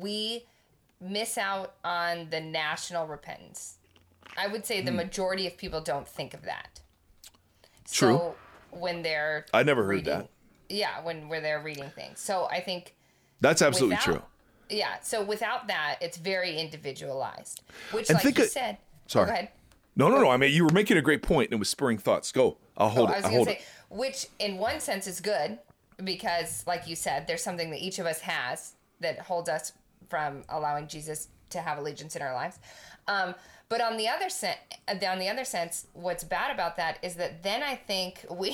we 0.00 0.46
miss 1.00 1.36
out 1.36 1.74
on 1.84 2.30
the 2.30 2.40
national 2.40 3.06
repentance. 3.06 3.76
I 4.36 4.46
would 4.46 4.64
say 4.66 4.80
the 4.80 4.90
Hmm. 4.90 4.96
majority 4.98 5.46
of 5.46 5.56
people 5.56 5.80
don't 5.80 6.08
think 6.08 6.34
of 6.34 6.42
that. 6.42 6.80
True. 7.90 8.16
So 8.18 8.36
when 8.70 9.02
they're 9.02 9.46
I 9.52 9.62
never 9.62 9.82
heard 9.82 9.90
reading- 9.90 10.04
that. 10.18 10.28
Yeah, 10.68 11.00
when 11.02 11.28
where 11.28 11.40
they're 11.40 11.60
reading 11.60 11.90
things. 11.90 12.20
So 12.20 12.46
I 12.50 12.60
think 12.60 12.94
That's 13.40 13.60
absolutely 13.60 13.96
without- 13.96 14.04
true. 14.04 14.22
Yeah. 14.70 15.00
So 15.02 15.22
without 15.22 15.66
that, 15.66 15.98
it's 16.00 16.16
very 16.16 16.56
individualized. 16.58 17.60
Which, 17.90 18.08
And 18.08 18.14
like 18.16 18.22
think 18.24 18.38
you 18.38 18.44
it- 18.44 18.52
said. 18.52 18.78
Sorry. 19.06 19.24
Oh, 19.24 19.26
go 19.26 19.32
ahead. 19.32 19.48
No, 19.94 20.08
no, 20.08 20.20
no. 20.22 20.30
I 20.30 20.38
mean, 20.38 20.52
you 20.54 20.64
were 20.64 20.72
making 20.72 20.96
a 20.96 21.02
great 21.02 21.22
point, 21.22 21.48
and 21.50 21.54
it 21.54 21.58
was 21.58 21.68
spurring 21.68 21.98
thoughts. 21.98 22.32
Go. 22.32 22.56
I'll 22.78 22.88
hold 22.88 23.10
Oh, 23.10 23.12
I 23.12 23.16
was 23.16 23.24
I'll 23.26 23.30
hold 23.32 23.48
say, 23.48 23.56
it. 23.56 23.64
which 23.90 24.28
in 24.38 24.56
one 24.56 24.80
sense 24.80 25.06
is 25.06 25.20
good 25.20 25.58
because, 26.02 26.66
like 26.66 26.86
you 26.88 26.96
said, 26.96 27.26
there's 27.26 27.42
something 27.42 27.68
that 27.70 27.80
each 27.80 27.98
of 27.98 28.06
us 28.06 28.20
has 28.20 28.72
that 29.00 29.18
holds 29.18 29.50
us 29.50 29.72
from 30.08 30.44
allowing 30.48 30.86
Jesus 30.88 31.28
to 31.52 31.60
have 31.60 31.78
allegiance 31.78 32.16
in 32.16 32.22
our 32.22 32.34
lives. 32.34 32.58
Um, 33.08 33.34
but 33.68 33.80
on 33.80 33.96
the 33.96 34.08
other 34.08 34.28
sense, 34.28 34.58
on 34.88 35.18
the 35.18 35.28
other 35.28 35.44
sense, 35.44 35.86
what's 35.94 36.24
bad 36.24 36.52
about 36.54 36.76
that 36.76 36.98
is 37.02 37.14
that 37.14 37.42
then 37.42 37.62
I 37.62 37.74
think 37.76 38.24
we, 38.30 38.50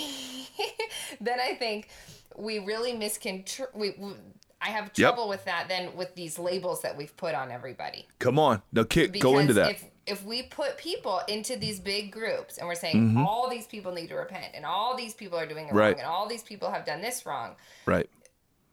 then 1.20 1.40
I 1.40 1.54
think 1.54 1.88
we 2.36 2.58
really 2.60 2.92
misconstrue. 2.96 3.66
We, 3.74 3.94
we, 3.98 4.12
I 4.60 4.68
have 4.70 4.92
trouble 4.92 5.28
with 5.28 5.44
that. 5.44 5.66
Then 5.68 5.94
with 5.96 6.14
these 6.14 6.38
labels 6.38 6.82
that 6.82 6.96
we've 6.96 7.16
put 7.16 7.34
on 7.34 7.50
everybody 7.50 8.06
Come 8.18 8.38
on. 8.38 8.62
Now, 8.72 8.84
kick, 8.84 9.18
go 9.20 9.38
into 9.38 9.54
that. 9.54 9.70
if 9.72 9.84
if 10.06 10.24
we 10.24 10.42
put 10.44 10.78
people 10.78 11.20
into 11.28 11.56
these 11.56 11.78
big 11.78 12.10
groups 12.10 12.56
and 12.58 12.66
we're 12.66 12.74
saying 12.74 12.96
Mm-hmm. 12.96 13.26
all 13.26 13.48
these 13.50 13.66
people 13.66 13.92
need 13.92 14.08
to 14.08 14.14
repent 14.16 14.46
and 14.54 14.64
all 14.64 14.96
these 14.96 15.14
people 15.14 15.38
are 15.38 15.46
doing 15.46 15.68
it 15.68 15.74
Right. 15.74 15.90
wrong 15.90 15.98
and 16.00 16.06
all 16.08 16.26
these 16.26 16.42
people 16.42 16.70
have 16.70 16.84
done 16.86 17.02
this 17.02 17.26
wrong, 17.26 17.56
right. 17.86 18.08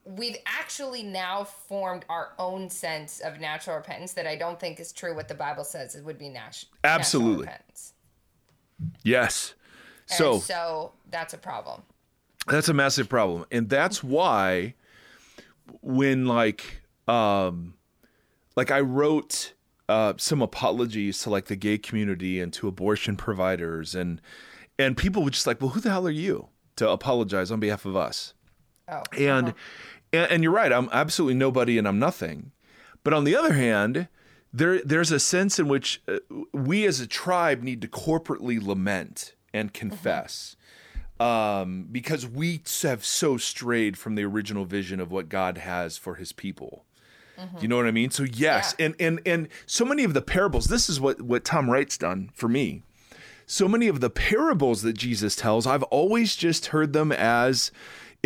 We've 0.06 0.38
actually 0.46 1.02
now 1.04 1.44
formed 1.44 2.06
our 2.10 2.34
own 2.38 2.70
sense 2.70 3.20
of 3.22 3.40
natural 3.40 3.76
repentance 3.76 4.14
that 4.14 4.28
I 4.28 4.36
don't 4.36 4.60
think 4.60 4.80
is 4.80 4.92
true. 4.92 5.16
What 5.16 5.28
the 5.28 5.34
Bible 5.36 5.64
says 5.64 5.96
it 5.96 6.06
would 6.06 6.18
be 6.20 6.30
nat- 6.30 6.64
Absolutely. 6.84 7.46
repentance. 7.46 7.94
Yes. 9.04 9.54
And 10.10 10.18
So 10.18 10.40
so 10.40 10.92
that's 11.10 11.34
a 11.34 11.38
problem. 11.38 11.82
that's 12.48 12.70
a 12.70 12.74
massive 12.74 13.10
problem, 13.10 13.46
and 13.52 13.68
that's 13.70 14.04
why 14.04 14.76
when 15.82 16.26
like 16.28 16.82
um 17.08 17.74
like 18.56 18.70
I 18.72 18.80
wrote 18.82 19.54
uh 19.90 20.14
some 20.18 20.42
apologies 20.42 21.20
to 21.24 21.30
like 21.30 21.46
the 21.46 21.56
gay 21.56 21.78
community 21.78 22.40
and 22.40 22.54
to 22.54 22.68
abortion 22.68 23.16
providers 23.18 23.96
and 23.96 24.22
and 24.78 24.96
people 24.98 25.24
were 25.24 25.30
just 25.32 25.48
like, 25.48 25.62
well, 25.62 25.70
who 25.72 25.80
the 25.80 25.90
hell 25.90 26.06
are 26.06 26.12
you 26.12 26.50
to 26.76 26.90
apologize 26.90 27.50
on 27.50 27.60
behalf 27.60 27.86
of 27.86 27.96
us? 27.96 28.34
Oh, 28.88 29.02
and, 29.18 29.54
and 30.16 30.32
and 30.32 30.44
you're 30.44 30.52
right 30.52 30.72
i'm 30.74 30.90
absolutely 30.92 31.36
nobody 31.36 31.78
and 31.78 31.88
i'm 31.88 32.00
nothing 32.00 32.52
but 33.04 33.14
on 33.14 33.24
the 33.24 33.36
other 33.36 33.54
hand 33.54 34.08
there 34.54 34.82
there's 34.84 35.12
a 35.12 35.20
sense 35.20 35.60
in 35.60 35.68
which 35.68 36.02
uh, 36.08 36.18
we 36.54 36.86
as 36.86 37.00
a 37.00 37.08
tribe 37.08 37.62
need 37.62 37.82
to 37.82 37.88
corporately 37.88 38.62
lament 38.66 39.34
and 39.54 39.74
confess 39.74 40.56
um, 41.18 41.88
because 41.92 42.28
we 42.28 42.62
have 42.82 43.06
so 43.06 43.38
strayed 43.38 43.98
from 43.98 44.16
the 44.16 44.24
original 44.24 44.66
vision 44.66 45.00
of 45.00 45.12
what 45.12 45.30
god 45.30 45.58
has 45.60 45.98
for 45.98 46.16
his 46.16 46.32
people 46.34 46.86
Do 47.38 47.62
you 47.62 47.68
know 47.68 47.76
what 47.76 47.86
I 47.86 47.92
mean? 47.92 48.12
So 48.12 48.24
yes, 48.24 48.76
Yeah. 48.80 48.86
and 48.86 48.96
and 49.00 49.22
and 49.26 49.48
so 49.66 49.84
many 49.84 50.06
of 50.06 50.14
the 50.14 50.22
parables. 50.22 50.68
This 50.68 50.90
is 50.90 51.02
what 51.02 51.22
what 51.22 51.44
Tom 51.44 51.70
Wright's 51.70 51.98
done 51.98 52.30
for 52.34 52.48
me 52.48 52.84
so 53.48 53.68
many 53.68 53.88
of 53.88 54.00
the 54.00 54.10
parables 54.10 54.82
that 54.84 54.94
Jesus 54.98 55.36
tells, 55.36 55.68
I've 55.68 55.84
always 55.84 56.36
just 56.36 56.68
heard 56.68 56.94
them 56.94 57.12
as 57.12 57.72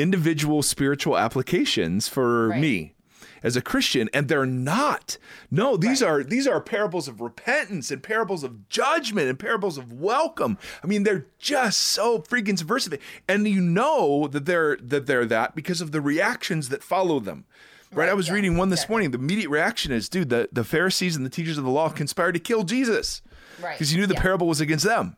individual 0.02 0.62
spiritual 0.64 1.18
applications 1.18 2.08
for 2.08 2.50
Right. 2.50 2.62
me 2.62 2.94
as 3.42 3.56
a 3.56 3.62
Christian 3.62 4.10
and 4.14 4.28
they're 4.28 4.46
not. 4.46 5.18
No, 5.50 5.78
these 5.78 6.04
are 6.04 6.24
these 6.24 6.46
are 6.48 6.60
parables 6.60 7.08
of 7.08 7.22
repentance 7.22 7.90
and 7.92 8.04
parables 8.04 8.44
of 8.44 8.68
judgment 8.70 9.30
and 9.30 9.40
parables 9.40 9.78
of 9.78 9.94
welcome. 9.94 10.58
I 10.84 10.88
mean, 10.88 11.04
they're 11.04 11.26
just 11.38 11.80
so 11.80 12.20
freaking 12.20 12.58
subversive. 12.58 13.00
And 13.28 13.48
you 13.48 13.62
know 13.62 14.28
that 14.28 14.46
they're 14.46 14.78
that 14.82 15.06
they're 15.08 15.26
that 15.26 15.56
because 15.56 15.80
of 15.82 15.92
the 15.92 16.02
reactions 16.02 16.70
that 16.70 16.84
follow 16.84 17.20
them. 17.20 17.46
Right, 17.92 18.08
I 18.10 18.14
was 18.14 18.28
yeah, 18.28 18.34
reading 18.36 18.56
one 18.56 18.70
this 18.70 18.82
exactly. 18.82 18.94
morning. 18.94 19.12
The 19.12 19.18
immediate 19.18 19.50
reaction 19.50 19.92
is, 19.92 20.10
dude, 20.10 20.30
the, 20.30 20.48
the 20.52 20.64
Pharisees 20.64 21.16
and 21.16 21.26
the 21.26 21.30
teachers 21.32 21.58
of 21.58 21.64
the 21.64 21.72
law 21.72 21.90
conspired 21.90 22.34
to 22.34 22.40
kill 22.40 22.62
Jesus 22.64 23.24
Right. 23.60 23.74
because 23.74 23.92
you 23.92 24.00
knew 24.00 24.06
the 24.06 24.14
Yeah. 24.14 24.22
parable 24.22 24.48
was 24.48 24.62
against 24.62 24.86
them. 24.86 25.16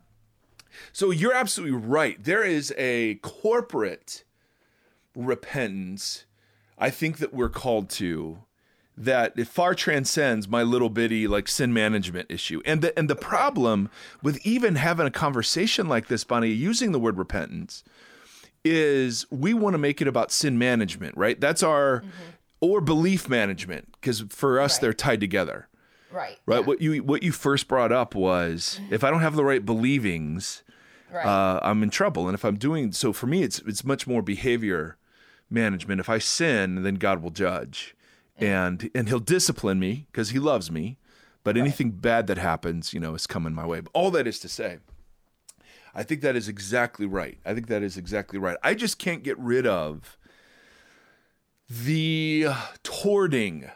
So 0.94 1.12
you're 1.12 1.34
absolutely 1.34 1.76
right. 1.76 2.24
There 2.24 2.44
is 2.46 2.74
a 2.78 3.16
corporate 3.16 4.24
repentance, 5.16 6.26
I 6.78 6.90
think 6.90 7.18
that 7.18 7.34
we're 7.34 7.50
called 7.50 7.90
to 7.92 8.40
that 8.98 9.34
it 9.38 9.48
far 9.48 9.74
transcends 9.74 10.48
my 10.48 10.62
little 10.64 10.90
bitty 10.90 11.28
like 11.28 11.48
sin 11.48 11.74
management 11.74 12.30
issue. 12.30 12.62
And 12.66 12.82
the 12.82 12.98
and 13.00 13.10
the 13.10 13.16
problem 13.16 13.90
with 14.22 14.46
even 14.46 14.76
having 14.76 15.08
a 15.08 15.12
conversation 15.12 15.88
like 15.88 16.08
this, 16.08 16.24
Bonnie, 16.24 16.50
using 16.50 16.92
the 16.92 17.00
word 17.00 17.18
repentance, 17.18 17.84
is 18.64 19.26
we 19.32 19.54
want 19.54 19.74
to 19.74 19.78
make 19.78 20.02
it 20.02 20.08
about 20.08 20.32
sin 20.32 20.58
management, 20.58 21.16
right? 21.18 21.40
That's 21.40 21.64
our 21.64 22.04
or 22.60 22.80
belief 22.82 23.28
management, 23.28 23.92
because 23.94 24.22
for 24.30 24.60
us 24.60 24.76
Right. 24.76 24.82
they're 24.82 24.94
tied 24.94 25.20
together 25.20 25.68
Right. 26.12 26.38
right 26.46 26.58
yeah, 26.58 26.66
what 26.66 26.82
you 26.82 26.98
what 27.04 27.24
you 27.24 27.32
first 27.32 27.68
brought 27.68 27.92
up 27.92 28.14
was 28.14 28.80
if 28.92 29.04
i 29.04 29.10
don't 29.10 29.22
have 29.22 29.36
the 29.38 29.46
right 29.46 29.66
believings 29.66 30.62
Right. 31.12 31.26
uh, 31.26 31.60
i'm 31.64 31.82
in 31.84 31.90
trouble 31.90 32.28
and 32.28 32.36
if 32.36 32.44
i'm 32.44 32.58
doing 32.58 32.92
so 32.92 33.14
for 33.14 33.26
me 33.28 33.42
it's 33.44 33.60
it's 33.60 33.84
much 33.86 34.06
more 34.08 34.22
behavior 34.22 34.98
management. 35.52 36.00
If 36.00 36.10
i 36.10 36.18
sin 36.18 36.84
then 36.84 36.96
god 36.96 37.22
will 37.22 37.32
judge. 37.32 37.96
Mm. 38.40 38.46
And 38.48 38.92
and 38.96 39.10
he'll 39.10 39.20
discipline 39.20 39.80
me 39.80 40.08
because 40.12 40.30
he 40.30 40.40
loves 40.40 40.72
me. 40.72 40.98
But 41.44 41.58
anything 41.58 41.92
bad 41.92 42.28
that 42.28 42.38
happens 42.38 42.94
you 42.94 43.00
know 43.00 43.16
is 43.16 43.28
coming 43.28 43.54
my 43.54 43.66
way. 43.66 43.82
But 43.82 43.92
all 43.94 44.12
that 44.12 44.28
is 44.28 44.40
to 44.40 44.50
say 44.50 44.80
i 45.94 46.04
think 46.04 46.22
that 46.22 46.36
is 46.36 46.48
exactly 46.48 47.06
right. 47.06 47.38
I 47.46 47.54
think 47.54 47.68
that 47.68 47.84
is 47.84 47.98
exactly 47.98 48.40
right. 48.40 48.58
I 48.64 48.74
just 48.74 48.98
can't 48.98 49.24
get 49.24 49.38
rid 49.38 49.68
of 49.68 50.18
the 51.70 52.48
towarding 52.84 53.70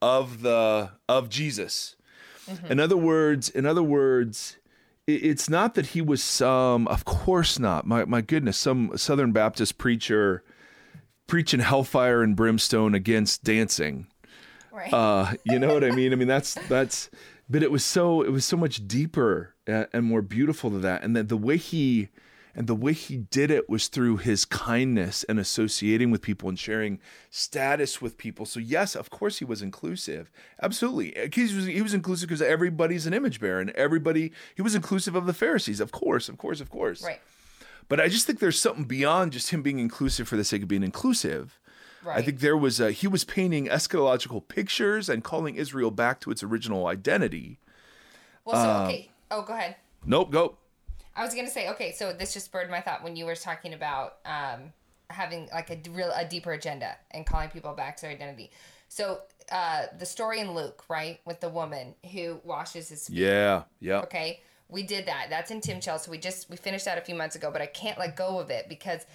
of 0.00 0.42
the 0.42 0.90
of 1.08 1.28
Jesus. 1.28 1.96
Mm-hmm. 2.48 2.72
In 2.72 2.80
other 2.80 2.96
words, 2.96 3.48
in 3.48 3.66
other 3.66 3.82
words, 3.82 4.56
it's 5.06 5.48
not 5.48 5.74
that 5.74 5.86
he 5.86 6.00
was 6.00 6.22
some 6.22 6.86
of 6.88 7.04
course 7.04 7.58
not. 7.58 7.86
My 7.86 8.04
my 8.04 8.20
goodness, 8.20 8.56
some 8.56 8.96
Southern 8.96 9.32
Baptist 9.32 9.78
preacher 9.78 10.42
preaching 11.26 11.60
hellfire 11.60 12.22
and 12.22 12.36
brimstone 12.36 12.94
against 12.94 13.44
dancing. 13.44 14.06
right. 14.72 14.92
Uh, 14.92 15.32
you 15.44 15.58
know 15.58 15.74
what 15.74 15.84
I 15.84 15.90
mean? 15.90 16.12
I 16.12 16.16
mean 16.16 16.28
that's 16.28 16.54
that's 16.68 17.10
but 17.48 17.62
it 17.62 17.70
was 17.70 17.84
so 17.84 18.22
it 18.22 18.30
was 18.30 18.44
so 18.44 18.56
much 18.56 18.86
deeper 18.86 19.54
and, 19.66 19.86
and 19.92 20.04
more 20.04 20.22
beautiful 20.22 20.70
than 20.70 20.82
that. 20.82 21.02
And 21.02 21.16
that 21.16 21.28
the 21.28 21.36
way 21.36 21.56
he 21.56 22.08
and 22.54 22.66
the 22.66 22.74
way 22.74 22.94
he 22.94 23.18
did 23.18 23.50
it 23.50 23.68
was 23.68 23.88
through 23.88 24.16
his 24.16 24.46
kindness 24.46 25.24
and 25.24 25.38
associating 25.38 26.10
with 26.10 26.22
people 26.22 26.48
and 26.48 26.58
sharing 26.58 26.98
status 27.28 28.00
with 28.00 28.16
people. 28.16 28.46
So 28.46 28.58
yes, 28.60 28.96
of 28.96 29.10
course 29.10 29.38
he 29.38 29.44
was 29.44 29.60
inclusive. 29.60 30.30
Absolutely. 30.62 31.14
He 31.32 31.42
was, 31.42 31.66
he 31.66 31.82
was 31.82 31.92
inclusive 31.92 32.28
because 32.28 32.40
everybody's 32.42 33.06
an 33.06 33.12
image 33.12 33.40
bearer 33.40 33.60
and 33.60 33.70
everybody 33.70 34.32
he 34.54 34.62
was 34.62 34.74
inclusive 34.74 35.14
of 35.14 35.26
the 35.26 35.34
Pharisees. 35.34 35.80
Of 35.80 35.92
course, 35.92 36.28
of 36.28 36.38
course, 36.38 36.60
of 36.60 36.70
course. 36.70 37.02
right. 37.02 37.20
But 37.88 38.00
I 38.00 38.08
just 38.08 38.26
think 38.26 38.40
there's 38.40 38.60
something 38.60 38.84
beyond 38.84 39.32
just 39.32 39.50
him 39.50 39.62
being 39.62 39.78
inclusive 39.78 40.26
for 40.28 40.36
the 40.36 40.44
sake 40.44 40.62
of 40.62 40.68
being 40.68 40.82
inclusive. 40.82 41.58
I 42.08 42.22
think 42.22 42.38
there 42.38 42.56
was 42.56 42.78
a, 42.78 42.92
he 42.92 43.08
was 43.08 43.24
painting 43.24 43.66
eschatological 43.66 44.46
pictures 44.46 45.08
and 45.08 45.24
calling 45.24 45.56
Israel 45.56 45.90
back 45.90 46.20
to 46.20 46.30
its 46.30 46.42
original 46.42 46.86
identity. 46.86 47.58
Well, 48.44 48.62
so 48.62 48.70
uh, 48.70 48.84
okay. 48.84 49.10
Oh, 49.30 49.42
go 49.42 49.54
ahead. 49.54 49.76
Nope, 50.04 50.30
go. 50.30 50.56
I 51.16 51.24
was 51.24 51.34
gonna 51.34 51.50
say, 51.50 51.68
okay, 51.70 51.92
so 51.92 52.12
this 52.12 52.34
just 52.34 52.46
spurred 52.46 52.70
my 52.70 52.80
thought 52.80 53.02
when 53.02 53.16
you 53.16 53.24
were 53.24 53.34
talking 53.34 53.74
about 53.74 54.18
um, 54.24 54.72
having 55.10 55.48
like 55.52 55.70
a 55.70 55.90
real 55.90 56.12
a 56.14 56.24
deeper 56.24 56.52
agenda 56.52 56.96
and 57.10 57.26
calling 57.26 57.48
people 57.48 57.72
back 57.72 57.96
to 57.96 58.02
their 58.02 58.12
identity. 58.12 58.50
So 58.88 59.20
uh, 59.50 59.86
the 59.98 60.06
story 60.06 60.40
in 60.40 60.54
Luke, 60.54 60.84
right, 60.88 61.20
with 61.24 61.40
the 61.40 61.48
woman 61.48 61.94
who 62.12 62.40
washes 62.44 62.88
his 62.88 63.08
feet. 63.08 63.16
Yeah, 63.16 63.62
yeah. 63.80 64.00
Okay, 64.02 64.42
we 64.68 64.82
did 64.82 65.06
that. 65.06 65.26
That's 65.30 65.50
in 65.50 65.60
Tim 65.60 65.80
Chell. 65.80 65.98
So 65.98 66.10
We 66.10 66.18
just 66.18 66.50
we 66.50 66.56
finished 66.56 66.84
that 66.86 66.98
a 66.98 67.00
few 67.00 67.14
months 67.14 67.36
ago, 67.36 67.50
but 67.50 67.62
I 67.62 67.66
can't 67.66 67.98
let 67.98 68.16
go 68.16 68.38
of 68.40 68.50
it 68.50 68.68
because 68.68 69.06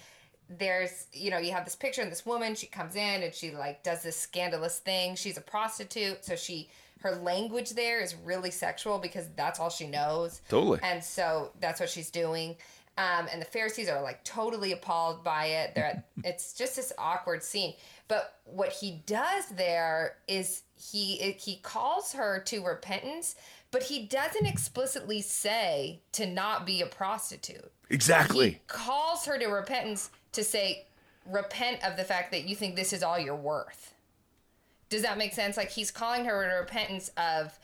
there's 0.48 1.06
you 1.12 1.30
know 1.30 1.38
you 1.38 1.52
have 1.52 1.64
this 1.64 1.76
picture 1.76 2.02
of 2.02 2.10
this 2.10 2.26
woman. 2.26 2.54
She 2.54 2.66
comes 2.66 2.96
in 2.96 3.22
and 3.22 3.34
she 3.34 3.50
like 3.52 3.82
does 3.82 4.02
this 4.02 4.16
scandalous 4.16 4.78
thing. 4.78 5.14
She's 5.14 5.36
a 5.36 5.42
prostitute, 5.42 6.24
so 6.24 6.36
she 6.36 6.68
her 7.00 7.16
language 7.16 7.70
there 7.70 8.00
is 8.00 8.14
really 8.14 8.50
sexual 8.50 8.98
because 8.98 9.28
that's 9.36 9.58
all 9.58 9.70
she 9.70 9.86
knows. 9.86 10.40
Totally. 10.48 10.78
And 10.82 11.02
so 11.02 11.50
that's 11.60 11.80
what 11.80 11.90
she's 11.90 12.10
doing. 12.10 12.56
Um, 12.98 13.26
and 13.32 13.40
the 13.40 13.46
Pharisees 13.46 13.88
are 13.88 14.02
like 14.02 14.22
totally 14.22 14.72
appalled 14.72 15.24
by 15.24 15.46
it. 15.46 15.74
They're 15.74 15.86
at, 15.86 16.04
it's 16.24 16.52
just 16.52 16.76
this 16.76 16.92
awkward 16.98 17.42
scene. 17.42 17.74
But 18.12 18.40
what 18.44 18.72
he 18.72 19.02
does 19.06 19.46
there 19.46 20.16
is 20.28 20.64
he 20.76 21.16
he 21.38 21.56
calls 21.62 22.12
her 22.12 22.40
to 22.40 22.62
repentance, 22.62 23.36
but 23.70 23.84
he 23.84 24.04
doesn't 24.04 24.44
explicitly 24.44 25.22
say 25.22 26.02
to 26.12 26.26
not 26.26 26.66
be 26.66 26.82
a 26.82 26.86
prostitute. 26.86 27.72
Exactly. 27.88 28.50
He 28.50 28.60
calls 28.66 29.24
her 29.24 29.38
to 29.38 29.46
repentance 29.46 30.10
to 30.32 30.44
say, 30.44 30.84
repent 31.24 31.82
of 31.82 31.96
the 31.96 32.04
fact 32.04 32.32
that 32.32 32.46
you 32.46 32.54
think 32.54 32.76
this 32.76 32.92
is 32.92 33.02
all 33.02 33.18
you're 33.18 33.34
worth. 33.34 33.94
Does 34.90 35.00
that 35.00 35.16
make 35.16 35.32
sense? 35.32 35.56
Like 35.56 35.70
he's 35.70 35.90
calling 35.90 36.26
her 36.26 36.46
to 36.46 36.54
repentance 36.56 37.10
of 37.16 37.58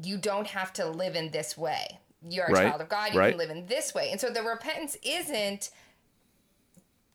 you 0.00 0.16
don't 0.16 0.46
have 0.46 0.72
to 0.74 0.86
live 0.88 1.16
in 1.16 1.32
this 1.32 1.58
way. 1.58 1.98
you're 2.30 2.46
a 2.46 2.52
Right, 2.52 2.68
child 2.68 2.82
of 2.82 2.88
God. 2.88 3.14
You 3.14 3.18
right. 3.18 3.30
can 3.30 3.38
live 3.38 3.50
in 3.50 3.66
this 3.66 3.94
way. 3.94 4.10
And 4.12 4.20
so 4.20 4.30
the 4.30 4.44
repentance 4.44 4.96
isn't 5.02 5.70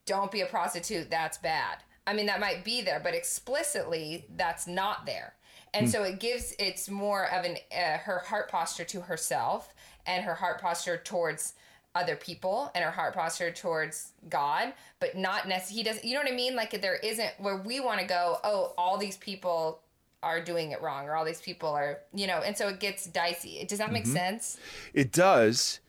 don't 0.06 0.32
be 0.34 0.42
a 0.42 0.46
prostitute. 0.46 1.10
That's 1.10 1.38
bad. 1.38 1.78
I 2.08 2.14
mean, 2.14 2.26
that 2.26 2.40
might 2.40 2.64
be 2.64 2.82
there, 2.82 3.00
but 3.04 3.14
explicitly, 3.14 4.26
that's 4.36 4.66
not 4.66 5.06
there. 5.06 5.34
And 5.74 5.88
so 5.90 6.02
it 6.04 6.20
gives 6.20 6.56
it's 6.58 6.90
more 6.90 7.30
of 7.32 7.46
an 7.46 7.58
uh, 7.72 7.98
her 8.00 8.20
heart 8.20 8.50
posture 8.50 8.86
to 8.86 9.02
herself 9.02 9.76
and 10.08 10.24
her 10.24 10.34
heart 10.34 10.60
posture 10.60 10.98
towards 10.98 11.54
other 11.94 12.16
people 12.16 12.72
and 12.74 12.84
her 12.84 12.90
heart 12.92 13.14
posture 13.14 13.52
towards 13.52 14.14
God, 14.30 14.74
but 15.00 15.16
not 15.16 15.48
necessarily. 15.48 15.78
He 15.78 15.84
doesn't. 15.84 16.06
You 16.06 16.14
know 16.16 16.22
what 16.22 16.32
I 16.32 16.36
mean? 16.36 16.56
Like 16.56 16.82
there 16.82 16.96
isn't 16.96 17.32
where 17.38 17.58
we 17.58 17.80
want 17.80 18.00
to 18.00 18.08
go. 18.08 18.38
Oh, 18.44 18.74
all 18.78 18.98
these 18.98 19.18
people 19.18 19.82
are 20.24 20.42
doing 20.42 20.72
it 20.72 20.82
wrong, 20.82 21.06
or 21.06 21.16
all 21.16 21.26
these 21.26 21.42
people 21.42 21.70
are, 21.70 22.00
you 22.14 22.26
know. 22.26 22.40
And 22.40 22.58
so 22.58 22.70
it 22.70 22.80
gets 22.80 23.06
dicey. 23.06 23.64
Does 23.68 23.78
that 23.78 23.92
make 23.92 24.06
Mm-hmm. 24.06 24.14
sense? 24.14 24.58
It 24.94 25.12
does. 25.12 25.80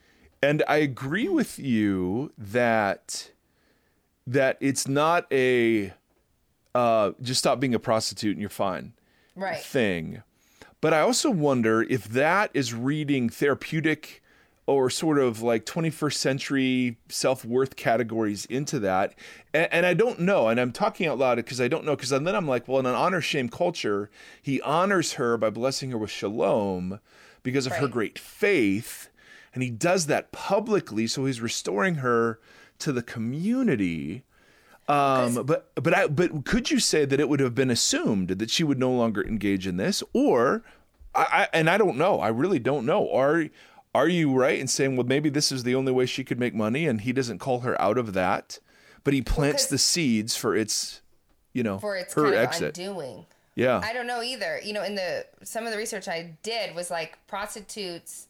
And 0.42 0.62
I 0.68 0.78
agree 0.78 1.28
with 1.28 1.58
you 1.58 2.32
that 2.36 3.30
that 4.26 4.58
it's 4.60 4.86
not 4.86 5.26
a 5.32 5.94
uh, 6.78 7.12
just 7.22 7.40
stop 7.40 7.58
being 7.60 7.74
a 7.74 7.78
prostitute 7.78 8.32
and 8.36 8.40
you're 8.40 8.50
fine 8.50 8.92
Right. 9.34 9.60
thing. 9.60 10.22
But 10.80 10.94
I 10.94 11.00
also 11.00 11.30
wonder 11.30 11.82
if 11.82 12.04
that 12.04 12.50
is 12.54 12.72
reading 12.72 13.28
therapeutic 13.28 14.22
or 14.66 14.90
sort 14.90 15.18
of 15.18 15.40
like 15.42 15.64
21st 15.64 16.12
century 16.12 16.96
self 17.08 17.44
worth 17.44 17.74
categories 17.74 18.44
into 18.46 18.78
that. 18.80 19.14
And, 19.54 19.68
and 19.72 19.86
I 19.86 19.94
don't 19.94 20.20
know. 20.20 20.48
And 20.48 20.60
I'm 20.60 20.72
talking 20.72 21.06
out 21.08 21.18
loud 21.18 21.36
because 21.36 21.60
I 21.60 21.68
don't 21.68 21.84
know. 21.84 21.96
Because 21.96 22.10
then 22.10 22.28
I'm 22.28 22.46
like, 22.46 22.68
well, 22.68 22.78
in 22.78 22.86
an 22.86 22.94
honor 22.94 23.20
shame 23.22 23.48
culture, 23.48 24.10
he 24.42 24.60
honors 24.60 25.14
her 25.14 25.36
by 25.38 25.50
blessing 25.50 25.90
her 25.90 25.98
with 25.98 26.10
shalom 26.10 27.00
because 27.42 27.66
of 27.66 27.72
her 27.72 27.88
great 27.88 28.18
faith. 28.18 29.08
And 29.54 29.62
he 29.62 29.70
does 29.70 30.06
that 30.06 30.30
publicly. 30.32 31.06
So 31.06 31.24
he's 31.24 31.40
restoring 31.40 31.96
her 31.96 32.38
to 32.80 32.92
the 32.92 33.02
community. 33.02 34.22
Um, 34.88 35.44
but 35.44 35.70
but 35.74 35.94
I 35.94 36.06
but 36.06 36.46
could 36.46 36.70
you 36.70 36.78
say 36.80 37.04
that 37.04 37.20
it 37.20 37.28
would 37.28 37.40
have 37.40 37.54
been 37.54 37.70
assumed 37.70 38.28
that 38.28 38.50
she 38.50 38.64
would 38.64 38.78
no 38.78 38.90
longer 38.90 39.22
engage 39.22 39.66
in 39.66 39.76
this, 39.76 40.02
or 40.14 40.64
I, 41.14 41.24
I 41.30 41.48
and 41.52 41.68
I 41.68 41.76
don't 41.76 41.98
know, 41.98 42.20
I 42.20 42.28
really 42.28 42.58
don't 42.58 42.86
know. 42.86 43.12
Are 43.12 43.48
are 43.94 44.08
you 44.08 44.32
right 44.32 44.58
in 44.58 44.66
saying 44.66 44.96
well 44.96 45.06
maybe 45.06 45.28
this 45.28 45.52
is 45.52 45.62
the 45.64 45.74
only 45.74 45.92
way 45.92 46.06
she 46.06 46.24
could 46.24 46.38
make 46.40 46.54
money, 46.54 46.86
and 46.86 47.02
he 47.02 47.12
doesn't 47.12 47.38
call 47.38 47.60
her 47.60 47.78
out 47.80 47.98
of 47.98 48.14
that, 48.14 48.60
but 49.04 49.12
he 49.12 49.20
plants 49.20 49.66
the 49.66 49.78
seeds 49.78 50.36
for 50.36 50.56
its, 50.56 51.02
you 51.52 51.62
know, 51.62 51.78
For 51.78 51.94
its 51.96 52.14
her 52.14 52.22
kind 52.22 52.34
of 52.34 52.40
exit. 52.40 52.78
undoing. 52.78 53.26
Yeah, 53.54 53.80
I 53.84 53.92
don't 53.92 54.06
know 54.06 54.22
either. 54.22 54.58
You 54.64 54.72
know, 54.72 54.84
in 54.84 54.94
the 54.94 55.26
some 55.42 55.66
of 55.66 55.72
the 55.72 55.78
research 55.78 56.08
I 56.08 56.36
did 56.42 56.74
was 56.74 56.90
like 56.90 57.18
prostitutes 57.26 58.28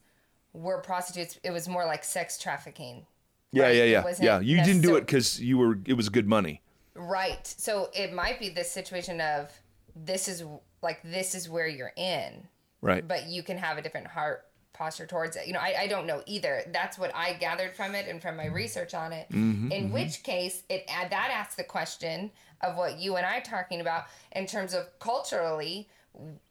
were 0.55 0.79
prostitutes. 0.79 1.39
It 1.45 1.51
was 1.53 1.69
more 1.69 1.85
like 1.85 2.03
sex 2.03 2.37
trafficking. 2.39 3.07
Yeah, 3.53 3.65
right? 3.65 3.75
yeah, 3.77 3.85
yeah, 3.85 4.15
yeah. 4.21 4.41
You 4.41 4.63
didn't 4.63 4.83
do 4.83 4.97
it 4.97 5.01
because 5.03 5.41
you 5.41 5.59
were 5.59 5.79
it 5.87 5.95
was 5.95 6.09
good 6.09 6.27
money. 6.29 6.63
Right. 6.95 7.47
So 7.47 7.91
it 7.95 8.13
might 8.13 8.41
be 8.41 8.49
this 8.49 8.71
situation 8.71 9.21
of 9.21 9.51
this 9.95 10.29
is 10.29 10.45
like 10.83 11.01
this 11.03 11.35
is 11.35 11.49
where 11.49 11.67
you're 11.69 11.93
in, 11.97 12.47
Right. 12.81 13.07
but 13.07 13.27
you 13.27 13.43
can 13.43 13.57
have 13.59 13.79
a 13.79 13.83
different 13.83 14.07
heart 14.09 14.45
posture 14.73 15.07
towards 15.07 15.37
it. 15.37 15.47
You 15.47 15.53
know, 15.53 15.61
I, 15.61 15.75
I 15.81 15.87
don't 15.89 16.07
know 16.07 16.23
either. 16.27 16.63
That's 16.73 16.99
what 16.99 17.13
I 17.15 17.33
gathered 17.35 17.75
from 17.75 17.95
it 17.95 18.07
and 18.09 18.23
from 18.23 18.37
my 18.37 18.47
research 18.47 18.95
on 18.95 19.13
it. 19.13 19.29
Mm-hmm, 19.31 19.73
in 19.73 19.93
which 19.93 20.23
case, 20.23 20.63
it 20.69 20.87
that 20.89 21.31
asks 21.33 21.57
the 21.57 21.65
question 21.65 22.31
of 22.63 22.77
what 22.77 22.99
you 22.99 23.17
and 23.17 23.27
I 23.27 23.39
are 23.39 23.43
talking 23.43 23.81
about 23.81 24.05
in 24.33 24.47
terms 24.47 24.75
of 24.75 24.87
culturally, 24.99 25.89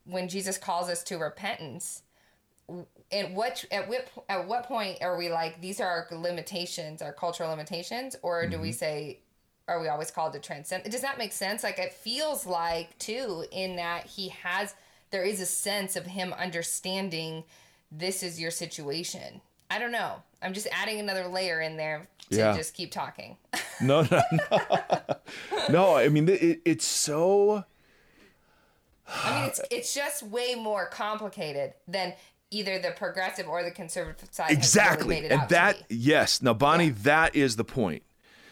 when 0.06 0.28
Jesus 0.28 0.58
calls 0.58 0.90
us 0.90 1.04
to 1.04 1.18
repentance. 1.18 2.04
At 3.12 3.32
what 3.32 3.64
at 3.72 3.88
what 3.88 4.08
at 4.28 4.48
what 4.48 4.66
point 4.66 4.98
are 5.02 5.18
we 5.18 5.30
like 5.30 5.62
these 5.62 5.80
are 5.80 5.88
our 6.12 6.18
limitations, 6.20 7.02
our 7.02 7.14
cultural 7.14 7.50
limitations, 7.50 8.16
or 8.22 8.46
do 8.48 8.54
Mm-hmm. 8.56 8.62
we 8.62 8.72
say 8.74 9.20
are 9.70 9.82
we 9.82 9.88
always 9.90 10.12
called 10.12 10.34
to 10.34 10.40
transcend? 10.40 10.84
Does 10.86 11.02
that 11.02 11.18
make 11.18 11.32
sense? 11.34 11.64
Like 11.64 11.80
it 11.80 11.94
feels 11.94 12.46
like 12.46 12.98
too 13.00 13.46
in 13.52 13.76
that 13.78 14.06
he 14.06 14.30
has 14.30 14.76
there 15.12 15.24
is 15.24 15.40
a 15.40 15.46
sense 15.46 15.96
of 15.96 16.06
him 16.06 16.34
understanding 16.34 17.44
this 17.92 18.22
is 18.24 18.40
your 18.40 18.52
situation. 18.52 19.40
I 19.72 19.80
don't 19.80 19.92
know. 19.94 20.22
I'm 20.42 20.54
just 20.54 20.68
adding 20.72 21.00
another 21.00 21.28
layer 21.28 21.62
in 21.62 21.78
there 21.78 22.08
to 22.32 22.38
Yeah. 22.38 22.56
just 22.56 22.74
keep 22.74 22.92
talking. 22.92 23.38
No, 23.80 24.02
no, 24.10 24.22
no. 24.32 24.98
no, 25.70 25.96
I 25.96 26.10
mean 26.10 26.28
it, 26.28 26.62
it's 26.66 26.86
so 26.86 27.64
I 29.08 29.40
mean, 29.40 29.50
it's 29.50 29.62
it's 29.72 29.94
just 29.94 30.24
way 30.24 30.56
more 30.56 30.88
complicated 30.88 31.74
than 31.88 32.14
either 32.52 32.80
the 32.80 32.92
progressive 32.92 33.48
or 33.48 33.64
the 33.64 33.72
conservative 33.72 34.30
side 34.32 34.52
exactly 34.52 35.16
has 35.16 35.22
really 35.22 35.22
made 35.22 35.26
it 35.26 35.32
and 35.42 35.50
that 35.50 35.82
yes. 35.90 36.42
Now 36.42 36.54
bonnie 36.54 36.86
Yeah. 36.88 36.94
that 37.04 37.36
is 37.36 37.56
the 37.56 37.64
point. 37.64 38.04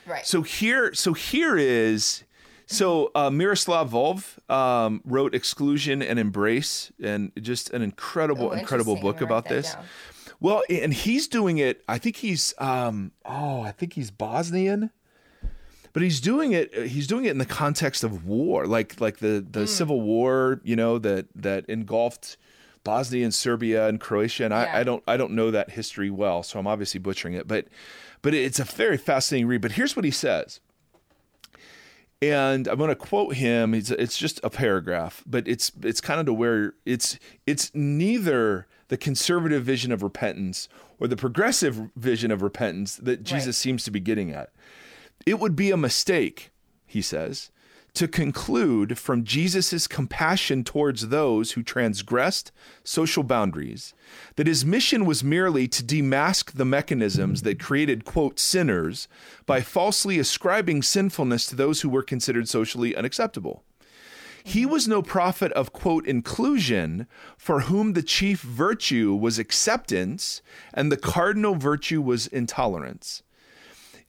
Right. 0.08 0.26
so 0.26 0.44
here 0.44 0.94
so 0.94 1.14
here 1.14 1.58
is 1.58 2.24
so 2.68 3.12
uh, 3.16 3.30
Miroslav 3.32 3.92
Volf 3.92 4.38
um, 4.52 5.02
wrote 5.06 5.34
exclusion 5.34 6.02
and 6.04 6.20
embrace 6.20 6.92
and 7.02 7.32
just 7.42 7.70
an 7.72 7.82
incredible 7.82 8.50
Oh, 8.50 8.52
incredible 8.52 8.96
book 8.98 9.22
about 9.22 9.48
this. 9.50 9.74
down. 9.74 9.86
well 10.40 10.62
and 10.70 10.94
he's 10.94 11.28
doing 11.28 11.58
it 11.58 11.84
i 11.88 11.98
think 11.98 12.18
he's 12.18 12.54
um, 12.60 13.14
oh 13.26 13.62
i 13.62 13.72
think 13.72 13.94
he's 13.94 14.12
bosnian 14.12 14.92
but 15.94 16.04
he's 16.04 16.20
doing 16.22 16.52
it 16.52 16.72
he's 16.88 17.08
doing 17.08 17.26
it 17.26 17.32
in 17.32 17.38
the 17.40 17.46
context 17.46 18.04
of 18.04 18.26
war 18.28 18.68
like 18.68 19.00
like 19.02 19.18
the 19.20 19.44
the 19.50 19.66
civil 19.66 20.02
war 20.02 20.60
you 20.64 20.76
know 20.76 21.00
that 21.00 21.26
that 21.36 21.66
engulfed 21.68 22.38
Bosnia 22.86 23.26
and 23.26 23.34
Serbia 23.34 23.90
and 23.90 24.00
Croatia 24.00 24.46
and 24.46 24.54
I, 24.54 24.64
Yeah. 24.64 24.78
I 24.78 24.84
don't 24.84 25.04
I 25.06 25.18
don't 25.18 25.34
know 25.34 25.52
that 25.52 25.72
history 25.72 26.10
well 26.10 26.42
so 26.44 26.58
I'm 26.58 26.68
obviously 26.68 27.00
butchering 27.02 27.34
it 27.34 27.46
but 27.50 27.68
but 28.22 28.34
it's 28.34 28.60
a 28.62 28.64
very 28.64 28.98
fascinating 28.98 29.48
read 29.48 29.60
but 29.62 29.74
here's 29.74 29.98
what 29.98 30.06
he 30.06 30.12
says 30.12 30.62
and 32.22 32.68
I'm 32.68 32.78
going 32.78 32.90
to 32.90 32.96
quote 32.96 33.36
him 33.36 33.74
it's 33.74 33.92
it's 33.92 34.18
just 34.18 34.40
a 34.44 34.50
paragraph 34.50 35.24
but 35.28 35.48
it's 35.48 35.72
it's 35.84 36.00
kind 36.02 36.20
of 36.20 36.26
to 36.28 36.34
where 36.34 36.74
it's 36.86 37.20
it's 37.46 37.72
neither 37.74 38.68
the 38.88 38.98
conservative 38.98 39.64
vision 39.64 39.92
of 39.92 40.02
repentance 40.04 40.70
or 41.00 41.08
the 41.08 41.18
progressive 41.18 41.90
vision 41.96 42.32
of 42.32 42.42
repentance 42.42 42.96
that 42.98 43.24
Jesus 43.24 43.48
Right. 43.48 43.56
seems 43.56 43.84
to 43.84 43.92
be 43.92 44.00
getting 44.00 44.32
at 44.32 44.52
it 45.26 45.40
would 45.40 45.56
be 45.56 45.72
a 45.72 45.78
mistake, 45.78 46.52
he 46.86 47.02
says, 47.02 47.50
to 47.96 48.08
conclude 48.08 48.98
from 48.98 49.24
Jesus' 49.24 49.88
compassion 49.88 50.64
towards 50.64 51.08
those 51.08 51.54
who 51.54 51.64
transgressed 51.64 52.52
social 52.84 53.24
boundaries 53.24 53.94
that 54.36 54.48
his 54.48 54.66
mission 54.66 55.06
was 55.06 55.24
merely 55.24 55.68
to 55.68 55.84
demask 55.84 56.52
the 56.54 56.66
mechanisms 56.66 57.42
that 57.42 57.60
created, 57.60 58.06
quote, 58.06 58.40
sinners 58.40 59.08
by 59.46 59.62
falsely 59.62 60.20
ascribing 60.20 60.82
sinfulness 60.82 61.46
to 61.48 61.56
those 61.56 61.82
who 61.82 61.90
were 61.90 62.04
considered 62.04 62.48
socially 62.48 62.96
unacceptable. 62.96 63.64
He 64.44 64.64
was 64.64 64.88
no 64.88 65.02
prophet 65.02 65.52
of, 65.54 65.74
quote, 65.74 66.06
inclusion, 66.06 67.08
for 67.36 67.62
whom 67.62 67.94
the 67.94 68.04
chief 68.04 68.42
virtue 68.42 69.16
was 69.16 69.40
acceptance 69.40 70.44
and 70.72 70.92
the 70.92 70.98
cardinal 70.98 71.56
virtue 71.56 72.00
was 72.00 72.28
intolerance. 72.28 73.24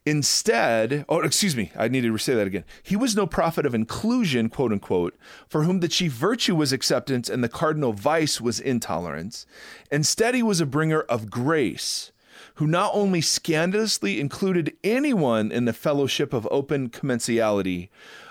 Instead, 0.07 1.05
oh, 1.09 1.21
excuse 1.21 1.57
me, 1.57 1.73
I 1.77 1.89
needed 1.89 2.13
to 2.13 2.19
say 2.19 2.35
that 2.35 2.47
again. 2.47 2.65
He 2.85 2.95
was 2.95 3.17
no 3.17 3.27
prophet 3.27 3.67
of 3.67 3.75
inclusion, 3.75 4.49
quote 4.49 4.71
unquote, 4.71 5.19
for 5.49 5.65
whom 5.65 5.81
the 5.81 5.89
chief 5.89 6.13
virtue 6.13 6.55
was 6.55 6.73
acceptance 6.73 7.29
and 7.29 7.43
the 7.43 7.49
cardinal 7.49 7.93
vice 7.93 8.41
was 8.41 8.61
intolerance. 8.61 9.47
Instead, 9.91 10.37
he 10.37 10.45
was 10.45 10.61
a 10.61 10.67
bringer 10.67 11.01
of 11.01 11.29
grace, 11.29 12.13
who 12.55 12.69
not 12.69 12.93
only 12.95 13.21
scandalously 13.21 14.21
included 14.21 14.77
anyone 14.85 15.51
in 15.51 15.65
the 15.65 15.73
fellowship 15.73 16.33
of 16.33 16.47
open 16.53 16.89
commensality, 16.89 17.89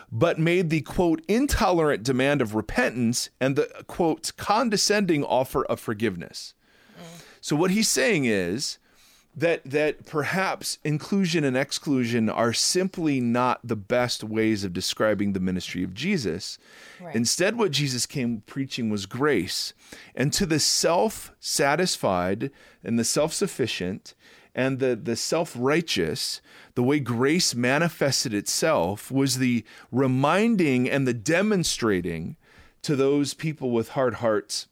but 0.10 0.40
made 0.40 0.70
the 0.70 0.80
quote 0.80 1.22
intolerant 1.28 2.04
demand 2.04 2.42
of 2.42 2.56
repentance 2.56 3.30
and 3.42 3.58
the 3.58 3.84
quote 3.88 4.32
condescending 4.38 5.26
offer 5.26 5.66
of 5.66 5.82
forgiveness. 5.82 6.54
So 7.42 7.58
what 7.58 7.72
he's 7.72 7.90
saying 7.90 8.24
is 8.24 8.80
that 9.36 9.62
that 9.66 10.06
perhaps 10.06 10.80
inclusion 10.84 11.44
and 11.44 11.58
exclusion 11.58 12.30
are 12.30 12.54
simply 12.54 13.20
not 13.20 13.60
the 13.64 13.76
best 13.76 14.24
ways 14.24 14.64
of 14.64 14.72
describing 14.72 15.34
the 15.34 15.40
ministry 15.40 15.84
of 15.84 15.94
Jesus. 15.94 16.58
Right. 17.02 17.16
Instead, 17.16 17.58
what 17.58 17.72
Jesus 17.72 18.06
came 18.06 18.44
preaching 18.46 18.90
was 18.90 19.06
grace. 19.06 19.74
And 20.16 20.32
to 20.34 20.46
the 20.46 20.60
self-satisfied 20.60 22.50
and 22.84 22.98
the 22.98 23.04
self-sufficient 23.04 24.14
and 24.54 24.80
the, 24.80 24.96
the 24.96 25.18
self-righteous, 25.18 26.40
the 26.76 26.84
way 26.84 27.02
grace 27.02 27.54
manifested 27.54 28.34
itself 28.34 29.12
was 29.12 29.38
the 29.38 29.66
reminding 29.92 30.90
and 30.90 31.06
the 31.06 31.14
demonstrating 31.14 32.38
to 32.84 32.96
those 32.96 33.34
people 33.34 33.72
with 33.72 33.90
hard 33.90 34.16
hearts 34.16 34.68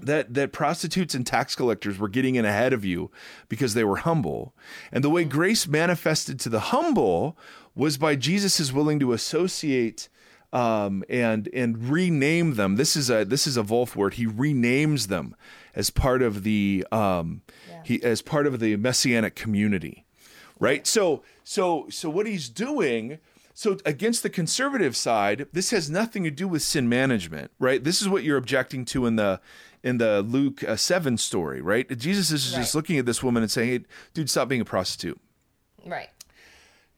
that 0.00 0.34
that 0.34 0.52
prostitutes 0.52 1.14
and 1.14 1.26
tax 1.26 1.54
collectors 1.54 1.98
were 1.98 2.08
getting 2.08 2.34
in 2.34 2.44
ahead 2.44 2.72
of 2.72 2.84
you 2.84 3.10
because 3.48 3.74
they 3.74 3.84
were 3.84 3.96
humble. 3.96 4.54
And 4.90 5.02
the 5.02 5.10
way 5.10 5.24
grace 5.24 5.66
manifested 5.66 6.38
to 6.40 6.48
the 6.48 6.60
humble 6.60 7.36
was 7.74 7.98
by 7.98 8.16
Jesus 8.16 8.60
is 8.60 8.72
willing 8.72 8.98
to 9.00 9.12
associate 9.12 10.08
um, 10.52 11.02
and 11.08 11.48
and 11.52 11.88
rename 11.88 12.54
them. 12.54 12.76
This 12.76 12.96
is 12.96 13.10
a 13.10 13.24
this 13.24 13.46
is 13.46 13.56
a 13.56 13.62
Volf 13.62 13.96
word. 13.96 14.14
He 14.14 14.26
renames 14.26 15.08
them 15.08 15.34
as 15.74 15.90
part 15.90 16.22
of 16.22 16.42
the 16.42 16.86
um, 16.92 17.42
yeah. 17.68 17.80
he 17.84 18.02
as 18.02 18.22
part 18.22 18.46
of 18.46 18.60
the 18.60 18.76
messianic 18.76 19.34
community, 19.34 20.04
right? 20.60 20.86
So 20.86 21.22
so 21.44 21.86
so 21.90 22.10
what 22.10 22.26
he's 22.26 22.48
doing. 22.48 23.18
So 23.54 23.76
against 23.84 24.22
the 24.22 24.30
conservative 24.30 24.96
side, 24.96 25.46
this 25.52 25.72
has 25.72 25.90
nothing 25.90 26.24
to 26.24 26.30
do 26.30 26.48
with 26.48 26.62
sin 26.62 26.88
management, 26.88 27.50
right? 27.58 27.84
This 27.84 28.00
is 28.00 28.08
what 28.08 28.22
you're 28.24 28.38
objecting 28.38 28.86
to 28.86 29.04
in 29.04 29.16
the 29.16 29.42
in 29.82 29.98
the 29.98 30.22
Luke 30.22 30.62
uh, 30.64 30.76
seven 30.76 31.16
story, 31.16 31.60
right? 31.60 31.98
Jesus 31.98 32.30
is 32.30 32.52
right. 32.52 32.60
just 32.60 32.74
looking 32.74 32.98
at 32.98 33.06
this 33.06 33.22
woman 33.22 33.42
and 33.42 33.50
saying, 33.50 33.68
"Hey, 33.68 33.84
dude, 34.14 34.30
stop 34.30 34.48
being 34.48 34.60
a 34.60 34.64
prostitute." 34.64 35.20
Right. 35.84 36.08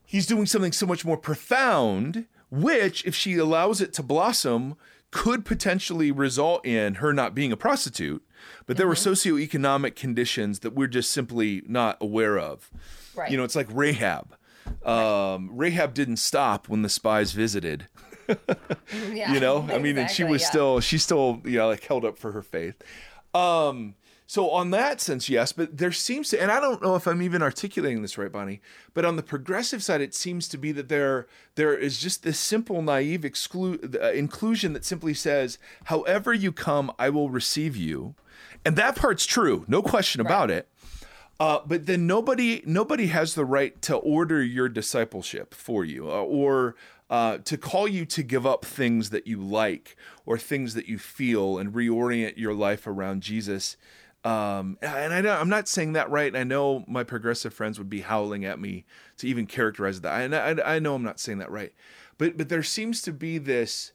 He's 0.05 0.27
doing 0.27 0.47
something 0.47 0.73
so 0.73 0.87
much 0.87 1.05
more 1.05 1.17
profound 1.17 2.27
which, 2.51 3.05
if 3.05 3.15
she 3.15 3.37
allows 3.37 3.81
it 3.81 3.93
to 3.95 4.03
blossom, 4.03 4.77
could 5.11 5.45
potentially 5.45 6.13
result 6.13 6.65
in 6.65 6.95
her 6.97 7.13
not 7.13 7.35
being 7.35 7.53
a 7.53 7.57
prostitute. 7.57 8.25
But 8.67 8.77
there 8.77 8.87
mm-hmm. 8.87 9.09
were 9.09 9.15
socioeconomic 9.15 9.97
conditions 9.97 10.61
that 10.61 10.75
we're 10.75 10.87
just 10.87 11.11
simply 11.11 11.63
not 11.67 11.97
aware 12.01 12.39
of. 12.39 12.71
Right. 13.15 13.31
You 13.31 13.37
know, 13.37 13.45
it's 13.45 13.57
like 13.57 13.69
Rahab. 13.71 14.37
Um, 14.85 15.51
Rahab 15.53 15.95
didn't 15.95 16.17
stop 16.17 16.69
when 16.69 16.83
the 16.83 16.89
spies 16.89 17.33
visited. 17.33 17.89
yeah, 19.13 19.33
you 19.33 19.41
know, 19.41 19.67
I 19.71 19.79
mean, 19.79 19.99
and 19.99 20.11
she 20.11 20.25
was 20.25 20.43
yeah. 20.43 20.49
still, 20.49 20.81
she 20.81 20.99
still, 20.99 21.41
you 21.45 21.59
know, 21.59 21.69
like 21.69 21.85
held 21.85 22.05
up 22.05 22.19
for 22.19 22.33
her 22.33 22.43
faith. 22.43 22.75
Um, 23.35 23.95
so 24.27 24.51
on 24.51 24.71
that 24.71 25.01
sense, 25.01 25.29
yes, 25.29 25.53
but 25.53 25.77
there 25.77 25.93
seems 25.93 26.31
to, 26.31 26.41
and 26.41 26.51
I 26.51 26.59
don't 26.59 26.83
know 26.83 26.95
if 26.95 27.07
I'm 27.07 27.21
even 27.21 27.43
articulating 27.43 28.01
this 28.01 28.17
right, 28.17 28.33
Bonnie, 28.33 28.63
but 28.95 29.05
on 29.05 29.17
the 29.17 29.23
progressive 29.23 29.83
side, 29.83 30.01
it 30.01 30.15
seems 30.15 30.49
to 30.49 30.59
be 30.59 30.73
that 30.73 30.89
there 30.89 31.27
there 31.57 31.77
is 31.77 31.99
just 32.01 32.23
this 32.23 32.39
simple, 32.39 32.81
naive 32.81 33.21
exclu- 33.21 34.03
uh, 34.03 34.13
inclusion 34.13 34.73
that 34.73 34.85
simply 34.85 35.13
says, 35.13 35.59
"However 35.85 36.33
you 36.33 36.53
come, 36.53 36.91
I 36.99 37.11
will 37.11 37.29
receive 37.29 37.77
you," 37.77 38.15
and 38.65 38.77
that 38.77 38.97
part's 38.97 39.27
true, 39.27 39.65
no 39.69 39.83
question 39.83 40.23
right. 40.23 40.31
about 40.31 40.51
it. 40.51 40.69
Uh, 41.41 41.61
but 41.67 41.87
then 41.87 42.07
nobody 42.07 42.63
nobody 42.65 43.07
has 43.07 43.35
the 43.35 43.45
right 43.45 43.81
to 43.83 43.97
order 43.97 44.43
your 44.43 44.69
discipleship 44.69 45.53
for 45.53 45.85
you, 45.85 46.09
uh, 46.09 46.23
or 46.23 46.77
uh, 47.11 47.39
to 47.39 47.59
call 47.59 47.89
you 47.89 48.07
to 48.07 48.23
give 48.23 48.47
up 48.47 48.65
things 48.65 49.11
that 49.11 49.27
you 49.27 49.41
like 49.41 49.97
or 50.25 50.39
things 50.39 50.75
that 50.75 50.89
you 50.89 50.99
feel 50.99 51.59
and 51.59 51.73
reorient 51.73 52.37
your 52.37 52.55
life 52.55 52.87
around 52.87 53.23
Jesus 53.23 53.77
um, 54.25 54.79
and 54.81 55.29
I 55.29 55.39
I'm 55.39 55.51
not 55.51 55.69
saying 55.69 55.93
that 55.93 56.11
right. 56.11 56.35
I 56.35 56.45
know 56.45 56.83
my 56.89 57.05
progressive 57.05 57.53
friends 57.53 57.79
would 57.79 57.91
be 57.91 58.01
howling 58.01 58.45
at 58.47 58.59
me 58.59 58.87
to 59.19 59.29
even 59.29 59.47
characterize 59.47 60.01
that. 60.01 60.23
And 60.23 60.35
I, 60.61 60.77
I 60.77 60.79
know 60.79 60.95
I'm 60.95 61.03
not 61.03 61.21
saying 61.21 61.39
that 61.39 61.51
right, 61.51 61.75
but 62.17 62.39
but 62.39 62.49
there 62.49 62.63
seems 62.63 63.03
to 63.03 63.13
be 63.13 63.37
this. 63.37 63.93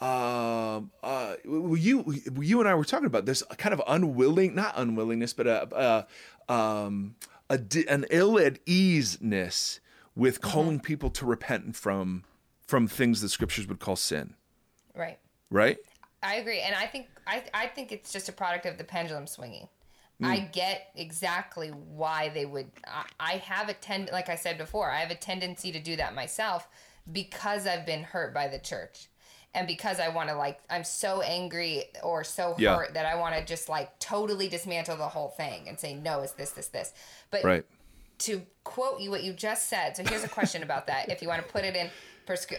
Um, 0.00 0.90
uh, 1.04 1.36
you 1.44 2.12
you 2.40 2.58
and 2.58 2.68
I 2.68 2.74
were 2.74 2.84
talking 2.84 3.06
about 3.06 3.24
this 3.24 3.44
kind 3.56 3.72
of 3.72 3.80
unwilling, 3.86 4.56
not 4.56 4.74
unwillingness, 4.76 5.32
but 5.32 5.46
a, 5.46 5.68
a 5.76 6.06
um 6.52 7.14
a, 7.48 7.60
an 7.88 8.06
ill 8.10 8.38
at 8.38 8.58
easeness 8.66 9.80
with 10.14 10.40
mm-hmm. 10.40 10.50
calling 10.50 10.76
mm-hmm. 10.78 10.86
people 10.86 11.10
to 11.10 11.26
repent 11.26 11.76
from 11.76 12.24
from 12.66 12.86
things 12.86 13.20
the 13.20 13.28
scriptures 13.28 13.66
would 13.66 13.80
call 13.80 13.96
sin. 13.96 14.34
Right. 14.94 15.18
Right. 15.50 15.78
I 16.22 16.36
agree, 16.36 16.60
and 16.60 16.74
I 16.74 16.86
think 16.86 17.08
I 17.26 17.44
I 17.52 17.66
think 17.66 17.90
it's 17.90 18.12
just 18.12 18.28
a 18.28 18.32
product 18.32 18.64
of 18.66 18.78
the 18.78 18.84
pendulum 18.84 19.26
swinging. 19.26 19.68
Mm. 20.22 20.26
I 20.26 20.38
get 20.38 20.90
exactly 20.94 21.68
why 21.68 22.28
they 22.28 22.46
would. 22.46 22.70
I, 22.86 23.04
I 23.18 23.32
have 23.38 23.68
a 23.68 23.74
tend, 23.74 24.10
like 24.12 24.28
I 24.28 24.36
said 24.36 24.56
before, 24.56 24.90
I 24.90 25.00
have 25.00 25.10
a 25.10 25.16
tendency 25.16 25.72
to 25.72 25.80
do 25.80 25.96
that 25.96 26.14
myself 26.14 26.68
because 27.10 27.66
I've 27.66 27.84
been 27.84 28.04
hurt 28.04 28.32
by 28.32 28.46
the 28.46 28.60
church, 28.60 29.08
and 29.54 29.66
because 29.66 30.00
I 30.00 30.08
want 30.08 30.28
to 30.28 30.34
like 30.34 30.58
I'm 30.70 30.84
so 30.84 31.20
angry 31.20 31.84
or 32.02 32.24
so 32.24 32.54
yeah. 32.58 32.76
hurt 32.76 32.94
that 32.94 33.06
I 33.06 33.16
want 33.16 33.34
to 33.36 33.44
just 33.44 33.68
like 33.68 33.98
totally 33.98 34.48
dismantle 34.48 34.96
the 34.96 35.08
whole 35.08 35.28
thing 35.28 35.68
and 35.68 35.78
say 35.78 35.94
no, 35.94 36.20
it's 36.20 36.32
this, 36.32 36.50
this, 36.50 36.68
this. 36.68 36.92
But 37.30 37.44
right. 37.44 37.64
to 38.20 38.42
quote 38.64 39.00
you 39.00 39.10
what 39.10 39.22
you 39.22 39.32
just 39.32 39.68
said, 39.68 39.96
so 39.96 40.04
here's 40.04 40.24
a 40.24 40.28
question 40.28 40.62
about 40.62 40.86
that. 40.86 41.10
If 41.10 41.22
you 41.22 41.28
want 41.28 41.42
to 41.42 41.52
put 41.52 41.64
it 41.64 41.76
in 41.76 41.90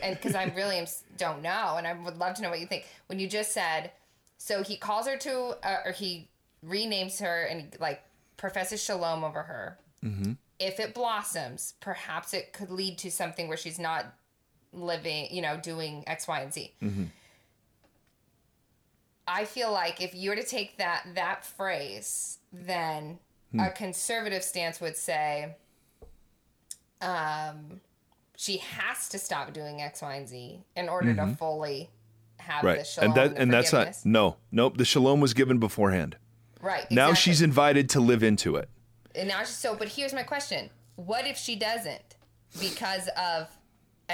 and 0.02 0.16
because 0.16 0.36
I 0.36 0.46
really 0.56 0.78
am, 0.78 0.86
don't 1.18 1.42
know, 1.42 1.76
and 1.78 1.88
I 1.88 1.94
would 1.94 2.18
love 2.18 2.36
to 2.36 2.42
know 2.42 2.50
what 2.50 2.60
you 2.60 2.66
think. 2.66 2.86
When 3.08 3.20
you 3.20 3.28
just 3.28 3.54
said, 3.54 3.92
so 4.38 4.62
he 4.64 4.76
calls 4.76 5.08
her 5.08 5.18
to, 5.18 5.56
uh, 5.64 5.78
or 5.86 5.92
he 5.94 6.30
renames 6.66 7.20
her 7.22 7.44
and 7.44 7.76
like 7.80 8.04
professes 8.38 8.84
shalom 8.84 9.24
over 9.24 9.44
her. 9.44 9.80
Mm-hmm. 10.04 10.34
If 10.60 10.80
it 10.80 10.94
blossoms, 10.94 11.74
perhaps 11.80 12.34
it 12.34 12.54
could 12.54 12.70
lead 12.70 12.98
to 13.00 13.12
something 13.12 13.48
where 13.48 13.58
she's 13.58 13.80
not 13.80 14.14
living, 14.74 15.28
you 15.32 15.42
know, 15.42 15.58
doing 15.58 16.04
X, 16.08 16.28
Y, 16.28 16.40
and 16.40 16.54
Z. 16.54 16.74
Mm-hmm. 16.82 17.04
I 19.28 19.46
feel 19.46 19.72
like 19.72 20.02
if 20.02 20.14
you 20.14 20.30
were 20.30 20.36
to 20.36 20.44
take 20.44 20.78
that 20.78 21.06
that 21.16 21.46
phrase, 21.46 22.40
then 22.52 23.20
hmm. 23.52 23.60
a 23.60 23.70
conservative 23.70 24.44
stance 24.44 24.82
would 24.82 24.98
say, 24.98 25.56
um, 27.02 27.80
she 28.36 28.58
has 28.58 29.08
to 29.10 29.20
stop 29.20 29.54
doing 29.54 29.82
X, 29.82 30.02
Y, 30.02 30.16
and 30.16 30.28
Z 30.28 30.64
in 30.76 30.90
order 30.90 31.14
mm-hmm. 31.14 31.32
to 31.32 31.36
fully 31.38 31.90
have 32.40 32.64
right. 32.64 32.80
the 32.80 32.84
shalom 32.84 33.10
and 33.10 33.18
that 33.18 33.38
and, 33.40 33.54
that's 33.54 33.72
not 33.72 33.96
no 34.04 34.36
nope. 34.52 34.78
The 34.78 34.86
shalom 34.86 35.22
was 35.22 35.34
given 35.34 35.60
beforehand. 35.60 36.18
Right. 36.62 36.76
Exactly. 36.76 36.96
Now 36.96 37.14
she's 37.14 37.42
invited 37.42 37.90
to 37.90 38.00
live 38.00 38.24
into 38.24 38.56
it. 38.56 38.70
And 39.16 39.28
now 39.28 39.40
she's 39.40 39.50
so. 39.50 39.76
But 39.76 39.90
here's 39.90 40.14
my 40.14 40.24
question: 40.24 40.70
What 40.96 41.26
if 41.26 41.38
she 41.38 41.56
doesn't 41.56 42.16
because 42.60 43.08
of 43.18 43.48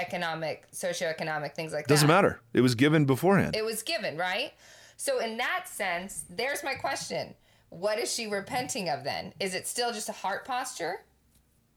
economic, 0.00 0.70
socioeconomic 0.72 1.54
things 1.54 1.72
like 1.72 1.86
that? 1.86 1.94
Doesn't 1.94 2.08
matter. 2.08 2.40
It 2.52 2.60
was 2.60 2.74
given 2.74 3.04
beforehand. 3.04 3.54
It 3.54 3.64
was 3.64 3.82
given, 3.82 4.16
right? 4.16 4.52
So 4.96 5.20
in 5.20 5.36
that 5.38 5.68
sense, 5.68 6.24
there's 6.28 6.64
my 6.64 6.74
question: 6.74 7.34
What 7.68 7.98
is 7.98 8.12
she 8.12 8.26
repenting 8.26 8.88
of 8.88 9.04
then? 9.04 9.34
Is 9.40 9.54
it 9.54 9.66
still 9.66 9.92
just 9.92 10.08
a 10.08 10.12
heart 10.12 10.44
posture? 10.44 11.04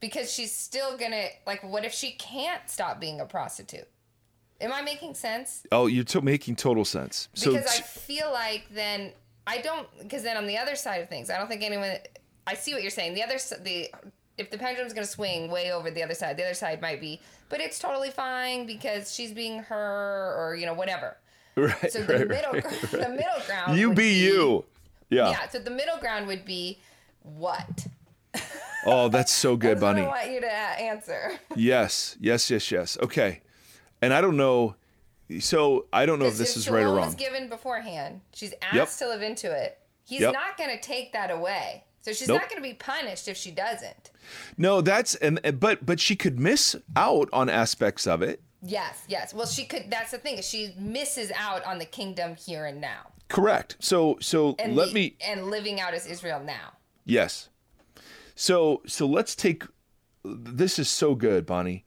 because 0.04 0.30
she's 0.30 0.54
still 0.54 0.98
gonna 0.98 1.28
like 1.48 1.64
what 1.64 1.86
if 1.86 1.94
she 1.94 2.12
can't 2.12 2.70
stop 2.70 3.00
being 3.00 3.22
a 3.22 3.26
prostitute 3.26 3.88
am 4.60 4.74
i 4.74 4.82
making 4.82 5.14
sense 5.14 5.66
oh 5.72 5.88
you're 5.88 6.04
t- 6.04 6.20
making 6.20 6.58
total 6.58 6.84
sense 6.84 7.30
because 7.34 7.66
so, 7.72 7.80
i 7.80 7.82
feel 7.82 8.30
like 8.30 8.66
then 8.70 9.14
i 9.48 9.60
don't 9.60 9.88
because 10.00 10.22
then 10.22 10.36
on 10.36 10.46
the 10.46 10.58
other 10.58 10.76
side 10.76 11.02
of 11.02 11.08
things 11.08 11.30
i 11.30 11.38
don't 11.38 11.48
think 11.48 11.64
anyone 11.64 11.96
i 12.46 12.54
see 12.54 12.74
what 12.74 12.82
you're 12.82 12.92
saying 12.92 13.14
the 13.14 13.24
other 13.24 13.38
the 13.62 13.90
if 14.38 14.50
the 14.50 14.58
pendulum's 14.58 14.94
going 14.94 15.06
to 15.06 15.12
swing 15.12 15.50
way 15.50 15.72
over 15.72 15.92
the 15.92 16.04
other 16.04 16.14
side 16.14 16.38
the 16.38 16.44
other 16.44 16.54
side 16.54 16.82
might 16.82 17.00
be 17.00 17.20
but 17.50 17.60
it's 17.60 17.80
totally 17.80 18.10
fine 18.10 18.66
because 18.66 19.14
she's 19.14 19.32
being 19.32 19.60
her 19.60 20.36
or 20.38 20.56
you 20.56 20.66
know 20.66 20.74
whatever 20.74 21.18
right 21.56 21.92
so 21.92 22.02
the 22.04 22.18
right, 22.18 22.28
middle 22.28 22.54
right, 22.54 22.64
right. 22.66 22.92
the 22.92 23.10
middle 23.10 23.46
ground 23.46 23.78
you 23.78 23.90
be, 23.90 23.96
be 23.96 24.26
you 24.26 24.66
yeah 25.10 25.30
yeah 25.30 25.48
so 25.50 25.60
the 25.60 25.70
middle 25.70 25.98
ground 25.98 26.28
would 26.28 26.46
be 26.46 26.80
what 27.22 27.88
Oh, 28.86 29.10
that's 29.10 29.32
so 29.32 29.56
good, 29.58 29.78
that's 29.78 29.82
Bunny. 29.82 30.02
I 30.02 30.08
want 30.08 30.32
you 30.32 30.42
to 30.42 30.48
uh, 30.48 30.50
answer. 30.50 31.40
yes, 31.56 32.16
yes, 32.20 32.50
yes, 32.50 32.72
yes. 32.72 32.98
Okay, 33.02 33.42
and 34.02 34.14
I 34.14 34.22
don't 34.22 34.38
know. 34.38 34.76
So 35.40 35.86
I 35.92 36.06
don't 36.06 36.20
know 36.20 36.26
if 36.26 36.38
this 36.38 36.58
is 36.58 36.70
right 36.70 36.84
or 36.84 36.96
wrong. 36.96 37.06
Was 37.06 37.16
given 37.16 37.50
beforehand. 37.50 38.22
She's 38.34 38.54
asked 38.62 38.76
yep. 38.76 38.90
to 39.00 39.08
live 39.08 39.22
into 39.22 39.52
it. 39.52 39.80
He's 40.06 40.22
yep. 40.22 40.34
not 40.34 40.58
going 40.58 40.70
to 40.70 40.82
take 40.82 41.14
that 41.14 41.32
away. 41.32 41.86
So 42.04 42.12
she's 42.12 42.28
nope. 42.28 42.42
not 42.42 42.50
going 42.50 42.62
to 42.62 42.70
be 42.70 42.76
punished 42.76 43.30
if 43.30 43.38
she 43.38 43.50
doesn't. 43.50 44.12
No, 44.58 44.82
that's 44.82 45.16
and 45.16 45.40
but 45.60 45.86
but 45.86 46.02
she 46.02 46.18
could 46.18 46.38
miss 46.38 46.76
out 46.98 47.30
on 47.32 47.50
aspects 47.50 48.06
of 48.06 48.22
it. 48.22 48.42
Yes, 48.62 49.04
yes. 49.08 49.34
Well, 49.34 49.48
she 49.48 49.64
could. 49.64 49.86
That's 49.90 50.12
the 50.12 50.18
thing. 50.18 50.42
She 50.42 50.74
misses 50.78 51.32
out 51.36 51.66
on 51.66 51.80
the 51.80 51.86
kingdom 51.86 52.36
here 52.36 52.66
and 52.66 52.82
now. 52.82 53.12
Correct. 53.30 53.78
So 53.80 54.18
so 54.20 54.56
and 54.60 54.76
let 54.76 54.90
the, 54.90 54.94
me 54.94 55.16
and 55.26 55.50
living 55.50 55.80
out 55.80 55.94
as 55.94 56.06
Israel 56.06 56.42
now. 56.44 56.74
Yes. 57.06 57.48
So 58.36 58.82
so 58.86 59.08
let's 59.08 59.34
take 59.34 59.64
this 60.26 60.78
is 60.78 60.90
so 60.90 61.16
good, 61.16 61.46
Bonnie. 61.46 61.86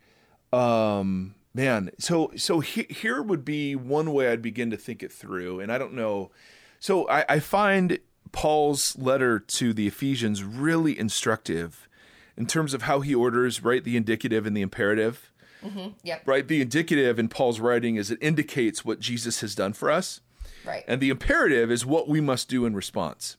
Um, 0.50 1.34
man, 1.52 1.90
so 1.98 2.32
so 2.36 2.60
he, 2.60 2.86
here 2.88 3.22
would 3.22 3.44
be 3.44 3.76
one 3.76 4.14
way 4.14 4.28
I'd 4.28 4.40
begin 4.40 4.70
to 4.70 4.78
think 4.78 5.02
it 5.02 5.12
through, 5.12 5.60
and 5.60 5.70
I 5.70 5.76
don't 5.76 5.92
know. 5.92 6.30
So 6.78 7.06
I, 7.08 7.24
I 7.28 7.38
find 7.40 7.98
Paul's 8.32 8.96
letter 8.98 9.38
to 9.38 9.72
the 9.72 9.86
Ephesians 9.86 10.42
really 10.42 10.98
instructive 10.98 11.88
in 12.36 12.46
terms 12.46 12.74
of 12.74 12.82
how 12.82 13.00
he 13.00 13.14
orders 13.14 13.62
right 13.62 13.82
the 13.82 13.96
indicative 13.96 14.46
and 14.46 14.56
the 14.56 14.62
imperative. 14.62 15.30
Mm-hmm. 15.64 15.88
Yep. 16.02 16.22
Right. 16.26 16.46
The 16.46 16.60
indicative 16.60 17.18
in 17.18 17.28
Paul's 17.28 17.60
writing 17.60 17.96
is 17.96 18.10
it 18.10 18.18
indicates 18.20 18.84
what 18.84 19.00
Jesus 19.00 19.40
has 19.40 19.54
done 19.54 19.72
for 19.72 19.90
us. 19.90 20.20
Right. 20.64 20.84
And 20.86 21.00
the 21.00 21.10
imperative 21.10 21.70
is 21.70 21.86
what 21.86 22.08
we 22.08 22.20
must 22.20 22.48
do 22.48 22.66
in 22.66 22.74
response. 22.74 23.36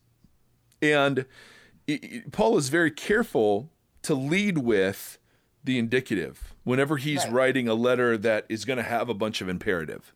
And 0.82 1.26
Paul 2.32 2.58
is 2.58 2.70
very 2.70 2.92
careful 2.92 3.70
to 4.04 4.14
lead 4.14 4.60
with 4.60 5.20
the 5.64 5.78
indicative 5.78 6.54
whenever 6.64 6.98
he's 6.98 7.24
right. 7.26 7.34
writing 7.34 7.68
a 7.68 7.74
letter 7.74 8.18
that 8.18 8.46
is 8.50 8.66
going 8.66 8.78
to 8.78 8.84
have 8.84 9.10
a 9.10 9.14
bunch 9.14 9.42
of 9.42 9.50
imperative. 9.50 10.14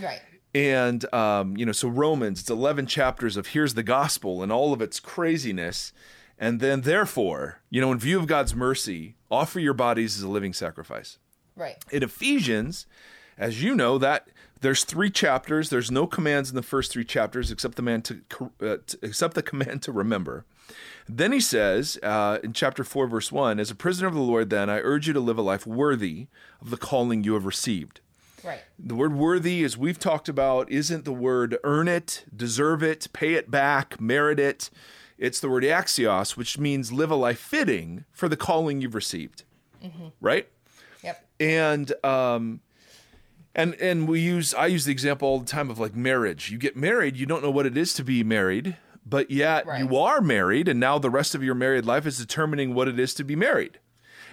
Right. 0.00 0.20
And 0.56 1.12
um, 1.12 1.54
you 1.58 1.66
know, 1.66 1.72
so 1.72 1.86
Romans, 1.86 2.40
it's 2.40 2.48
eleven 2.48 2.86
chapters 2.86 3.36
of 3.36 3.48
here's 3.48 3.74
the 3.74 3.82
gospel 3.82 4.42
and 4.42 4.50
all 4.50 4.72
of 4.72 4.80
its 4.80 4.98
craziness, 4.98 5.92
and 6.38 6.60
then 6.60 6.80
therefore, 6.80 7.60
you 7.68 7.78
know, 7.78 7.92
in 7.92 7.98
view 7.98 8.18
of 8.18 8.26
God's 8.26 8.54
mercy, 8.54 9.16
offer 9.30 9.60
your 9.60 9.74
bodies 9.74 10.16
as 10.16 10.22
a 10.22 10.28
living 10.30 10.54
sacrifice. 10.54 11.18
Right. 11.56 11.76
In 11.92 12.02
Ephesians, 12.02 12.86
as 13.36 13.62
you 13.62 13.74
know, 13.74 13.98
that 13.98 14.28
there's 14.62 14.84
three 14.84 15.10
chapters. 15.10 15.68
There's 15.68 15.90
no 15.90 16.06
commands 16.06 16.48
in 16.48 16.56
the 16.56 16.62
first 16.62 16.90
three 16.90 17.04
chapters 17.04 17.50
except 17.52 17.74
the 17.74 17.82
man 17.82 18.00
to, 18.00 18.22
uh, 18.62 18.76
to 18.86 18.98
except 19.02 19.34
the 19.34 19.42
command 19.50 19.82
to 19.82 19.92
remember. 19.92 20.46
Then 21.06 21.32
he 21.32 21.40
says 21.40 21.98
uh, 22.02 22.38
in 22.42 22.54
chapter 22.54 22.82
4, 22.82 23.08
verse 23.08 23.30
1 23.30 23.60
As 23.60 23.70
a 23.70 23.74
prisoner 23.74 24.08
of 24.08 24.14
the 24.14 24.20
Lord, 24.20 24.48
then, 24.48 24.70
I 24.70 24.78
urge 24.78 25.06
you 25.06 25.12
to 25.12 25.20
live 25.20 25.36
a 25.36 25.42
life 25.42 25.66
worthy 25.66 26.28
of 26.62 26.70
the 26.70 26.78
calling 26.78 27.24
you 27.24 27.34
have 27.34 27.44
received. 27.44 28.00
Right. 28.44 28.60
The 28.78 28.94
word 28.94 29.14
worthy, 29.14 29.64
as 29.64 29.76
we've 29.76 29.98
talked 29.98 30.28
about, 30.28 30.70
isn't 30.70 31.04
the 31.04 31.12
word 31.12 31.58
earn 31.64 31.88
it, 31.88 32.24
deserve 32.34 32.82
it, 32.82 33.08
pay 33.12 33.34
it 33.34 33.50
back, 33.50 34.00
merit 34.00 34.38
it. 34.38 34.70
It's 35.18 35.40
the 35.40 35.48
word 35.48 35.62
axios, 35.62 36.36
which 36.36 36.58
means 36.58 36.92
live 36.92 37.10
a 37.10 37.16
life 37.16 37.38
fitting 37.38 38.04
for 38.12 38.28
the 38.28 38.36
calling 38.36 38.80
you've 38.80 38.94
received. 38.94 39.44
Mm-hmm. 39.82 40.08
Right? 40.20 40.48
Yep. 41.02 41.24
And 41.40 42.04
um 42.04 42.60
and 43.54 43.74
and 43.74 44.06
we 44.06 44.20
use 44.20 44.52
I 44.54 44.66
use 44.66 44.84
the 44.84 44.92
example 44.92 45.28
all 45.28 45.40
the 45.40 45.46
time 45.46 45.70
of 45.70 45.78
like 45.78 45.94
marriage. 45.94 46.50
You 46.50 46.58
get 46.58 46.76
married, 46.76 47.16
you 47.16 47.26
don't 47.26 47.42
know 47.42 47.50
what 47.50 47.66
it 47.66 47.76
is 47.76 47.94
to 47.94 48.04
be 48.04 48.22
married 48.22 48.76
but 49.06 49.30
yet 49.30 49.66
right. 49.66 49.78
you 49.78 49.96
are 49.96 50.20
married, 50.20 50.66
and 50.66 50.80
now 50.80 50.98
the 50.98 51.10
rest 51.10 51.34
of 51.34 51.42
your 51.42 51.54
married 51.54 51.86
life 51.86 52.06
is 52.06 52.18
determining 52.18 52.74
what 52.74 52.88
it 52.88 52.98
is 52.98 53.14
to 53.14 53.24
be 53.24 53.36
married. 53.36 53.78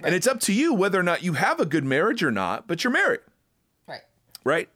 Right. 0.00 0.06
And 0.06 0.14
it's 0.14 0.26
up 0.26 0.40
to 0.40 0.52
you 0.52 0.74
whether 0.74 0.98
or 0.98 1.04
not 1.04 1.22
you 1.22 1.34
have 1.34 1.60
a 1.60 1.64
good 1.64 1.84
marriage 1.84 2.22
or 2.22 2.32
not, 2.32 2.66
but 2.66 2.82
you're 2.82 2.92
married. 2.92 3.20
Right. 4.44 4.68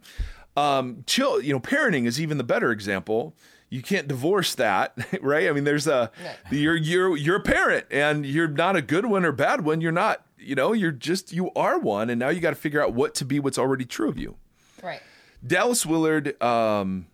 Um, 0.57 1.05
chill, 1.07 1.41
you 1.41 1.53
know, 1.53 1.61
parenting 1.61 2.07
is 2.07 2.21
even 2.21 2.39
the 2.39 2.45
better 2.45 2.73
example. 2.73 3.35
You 3.71 3.83
can't 3.83 4.09
divorce 4.09 4.55
that, 4.57 4.97
right? 5.23 5.49
I 5.49 5.53
mean, 5.53 5.65
there's 5.65 5.87
a 5.87 6.11
no. 6.23 6.33
you're 6.51 6.77
you're 6.77 7.17
you're 7.17 7.37
a 7.37 7.43
parent, 7.43 7.87
and 7.91 8.25
you're 8.27 8.49
not 8.49 8.75
a 8.77 8.83
good 8.83 9.07
one 9.07 9.25
or 9.25 9.33
bad 9.33 9.65
one. 9.65 9.81
You're 9.81 9.93
not, 9.93 10.25
you 10.39 10.55
know, 10.55 10.73
you're 10.73 10.91
just 10.91 11.33
you 11.33 11.51
are 11.55 11.79
one, 11.79 12.11
and 12.11 12.19
now 12.19 12.31
you 12.31 12.41
got 12.41 12.51
to 12.51 12.57
figure 12.57 12.83
out 12.83 12.95
what 12.95 13.15
to 13.17 13.25
be 13.25 13.39
what's 13.39 13.59
already 13.59 13.85
true 13.85 14.09
of 14.09 14.19
you. 14.19 14.37
Right. 14.83 15.03
Dallas 15.47 15.87
Willard, 15.87 16.41
um, 16.43 17.07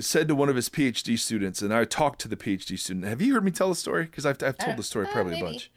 said 0.00 0.28
to 0.28 0.34
one 0.34 0.48
of 0.48 0.56
his 0.56 0.68
PhD 0.68 1.18
students, 1.18 1.60
and 1.60 1.74
I 1.74 1.84
talked 1.84 2.20
to 2.20 2.28
the 2.28 2.36
PhD 2.36 2.78
student. 2.78 3.04
Have 3.06 3.20
you 3.20 3.34
heard 3.34 3.44
me 3.44 3.50
tell 3.50 3.68
the 3.68 3.74
story? 3.74 4.04
Because 4.04 4.24
I've, 4.24 4.42
I've 4.42 4.56
told 4.56 4.74
uh, 4.74 4.76
the 4.76 4.82
story 4.82 5.06
uh, 5.06 5.12
probably 5.12 5.34
uh, 5.34 5.38
a 5.38 5.42
bunch. 5.42 5.70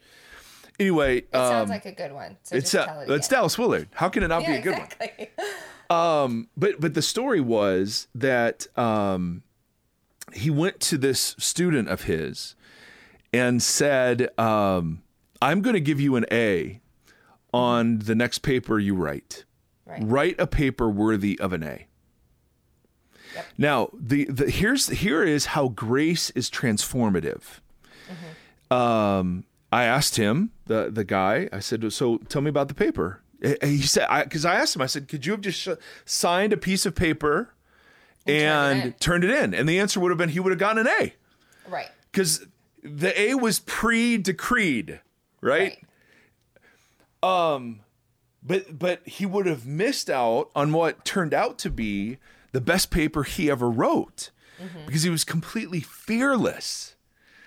Anyway, 0.78 1.18
it 1.18 1.34
um, 1.34 1.50
sounds 1.50 1.70
like 1.70 1.86
a 1.86 1.92
good 1.92 2.12
one. 2.12 2.36
So 2.44 2.56
it's 2.56 2.74
uh, 2.74 3.04
it 3.06 3.12
it's 3.12 3.28
Dallas 3.28 3.58
Willard. 3.58 3.88
How 3.94 4.08
can 4.08 4.22
it 4.22 4.28
not 4.28 4.42
yeah, 4.42 4.52
be 4.52 4.56
a 4.58 4.62
good 4.62 4.74
exactly. 4.74 5.30
one? 5.36 5.48
Um, 5.90 6.48
but 6.56 6.80
but 6.80 6.94
the 6.94 7.02
story 7.02 7.40
was 7.40 8.08
that 8.14 8.66
um, 8.78 9.42
he 10.32 10.50
went 10.50 10.80
to 10.80 10.98
this 10.98 11.34
student 11.38 11.88
of 11.88 12.02
his 12.02 12.54
and 13.32 13.62
said, 13.62 14.28
um, 14.38 15.02
"I'm 15.40 15.62
going 15.62 15.74
to 15.74 15.80
give 15.80 16.00
you 16.00 16.16
an 16.16 16.26
A 16.30 16.80
on 17.52 18.00
the 18.00 18.14
next 18.14 18.40
paper 18.40 18.78
you 18.78 18.94
write. 18.94 19.44
Right. 19.86 20.02
Write 20.04 20.40
a 20.40 20.46
paper 20.46 20.90
worthy 20.90 21.38
of 21.40 21.52
an 21.52 21.62
A." 21.62 21.86
Now, 23.56 23.90
the, 23.94 24.24
the 24.24 24.50
here's 24.50 24.88
here 24.88 25.22
is 25.22 25.46
how 25.46 25.68
grace 25.68 26.30
is 26.30 26.50
transformative. 26.50 27.60
Mm-hmm. 28.08 28.74
Um, 28.74 29.44
I 29.70 29.84
asked 29.84 30.16
him, 30.16 30.50
the 30.66 30.90
the 30.90 31.04
guy, 31.04 31.48
I 31.52 31.60
said, 31.60 31.90
"So 31.92 32.18
tell 32.28 32.42
me 32.42 32.50
about 32.50 32.68
the 32.68 32.74
paper." 32.74 33.22
He 33.40 33.82
said, 33.82 34.08
"Because 34.24 34.44
I, 34.44 34.54
I, 34.54 34.56
asked 34.56 34.74
him, 34.76 34.82
I 34.82 34.86
said, 34.86 35.08
could 35.08 35.24
you 35.24 35.32
have 35.32 35.40
just 35.40 35.60
sh- 35.60 35.68
signed 36.04 36.52
a 36.52 36.56
piece 36.56 36.84
of 36.86 36.94
paper 36.94 37.54
and, 38.26 38.36
and 38.36 38.80
turned, 38.80 38.94
it 38.94 39.00
turned 39.00 39.24
it 39.24 39.30
in?" 39.30 39.54
And 39.54 39.68
the 39.68 39.78
answer 39.78 40.00
would 40.00 40.10
have 40.10 40.18
been 40.18 40.30
he 40.30 40.40
would 40.40 40.50
have 40.50 40.58
gotten 40.58 40.86
an 40.86 40.92
A. 41.00 41.14
Right. 41.68 41.88
Because 42.10 42.46
the 42.82 43.18
A 43.20 43.34
was 43.34 43.60
pre-decreed, 43.60 45.00
right? 45.40 45.78
right? 47.22 47.54
Um, 47.54 47.80
but 48.42 48.78
but 48.78 49.06
he 49.06 49.26
would 49.26 49.46
have 49.46 49.66
missed 49.66 50.10
out 50.10 50.50
on 50.54 50.72
what 50.72 51.04
turned 51.04 51.34
out 51.34 51.58
to 51.60 51.70
be 51.70 52.18
the 52.52 52.60
best 52.60 52.90
paper 52.90 53.22
he 53.22 53.50
ever 53.50 53.68
wrote 53.70 54.30
mm-hmm. 54.60 54.86
because 54.86 55.02
he 55.02 55.10
was 55.10 55.24
completely 55.24 55.80
fearless. 55.80 56.96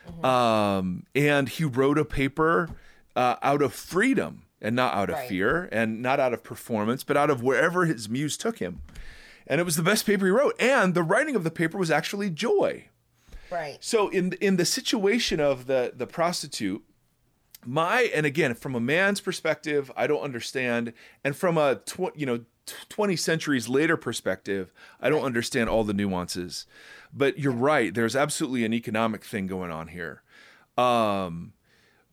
Mm-hmm. 0.07 0.25
Um, 0.25 1.05
and 1.13 1.47
he 1.47 1.63
wrote 1.63 1.97
a 1.97 2.05
paper 2.05 2.69
uh, 3.15 3.35
out 3.41 3.61
of 3.61 3.73
freedom 3.73 4.43
and 4.61 4.75
not 4.75 4.93
out 4.93 5.09
of 5.09 5.15
right. 5.15 5.29
fear 5.29 5.67
and 5.71 6.01
not 6.01 6.19
out 6.19 6.33
of 6.33 6.43
performance, 6.43 7.03
but 7.03 7.17
out 7.17 7.29
of 7.29 7.41
wherever 7.41 7.85
his 7.85 8.09
muse 8.09 8.37
took 8.37 8.59
him. 8.59 8.81
And 9.47 9.59
it 9.59 9.63
was 9.63 9.75
the 9.75 9.83
best 9.83 10.05
paper 10.05 10.25
he 10.25 10.31
wrote. 10.31 10.55
And 10.59 10.93
the 10.93 11.03
writing 11.03 11.35
of 11.35 11.43
the 11.43 11.51
paper 11.51 11.77
was 11.77 11.91
actually 11.91 12.29
joy. 12.29 12.85
Right. 13.49 13.77
So 13.81 14.07
in 14.09 14.33
in 14.33 14.55
the 14.55 14.65
situation 14.65 15.39
of 15.39 15.65
the 15.65 15.91
the 15.95 16.07
prostitute, 16.07 16.83
my 17.65 18.09
and 18.13 18.25
again 18.25 18.53
from 18.55 18.75
a 18.75 18.79
man's 18.79 19.19
perspective, 19.19 19.91
I 19.97 20.07
don't 20.07 20.21
understand, 20.21 20.93
and 21.23 21.35
from 21.35 21.57
a 21.57 21.75
tw- 21.75 22.15
you 22.15 22.25
know 22.25 22.41
20 22.89 23.15
centuries 23.15 23.67
later 23.67 23.97
perspective, 23.97 24.71
I 25.01 25.09
don't 25.09 25.23
understand 25.23 25.69
all 25.69 25.83
the 25.83 25.93
nuances. 25.93 26.65
But 27.13 27.39
you're 27.39 27.51
right. 27.51 27.93
There's 27.93 28.15
absolutely 28.15 28.63
an 28.63 28.73
economic 28.73 29.25
thing 29.25 29.47
going 29.47 29.71
on 29.71 29.89
here. 29.89 30.21
Um, 30.77 31.53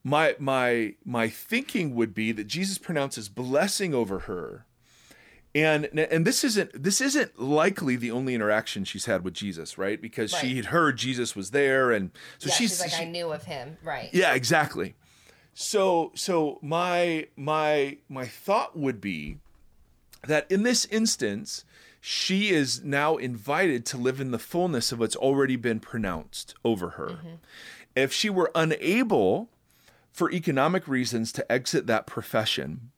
my 0.04 0.36
my 0.38 0.94
my 1.04 1.28
thinking 1.28 1.94
would 1.94 2.14
be 2.14 2.32
that 2.32 2.46
Jesus 2.46 2.78
pronounces 2.78 3.28
blessing 3.28 3.94
over 3.94 4.20
her. 4.20 4.64
And 5.54 5.86
and 5.86 6.26
this 6.26 6.44
isn't 6.44 6.82
this 6.82 7.00
isn't 7.00 7.40
likely 7.40 7.96
the 7.96 8.10
only 8.10 8.34
interaction 8.34 8.84
she's 8.84 9.06
had 9.06 9.24
with 9.24 9.34
Jesus, 9.34 9.78
right? 9.78 10.00
Because 10.00 10.32
right. 10.32 10.40
she 10.40 10.56
had 10.56 10.66
heard 10.66 10.98
Jesus 10.98 11.34
was 11.34 11.50
there, 11.50 11.90
and 11.90 12.10
so 12.38 12.48
yeah, 12.48 12.54
she's, 12.54 12.70
she's 12.70 12.80
like, 12.80 12.90
she, 12.90 13.02
I 13.02 13.04
knew 13.06 13.32
of 13.32 13.44
him, 13.44 13.78
right? 13.82 14.10
Yeah, 14.12 14.34
exactly. 14.34 14.94
So 15.54 16.12
so 16.14 16.58
my 16.62 17.26
my 17.34 17.96
my 18.08 18.26
thought 18.26 18.78
would 18.78 19.00
be 19.00 19.38
that 20.26 20.50
in 20.50 20.62
this 20.62 20.84
instance, 20.86 21.64
she 22.00 22.50
is 22.50 22.84
now 22.84 23.16
invited 23.16 23.84
to 23.86 23.96
live 23.96 24.20
in 24.20 24.30
the 24.30 24.38
fullness 24.38 24.92
of 24.92 24.98
what's 24.98 25.16
already 25.16 25.56
been 25.56 25.80
pronounced 25.80 26.54
over 26.64 26.90
her. 26.90 27.08
Mm-hmm. 27.08 27.34
If 27.96 28.12
she 28.12 28.30
were 28.30 28.50
unable, 28.54 29.48
for 30.18 30.30
economic 30.32 30.88
reasons, 30.88 31.30
to 31.32 31.50
exit 31.50 31.86
that 31.86 32.06
profession, 32.06 32.90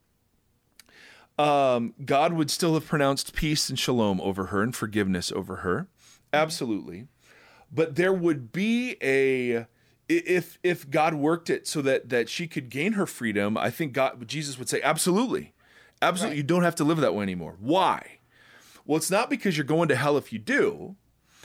um, 1.39 1.95
God 2.05 2.33
would 2.33 2.51
still 2.51 2.75
have 2.75 2.87
pronounced 2.87 3.35
peace 3.35 3.69
and 3.69 3.79
shalom 3.79 4.21
over 4.23 4.47
her 4.47 4.63
and 4.63 4.75
forgiveness 4.75 5.31
over 5.31 5.57
her. 5.57 5.87
Absolutely. 6.33 7.09
But 7.71 7.97
there 7.97 8.13
would 8.13 8.53
be 8.53 8.97
a 9.03 9.67
if 10.09 10.59
if 10.63 10.91
God 10.91 11.15
worked 11.15 11.51
it 11.51 11.69
so 11.69 11.83
that 11.83 12.09
that 12.09 12.29
she 12.29 12.49
could 12.49 12.71
gain 12.71 12.95
her 12.95 13.07
freedom, 13.07 13.57
I 13.57 13.71
think 13.71 13.93
God 13.93 14.27
Jesus 14.27 14.59
would 14.59 14.69
say 14.69 14.81
absolutely. 14.83 15.53
Absolutely, 16.03 16.33
right. 16.33 16.37
you 16.39 16.43
don't 16.43 16.63
have 16.63 16.75
to 16.77 16.85
live 16.85 16.99
that 16.99 17.15
way 17.15 17.23
anymore. 17.23 17.57
Why? 17.61 18.19
Well, 18.87 18.97
it's 18.97 19.11
not 19.11 19.29
because 19.29 19.59
you're 19.59 19.65
going 19.67 19.89
to 19.89 19.97
hell 19.97 20.17
if 20.17 20.33
you 20.33 20.39
do, 20.39 20.97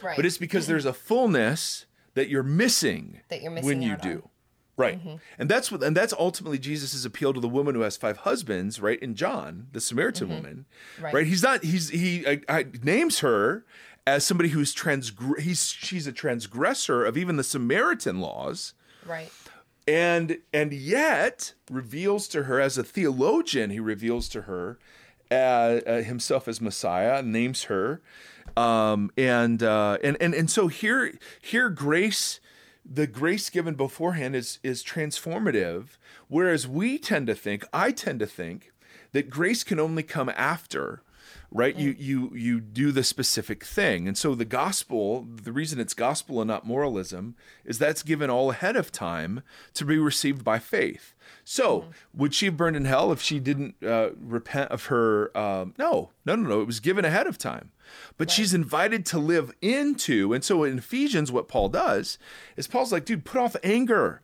right. 0.01 0.15
but 0.15 0.25
it's 0.25 0.37
because 0.37 0.63
mm-hmm. 0.63 0.71
there's 0.71 0.85
a 0.85 0.93
fullness 0.93 1.85
that 2.13 2.29
you're 2.29 2.41
missing 2.41 3.19
that 3.27 3.41
you're 3.41 3.51
missing 3.51 3.67
when 3.67 3.81
you 3.81 3.97
do. 3.97 4.29
Right. 4.77 4.99
Mm-hmm. 4.99 5.15
And 5.39 5.49
that's 5.49 5.71
what 5.71 5.83
and 5.83 5.95
that's 5.95 6.13
ultimately 6.13 6.59
Jesus' 6.59 7.05
appeal 7.05 7.33
to 7.33 7.39
the 7.39 7.47
woman 7.47 7.75
who 7.75 7.81
has 7.81 7.95
five 7.95 8.17
husbands, 8.17 8.81
right? 8.81 8.99
In 8.99 9.15
John, 9.15 9.67
the 9.71 9.79
Samaritan 9.79 10.27
mm-hmm. 10.27 10.35
woman. 10.35 10.65
Right. 11.01 11.13
right. 11.13 11.27
He's 11.27 11.43
not 11.43 11.63
he's 11.63 11.89
he 11.89 12.27
I, 12.27 12.41
I, 12.49 12.65
names 12.83 13.19
her 13.19 13.65
as 14.05 14.25
somebody 14.25 14.49
who's 14.49 14.75
transgr 14.75 15.39
he's 15.39 15.67
she's 15.69 16.07
a 16.07 16.11
transgressor 16.11 17.05
of 17.05 17.17
even 17.17 17.37
the 17.37 17.43
Samaritan 17.43 18.19
laws. 18.19 18.73
Right 19.05 19.31
and 19.87 20.39
and 20.53 20.73
yet 20.73 21.53
reveals 21.69 22.27
to 22.29 22.43
her 22.43 22.59
as 22.59 22.77
a 22.77 22.83
theologian 22.83 23.69
he 23.69 23.79
reveals 23.79 24.27
to 24.29 24.43
her 24.43 24.79
uh, 25.31 25.33
uh, 25.33 26.01
himself 26.01 26.47
as 26.47 26.61
messiah 26.61 27.21
names 27.21 27.63
her 27.63 28.01
um, 28.57 29.11
and, 29.17 29.63
uh, 29.63 29.97
and 30.03 30.17
and 30.21 30.33
and 30.33 30.49
so 30.49 30.67
here 30.67 31.13
here 31.41 31.69
grace 31.69 32.39
the 32.85 33.07
grace 33.07 33.49
given 33.49 33.73
beforehand 33.73 34.35
is 34.35 34.59
is 34.63 34.83
transformative 34.83 35.97
whereas 36.27 36.67
we 36.67 36.97
tend 36.97 37.25
to 37.27 37.33
think 37.35 37.65
i 37.73 37.91
tend 37.91 38.19
to 38.19 38.27
think 38.27 38.71
that 39.11 39.29
grace 39.29 39.63
can 39.63 39.79
only 39.79 40.03
come 40.03 40.29
after 40.35 41.01
right? 41.51 41.75
Mm. 41.75 41.79
You 41.79 41.95
you 41.97 42.31
you 42.35 42.59
do 42.59 42.91
the 42.91 43.03
specific 43.03 43.63
thing. 43.63 44.07
And 44.07 44.17
so 44.17 44.35
the 44.35 44.45
gospel, 44.45 45.27
the 45.29 45.51
reason 45.51 45.79
it's 45.79 45.93
gospel 45.93 46.41
and 46.41 46.47
not 46.47 46.65
moralism 46.65 47.35
is 47.63 47.79
that's 47.79 48.03
given 48.03 48.29
all 48.29 48.51
ahead 48.51 48.75
of 48.75 48.91
time 48.91 49.43
to 49.73 49.85
be 49.85 49.97
received 49.97 50.43
by 50.43 50.59
faith. 50.59 51.13
So, 51.43 51.81
mm. 51.81 51.85
would 52.13 52.33
she 52.33 52.47
have 52.47 52.57
burned 52.57 52.75
in 52.75 52.85
hell 52.85 53.11
if 53.11 53.21
she 53.21 53.39
didn't 53.39 53.75
uh, 53.83 54.09
repent 54.19 54.71
of 54.71 54.85
her? 54.85 55.35
Um, 55.37 55.73
no, 55.77 56.11
no, 56.25 56.35
no, 56.35 56.49
no. 56.49 56.61
It 56.61 56.67
was 56.67 56.79
given 56.79 57.05
ahead 57.05 57.27
of 57.27 57.37
time. 57.37 57.71
But 58.17 58.29
right. 58.29 58.35
she's 58.35 58.53
invited 58.53 59.05
to 59.07 59.19
live 59.19 59.53
into. 59.61 60.33
And 60.33 60.43
so 60.43 60.63
in 60.63 60.79
Ephesians, 60.79 61.31
what 61.31 61.47
Paul 61.47 61.69
does 61.69 62.17
is 62.57 62.67
Paul's 62.67 62.91
like, 62.91 63.05
dude, 63.05 63.25
put 63.25 63.39
off 63.41 63.55
anger 63.63 64.21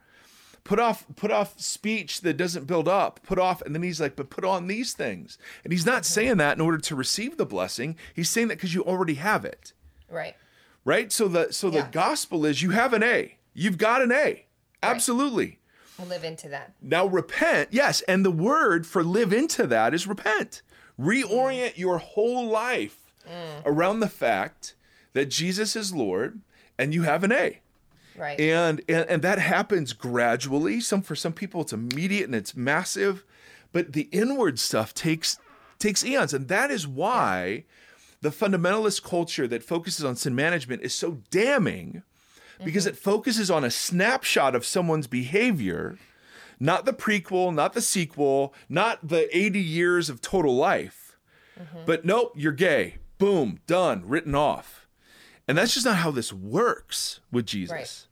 put 0.64 0.80
off 0.80 1.06
put 1.16 1.32
off 1.32 1.60
speech 1.60 2.22
that 2.22 2.38
doesn't 2.38 2.68
build 2.68 2.88
up 2.88 3.20
put 3.24 3.40
off 3.40 3.62
and 3.64 3.74
then 3.74 3.82
he's 3.82 4.00
like 4.00 4.16
but 4.16 4.30
put 4.30 4.46
on 4.46 4.68
these 4.68 4.94
things. 4.94 5.38
And 5.64 5.74
he's 5.74 5.86
not 5.86 6.06
saying 6.06 6.38
that 6.38 6.58
in 6.58 6.62
order 6.62 6.78
to 6.78 6.96
receive 6.96 7.38
the 7.38 7.46
blessing. 7.46 7.96
He's 8.14 8.30
saying 8.30 8.48
that 8.50 8.58
because 8.58 8.74
you 8.74 8.84
already 8.84 9.16
have 9.16 9.46
it. 9.46 9.74
Right. 10.10 10.36
Right? 10.86 11.12
So 11.12 11.28
the 11.28 11.52
so 11.52 11.70
yeah. 11.70 11.82
the 11.82 11.88
gospel 11.92 12.46
is 12.46 12.62
you 12.62 12.72
have 12.72 12.94
an 12.94 13.04
a. 13.04 13.38
You've 13.54 13.78
got 13.78 14.02
an 14.02 14.12
a. 14.12 14.46
Absolutely. 14.84 15.60
Right. 16.00 16.08
live 16.10 16.24
into 16.24 16.50
that. 16.50 16.74
Now 16.82 17.06
repent. 17.06 17.70
Yes. 17.72 18.02
And 18.02 18.26
the 18.26 18.32
word 18.32 18.88
for 18.88 19.04
live 19.04 19.32
into 19.32 19.68
that 19.68 19.94
is 19.94 20.08
repent. 20.08 20.62
Reorient 21.00 21.78
your 21.78 21.98
whole 22.00 22.48
life 22.48 22.98
Mm. 23.30 23.62
around 23.66 24.00
the 24.00 24.10
fact 24.10 24.74
that 25.14 25.30
Jesus 25.30 25.76
is 25.76 25.94
Lord 25.94 26.42
and 26.78 26.92
you 26.92 27.04
have 27.04 27.24
an 27.24 27.32
A. 27.32 27.61
Right. 28.22 28.40
And, 28.40 28.84
and 28.88 29.10
and 29.10 29.22
that 29.24 29.40
happens 29.40 29.94
gradually. 29.94 30.80
Some 30.80 31.02
for 31.02 31.16
some 31.16 31.34
people 31.34 31.62
it's 31.62 31.74
immediate 31.74 32.26
and 32.26 32.36
it's 32.36 32.56
massive, 32.56 33.26
but 33.72 33.94
the 33.94 34.08
inward 34.12 34.60
stuff 34.60 34.94
takes 34.94 35.40
takes 35.80 36.06
eons, 36.06 36.32
and 36.32 36.48
that 36.48 36.70
is 36.70 36.88
why 36.88 37.64
the 38.22 38.30
fundamentalist 38.30 39.02
culture 39.02 39.48
that 39.48 39.64
focuses 39.64 40.06
on 40.06 40.16
sin 40.16 40.36
management 40.36 40.84
is 40.84 40.94
so 40.94 41.18
damning, 41.32 42.04
because 42.64 42.86
mm-hmm. 42.86 42.94
it 42.94 43.00
focuses 43.00 43.50
on 43.50 43.64
a 43.64 43.72
snapshot 43.72 44.54
of 44.54 44.66
someone's 44.66 45.08
behavior, 45.08 45.98
not 46.60 46.86
the 46.86 46.94
prequel, 46.94 47.52
not 47.52 47.74
the 47.74 47.82
sequel, 47.82 48.54
not 48.70 49.00
the 49.08 49.36
80 49.36 49.60
years 49.60 50.12
of 50.12 50.22
total 50.22 50.56
life. 50.56 51.18
Mm-hmm. 51.60 51.86
But 51.88 52.06
nope, 52.06 52.34
you're 52.36 52.52
gay. 52.52 52.98
Boom, 53.18 53.62
done, 53.66 54.04
written 54.06 54.36
off. 54.36 54.88
And 55.48 55.58
that's 55.58 55.74
just 55.74 55.88
not 55.88 55.98
how 55.98 56.12
this 56.12 56.32
works 56.32 57.20
with 57.32 57.48
Jesus, 57.48 57.72
right? 57.72 58.08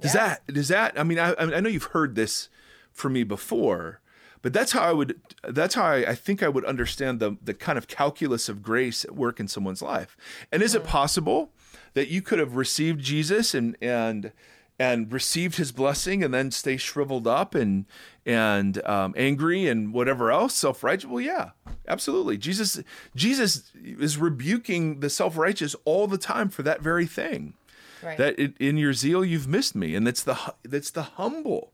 Does 0.00 0.14
Yeah. 0.14 0.28
that 0.46 0.54
does 0.54 0.68
that? 0.68 0.98
I 0.98 1.02
mean, 1.04 1.18
I, 1.18 1.34
I 1.38 1.60
know 1.60 1.68
you've 1.68 1.84
heard 1.94 2.14
this 2.14 2.48
from 2.92 3.12
me 3.12 3.24
before, 3.24 4.00
but 4.42 4.52
that's 4.52 4.72
how 4.72 4.82
I 4.82 4.92
would. 4.92 5.20
That's 5.42 5.74
how 5.74 5.84
I, 5.84 6.10
I 6.10 6.14
think 6.14 6.42
I 6.42 6.48
would 6.48 6.64
understand 6.64 7.20
the 7.20 7.36
the 7.42 7.54
kind 7.54 7.76
of 7.78 7.88
calculus 7.88 8.48
of 8.48 8.62
grace 8.62 9.04
at 9.04 9.14
work 9.14 9.40
in 9.40 9.48
someone's 9.48 9.82
life. 9.82 10.16
And 10.52 10.62
is 10.62 10.74
it 10.74 10.84
possible 10.84 11.52
that 11.94 12.08
you 12.08 12.22
could 12.22 12.38
have 12.38 12.54
received 12.56 13.00
Jesus 13.00 13.54
and 13.54 13.76
and 13.82 14.32
and 14.80 15.12
received 15.12 15.56
his 15.56 15.72
blessing 15.72 16.22
and 16.22 16.32
then 16.32 16.52
stay 16.52 16.76
shriveled 16.76 17.26
up 17.26 17.56
and 17.56 17.84
and 18.24 18.84
um, 18.86 19.12
angry 19.16 19.66
and 19.66 19.92
whatever 19.92 20.30
else 20.30 20.54
self 20.54 20.84
righteous? 20.84 21.10
Well, 21.10 21.20
yeah, 21.20 21.50
absolutely. 21.88 22.38
Jesus 22.38 22.80
Jesus 23.16 23.72
is 23.74 24.16
rebuking 24.16 25.00
the 25.00 25.10
self 25.10 25.36
righteous 25.36 25.74
all 25.84 26.06
the 26.06 26.18
time 26.18 26.48
for 26.48 26.62
that 26.62 26.80
very 26.80 27.06
thing 27.06 27.54
right. 28.02 28.18
that 28.18 28.38
it, 28.38 28.54
in 28.58 28.76
your 28.76 28.92
zeal 28.92 29.24
you've 29.24 29.48
missed 29.48 29.74
me 29.74 29.94
and 29.94 30.06
that's 30.06 30.22
the 30.22 30.38
that's 30.64 30.90
the 30.90 31.02
humble 31.02 31.72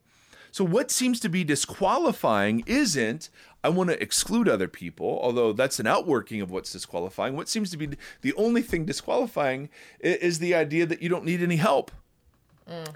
so 0.50 0.64
what 0.64 0.90
seems 0.90 1.18
to 1.20 1.28
be 1.28 1.44
disqualifying 1.44 2.62
isn't 2.66 3.30
i 3.62 3.68
want 3.68 3.90
to 3.90 4.02
exclude 4.02 4.48
other 4.48 4.68
people 4.68 5.18
although 5.22 5.52
that's 5.52 5.78
an 5.78 5.86
outworking 5.86 6.40
of 6.40 6.50
what's 6.50 6.72
disqualifying 6.72 7.36
what 7.36 7.48
seems 7.48 7.70
to 7.70 7.76
be 7.76 7.88
the 8.22 8.34
only 8.34 8.62
thing 8.62 8.84
disqualifying 8.84 9.68
is 10.00 10.38
the 10.38 10.54
idea 10.54 10.86
that 10.86 11.02
you 11.02 11.08
don't 11.08 11.24
need 11.24 11.42
any 11.42 11.56
help 11.56 11.90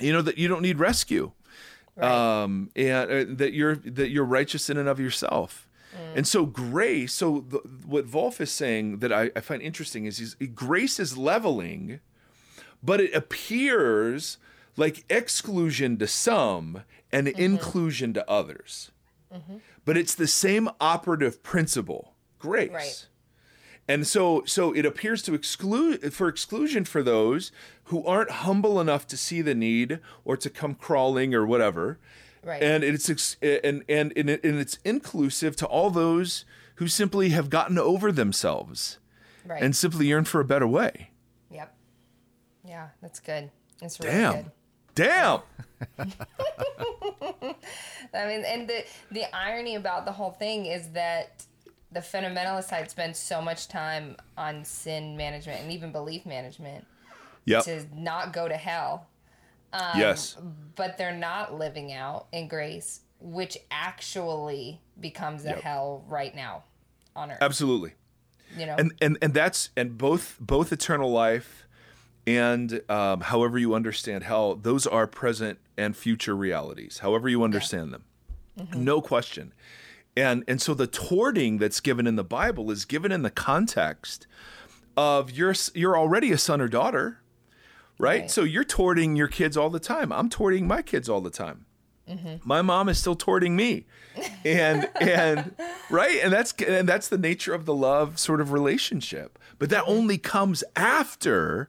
you 0.01 0.13
know 0.13 0.23
that 0.23 0.39
you 0.39 0.49
don't 0.49 0.63
need 0.63 0.79
rescue 0.79 1.33
Right. 1.97 2.43
um, 2.43 2.71
and 2.77 3.11
uh, 3.11 3.25
that 3.39 3.55
you're 3.55 3.75
that 3.75 4.11
you're 4.11 4.25
righteous 4.25 4.71
in 4.71 4.77
and 4.77 4.89
of 4.89 5.01
yourself. 5.01 5.69
And 6.15 6.29
so 6.29 6.47
grace, 6.47 7.13
so 7.13 7.45
the, 7.49 7.59
what 7.85 8.07
Volf 8.07 8.41
is 8.41 8.53
saying 8.53 8.99
that 8.99 9.13
I, 9.13 9.33
I 9.35 9.41
find 9.41 9.61
interesting 9.61 10.05
is 10.05 10.19
he's, 10.19 10.35
grace 10.55 11.01
is 11.01 11.19
leveling, 11.19 11.99
but 12.83 13.01
it 13.01 13.15
appears 13.15 14.39
like 14.77 15.05
exclusion 15.11 15.97
to 15.99 16.07
some 16.07 16.83
and 17.11 17.27
mm-hmm. 17.27 17.41
inclusion 17.41 18.13
to 18.15 18.31
others. 18.31 18.91
Mm-hmm. 19.33 19.57
But 19.85 19.97
it's 19.97 20.15
the 20.15 20.27
same 20.27 20.69
operative 20.81 21.43
principle, 21.43 22.15
grace. 22.39 22.71
Right. 22.71 23.07
And 23.89 24.07
so 24.07 24.43
so 24.45 24.73
it 24.75 24.85
appears 24.85 25.23
to 25.23 25.35
exclude 25.35 26.13
for 26.13 26.29
exclusion 26.29 26.85
for 26.85 27.03
those 27.03 27.51
who 27.85 28.05
aren't 28.05 28.31
humble 28.31 28.81
enough 28.81 29.07
to 29.09 29.17
see 29.17 29.41
the 29.41 29.55
need 29.55 30.01
or 30.25 30.37
to 30.37 30.51
come 30.51 30.75
crawling 30.75 31.35
or 31.35 31.47
whatever. 31.47 31.99
Right. 32.45 32.63
And 32.63 32.85
it's 32.85 33.09
and 33.43 33.83
and, 33.89 34.13
and 34.15 34.29
it's 34.29 34.79
inclusive 34.85 35.57
to 35.57 35.67
all 35.67 35.91
those 35.91 36.45
who 36.77 36.87
simply 36.87 37.31
have 37.31 37.51
gotten 37.51 37.79
over 37.79 38.13
themselves 38.13 38.99
right. 39.45 39.63
and 39.63 39.75
simply 39.75 40.07
yearn 40.07 40.25
for 40.25 40.41
a 40.41 40.45
better 40.45 40.67
way. 40.67 41.11
Yeah, 42.69 42.89
that's 43.01 43.21
good. 43.21 43.51
That's 43.81 43.99
really 44.01 44.13
Damn. 44.13 44.33
good. 44.35 44.51
Damn. 44.95 45.41
I 48.15 48.27
mean, 48.27 48.45
and 48.45 48.69
the 48.69 48.85
the 49.11 49.25
irony 49.35 49.75
about 49.77 50.05
the 50.05 50.13
whole 50.13 50.31
thing 50.33 50.67
is 50.67 50.89
that 50.91 51.45
the 51.93 52.01
fundamentalist 52.01 52.65
side 52.65 52.91
spends 52.91 53.19
so 53.19 53.41
much 53.41 53.69
time 53.69 54.17
on 54.37 54.65
sin 54.65 55.17
management 55.17 55.63
and 55.63 55.73
even 55.73 55.93
belief 55.93 56.27
management 56.27 56.85
Yep. 57.47 57.65
to 57.65 57.87
not 57.95 58.33
go 58.35 58.47
to 58.47 58.57
hell, 58.57 59.07
Um, 59.73 59.99
yes. 59.99 60.37
but 60.75 60.99
they're 60.99 61.17
not 61.17 61.55
living 61.55 61.93
out 61.93 62.27
in 62.33 62.47
grace, 62.47 63.01
which 63.21 63.57
actually 63.71 64.81
becomes 65.01 65.45
a 65.47 65.51
Yep. 65.51 65.61
hell 65.63 66.05
right 66.09 66.35
now 66.35 66.65
on 67.17 67.31
earth. 67.31 67.39
Absolutely. 67.41 67.95
You 68.57 68.67
know, 68.67 68.77
and 68.79 68.93
and 69.01 69.17
and 69.23 69.33
that's 69.33 69.71
and 69.77 69.97
both 69.97 70.37
both 70.41 70.73
eternal 70.73 71.11
life 71.11 71.67
and 72.29 72.83
um, 72.91 73.23
however 73.23 73.59
you 73.59 73.75
understand 73.75 74.23
hell 74.25 74.55
those 74.55 74.87
are 74.87 75.07
present 75.07 75.59
and 75.77 75.97
future 75.97 76.37
realities 76.37 76.99
however 76.99 77.29
you 77.29 77.43
understand 77.43 77.93
them. 77.93 78.05
Mm-hmm. 78.59 78.85
No 78.85 79.01
question. 79.01 79.53
And 80.17 80.45
and 80.49 80.61
so 80.61 80.75
the 80.75 80.87
towarding 80.87 81.59
that's 81.59 81.81
given 81.81 82.07
in 82.07 82.17
the 82.17 82.25
bible 82.25 82.71
is 82.71 82.85
given 82.85 83.13
in 83.13 83.23
the 83.23 83.31
context 83.31 84.27
of 84.97 85.31
you're 85.31 85.55
you're 85.75 85.97
already 85.97 86.33
a 86.33 86.39
son 86.39 86.61
or 86.61 86.69
daughter 86.69 87.21
right, 87.99 88.23
Right. 88.23 88.31
so 88.31 88.43
you're 88.43 88.65
towarding 88.65 89.17
your 89.17 89.29
kids 89.29 89.57
all 89.57 89.71
the 89.71 89.81
time. 89.81 90.13
I'm 90.13 90.29
towarding 90.29 90.67
my 90.67 90.83
kids 90.83 91.09
all 91.09 91.21
the 91.21 91.31
time. 91.31 91.67
Mm-hmm. 92.09 92.37
My 92.45 92.63
mom 92.63 92.89
is 92.89 92.99
still 92.99 93.15
towarding 93.17 93.55
me. 93.55 93.87
And 94.45 94.89
and 95.01 95.55
right? 95.91 96.19
And 96.23 96.33
that's 96.33 96.53
and 96.67 96.89
that's 96.89 97.09
the 97.09 97.19
nature 97.19 97.55
of 97.55 97.65
the 97.65 97.75
love 97.75 98.19
sort 98.19 98.41
of 98.41 98.51
relationship. 98.53 99.39
But 99.59 99.71
that 99.71 99.85
mm-hmm. 99.85 99.93
only 99.93 100.19
comes 100.19 100.65
after 100.75 101.69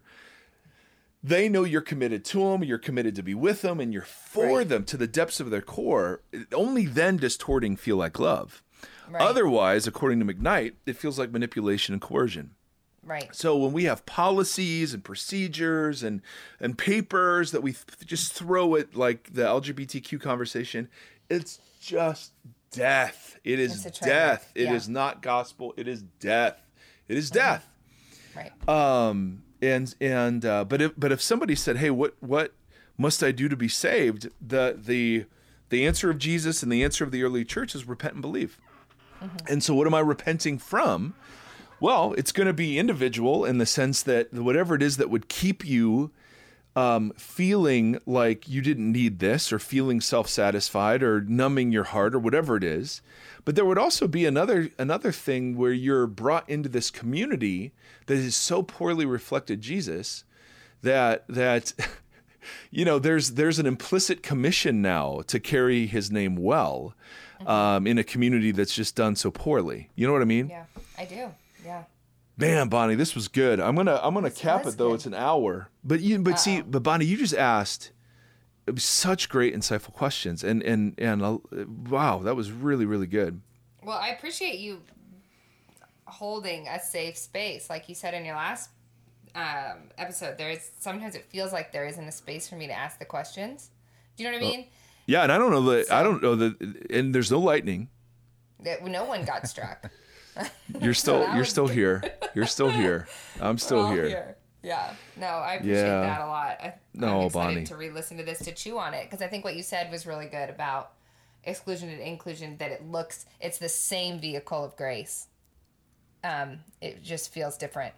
they 1.23 1.49
know 1.49 1.63
you're 1.63 1.81
committed 1.81 2.23
to 2.25 2.39
them 2.39 2.63
you're 2.63 2.77
committed 2.77 3.15
to 3.15 3.23
be 3.23 3.33
with 3.35 3.61
them 3.61 3.79
and 3.79 3.91
you're 3.93 4.01
for 4.03 4.57
Right. 4.59 4.69
them 4.69 4.83
to 4.85 4.97
the 4.97 5.07
depths 5.07 5.39
of 5.39 5.49
their 5.49 5.61
core 5.61 6.21
only 6.53 6.85
then 6.85 7.17
does 7.17 7.37
towarding 7.37 7.75
feel 7.77 7.97
like 7.97 8.19
love 8.19 8.63
Right. 9.09 9.21
otherwise 9.21 9.87
according 9.87 10.19
to 10.19 10.25
mcknight 10.25 10.73
it 10.85 10.95
feels 10.95 11.17
like 11.19 11.31
manipulation 11.31 11.93
and 11.93 12.01
coercion 12.01 12.51
right? 13.03 13.27
so 13.35 13.57
when 13.57 13.73
we 13.73 13.83
have 13.85 14.05
policies 14.05 14.93
and 14.93 15.03
procedures 15.03 16.03
and 16.03 16.21
and 16.59 16.77
papers 16.77 17.51
that 17.51 17.61
we 17.63 17.73
th- 17.73 17.85
just 18.05 18.33
throw 18.33 18.75
at 18.75 18.95
like 18.95 19.33
the 19.33 19.41
LGBTQ 19.43 20.21
conversation, 20.21 20.87
it's 21.29 21.59
just 21.81 22.33
death. 22.71 23.37
It 23.43 23.59
is 23.59 23.85
It's 23.85 23.97
a 23.97 23.99
traitor. 23.99 24.13
death. 24.15 24.51
It 24.53 24.69
is 24.71 24.87
not 24.87 25.21
gospel. 25.21 25.73
It 25.75 25.87
is 25.87 26.03
death. 26.19 26.61
It 27.07 27.17
is 27.17 27.29
death. 27.31 27.67
Right. 28.35 28.51
Um 28.69 29.41
and 29.61 29.93
and 29.99 30.45
uh, 30.45 30.65
but 30.65 30.81
if 30.81 30.93
but 30.97 31.11
if 31.11 31.21
somebody 31.21 31.55
said, 31.55 31.77
"Hey, 31.77 31.89
what 31.89 32.15
what 32.19 32.53
must 32.97 33.23
I 33.23 33.31
do 33.31 33.49
to 33.49 33.55
be 33.55 33.67
saved?" 33.67 34.29
the 34.41 34.77
the 34.77 35.25
the 35.69 35.85
answer 35.85 36.09
of 36.09 36.17
Jesus 36.17 36.63
and 36.63 36.71
the 36.71 36.83
answer 36.83 37.03
of 37.03 37.11
the 37.11 37.23
early 37.23 37.45
church 37.45 37.75
is 37.75 37.87
repent 37.87 38.13
and 38.13 38.21
believe. 38.21 38.59
And 39.47 39.61
so, 39.61 39.75
what 39.75 39.85
am 39.85 39.93
I 39.93 39.99
repenting 39.99 40.57
from? 40.57 41.13
Well, 41.81 42.13
it's 42.17 42.31
going 42.31 42.47
to 42.47 42.53
be 42.53 42.79
individual 42.79 43.45
in 43.45 43.57
the 43.57 43.65
sense 43.65 44.01
that 44.03 44.33
whatever 44.33 44.75
it 44.75 44.81
is 44.81 44.97
that 44.97 45.09
would 45.09 45.29
keep 45.29 45.65
you 45.65 46.11
um, 46.79 47.11
feeling 47.17 47.99
like 48.05 48.47
you 48.47 48.61
didn't 48.61 48.91
need 48.91 49.19
this 49.19 49.51
or 49.51 49.59
feeling 49.59 49.99
self-satisfied 49.99 51.03
or 51.03 51.19
numbing 51.21 51.73
your 51.73 51.83
heart 51.83 52.15
or 52.15 52.19
whatever 52.19 52.55
it 52.55 52.63
is. 52.63 53.01
But 53.43 53.55
there 53.55 53.65
would 53.65 53.77
also 53.77 54.07
be 54.07 54.25
another 54.25 54.69
another 54.77 55.11
thing 55.11 55.57
where 55.57 55.73
you're 55.73 56.07
brought 56.07 56.49
into 56.49 56.69
this 56.69 56.89
community 56.89 57.73
that 58.05 58.13
is 58.15 58.35
so 58.35 58.63
poorly 58.63 59.05
reflected 59.05 59.59
Jesus 59.61 60.23
that 60.81 61.25
that 61.27 61.73
you 62.71 62.85
know 62.85 62.97
there's 62.97 63.31
there's 63.31 63.59
an 63.59 63.65
implicit 63.65 64.23
commission 64.23 64.81
now 64.81 65.21
to 65.27 65.39
carry 65.39 65.85
his 65.85 66.09
name 66.09 66.37
well 66.37 66.93
um, 67.45 67.87
in 67.87 67.97
a 67.97 68.03
community 68.03 68.51
that's 68.51 68.73
just 68.73 68.95
done 68.95 69.15
so 69.15 69.31
poorly. 69.31 69.89
You 69.95 70.07
know 70.07 70.13
what 70.13 70.21
I 70.21 70.25
mean? 70.25 70.47
Yeah, 70.47 70.65
I 70.97 71.05
do. 71.05 71.33
Yeah. 71.65 71.83
Man, 72.39 72.69
Bonnie, 72.69 72.95
this 72.95 73.15
was 73.15 73.27
good. 73.27 73.59
I'm 73.59 73.75
gonna 73.75 73.99
I'm 74.01 74.13
gonna 74.13 74.31
cap 74.31 74.65
it 74.65 74.77
though. 74.77 74.89
good. 74.89 74.95
It's 74.95 75.05
an 75.05 75.13
hour. 75.13 75.69
But 75.83 75.99
you 75.99 76.19
but 76.19 76.39
see, 76.39 76.61
but 76.61 76.81
Bonnie, 76.83 77.03
you 77.03 77.17
just 77.17 77.33
asked 77.33 77.91
such 78.77 79.27
great, 79.27 79.53
insightful 79.53 79.91
questions, 79.91 80.41
and 80.41 80.63
and 80.63 80.95
and 80.97 81.21
uh, 81.21 81.37
wow, 81.89 82.19
that 82.19 82.37
was 82.37 82.49
really 82.51 82.85
really 82.85 83.07
good. 83.07 83.41
Well, 83.83 83.97
I 83.97 84.09
appreciate 84.09 84.59
you 84.59 84.81
holding 86.05 86.67
a 86.69 86.79
safe 86.79 87.17
space, 87.17 87.69
like 87.69 87.89
you 87.89 87.95
said 87.95 88.13
in 88.13 88.23
your 88.23 88.35
last 88.35 88.69
um, 89.35 89.89
episode. 89.97 90.37
There 90.37 90.49
is 90.49 90.71
sometimes 90.79 91.15
it 91.15 91.25
feels 91.25 91.51
like 91.51 91.73
there 91.73 91.85
isn't 91.87 92.07
a 92.07 92.11
space 92.11 92.47
for 92.47 92.55
me 92.55 92.67
to 92.67 92.73
ask 92.73 92.99
the 92.99 93.05
questions. 93.05 93.69
Do 94.15 94.23
you 94.23 94.31
know 94.31 94.37
what 94.37 94.45
I 94.45 94.49
mean? 94.49 94.67
Yeah, 95.07 95.23
and 95.23 95.31
I 95.31 95.37
don't 95.37 95.51
know 95.51 95.61
that 95.71 95.91
I 95.91 96.03
don't 96.03 96.23
know 96.23 96.35
that, 96.35 96.87
and 96.89 97.13
there's 97.13 97.31
no 97.31 97.39
lightning. 97.39 97.89
That 98.61 98.85
no 98.85 99.03
one 99.03 99.25
got 99.25 99.45
struck. 99.45 99.91
You're 100.81 100.93
still 100.93 101.27
you're 101.35 101.45
still 101.45 101.67
here. 101.79 102.03
You're 102.35 102.45
still 102.45 102.69
here. 102.69 103.07
I'm 103.41 103.57
still 103.57 103.81
All 103.85 103.91
here. 103.91 104.35
Yeah. 104.63 104.93
No, 105.17 105.27
I 105.27 105.53
appreciate 105.55 105.77
Yeah. 105.83 106.01
that 106.01 106.21
a 106.21 106.27
lot. 106.27 106.57
I, 106.61 106.73
No, 106.93 107.21
I'm 107.21 107.25
excited 107.27 107.33
Bonnie. 107.33 107.65
to 107.65 107.75
re-listen 107.77 108.17
to 108.17 108.23
this 108.23 108.39
to 108.39 108.51
chew 108.53 108.77
on 108.77 108.93
it 108.93 109.05
because 109.09 109.21
I 109.21 109.27
think 109.27 109.43
what 109.45 109.55
you 109.55 109.63
said 109.63 109.91
was 109.91 110.05
really 110.05 110.27
good 110.27 110.49
about 110.49 110.91
exclusion 111.43 111.89
and 111.89 112.01
inclusion. 112.01 112.57
That 112.57 112.71
it 112.71 112.85
looks 112.85 113.25
it's 113.39 113.57
the 113.57 113.69
same 113.69 114.19
vehicle 114.19 114.63
of 114.63 114.75
grace. 114.75 115.27
um, 116.23 116.59
it 116.81 117.01
just 117.03 117.31
feels 117.33 117.57
different 117.57 117.93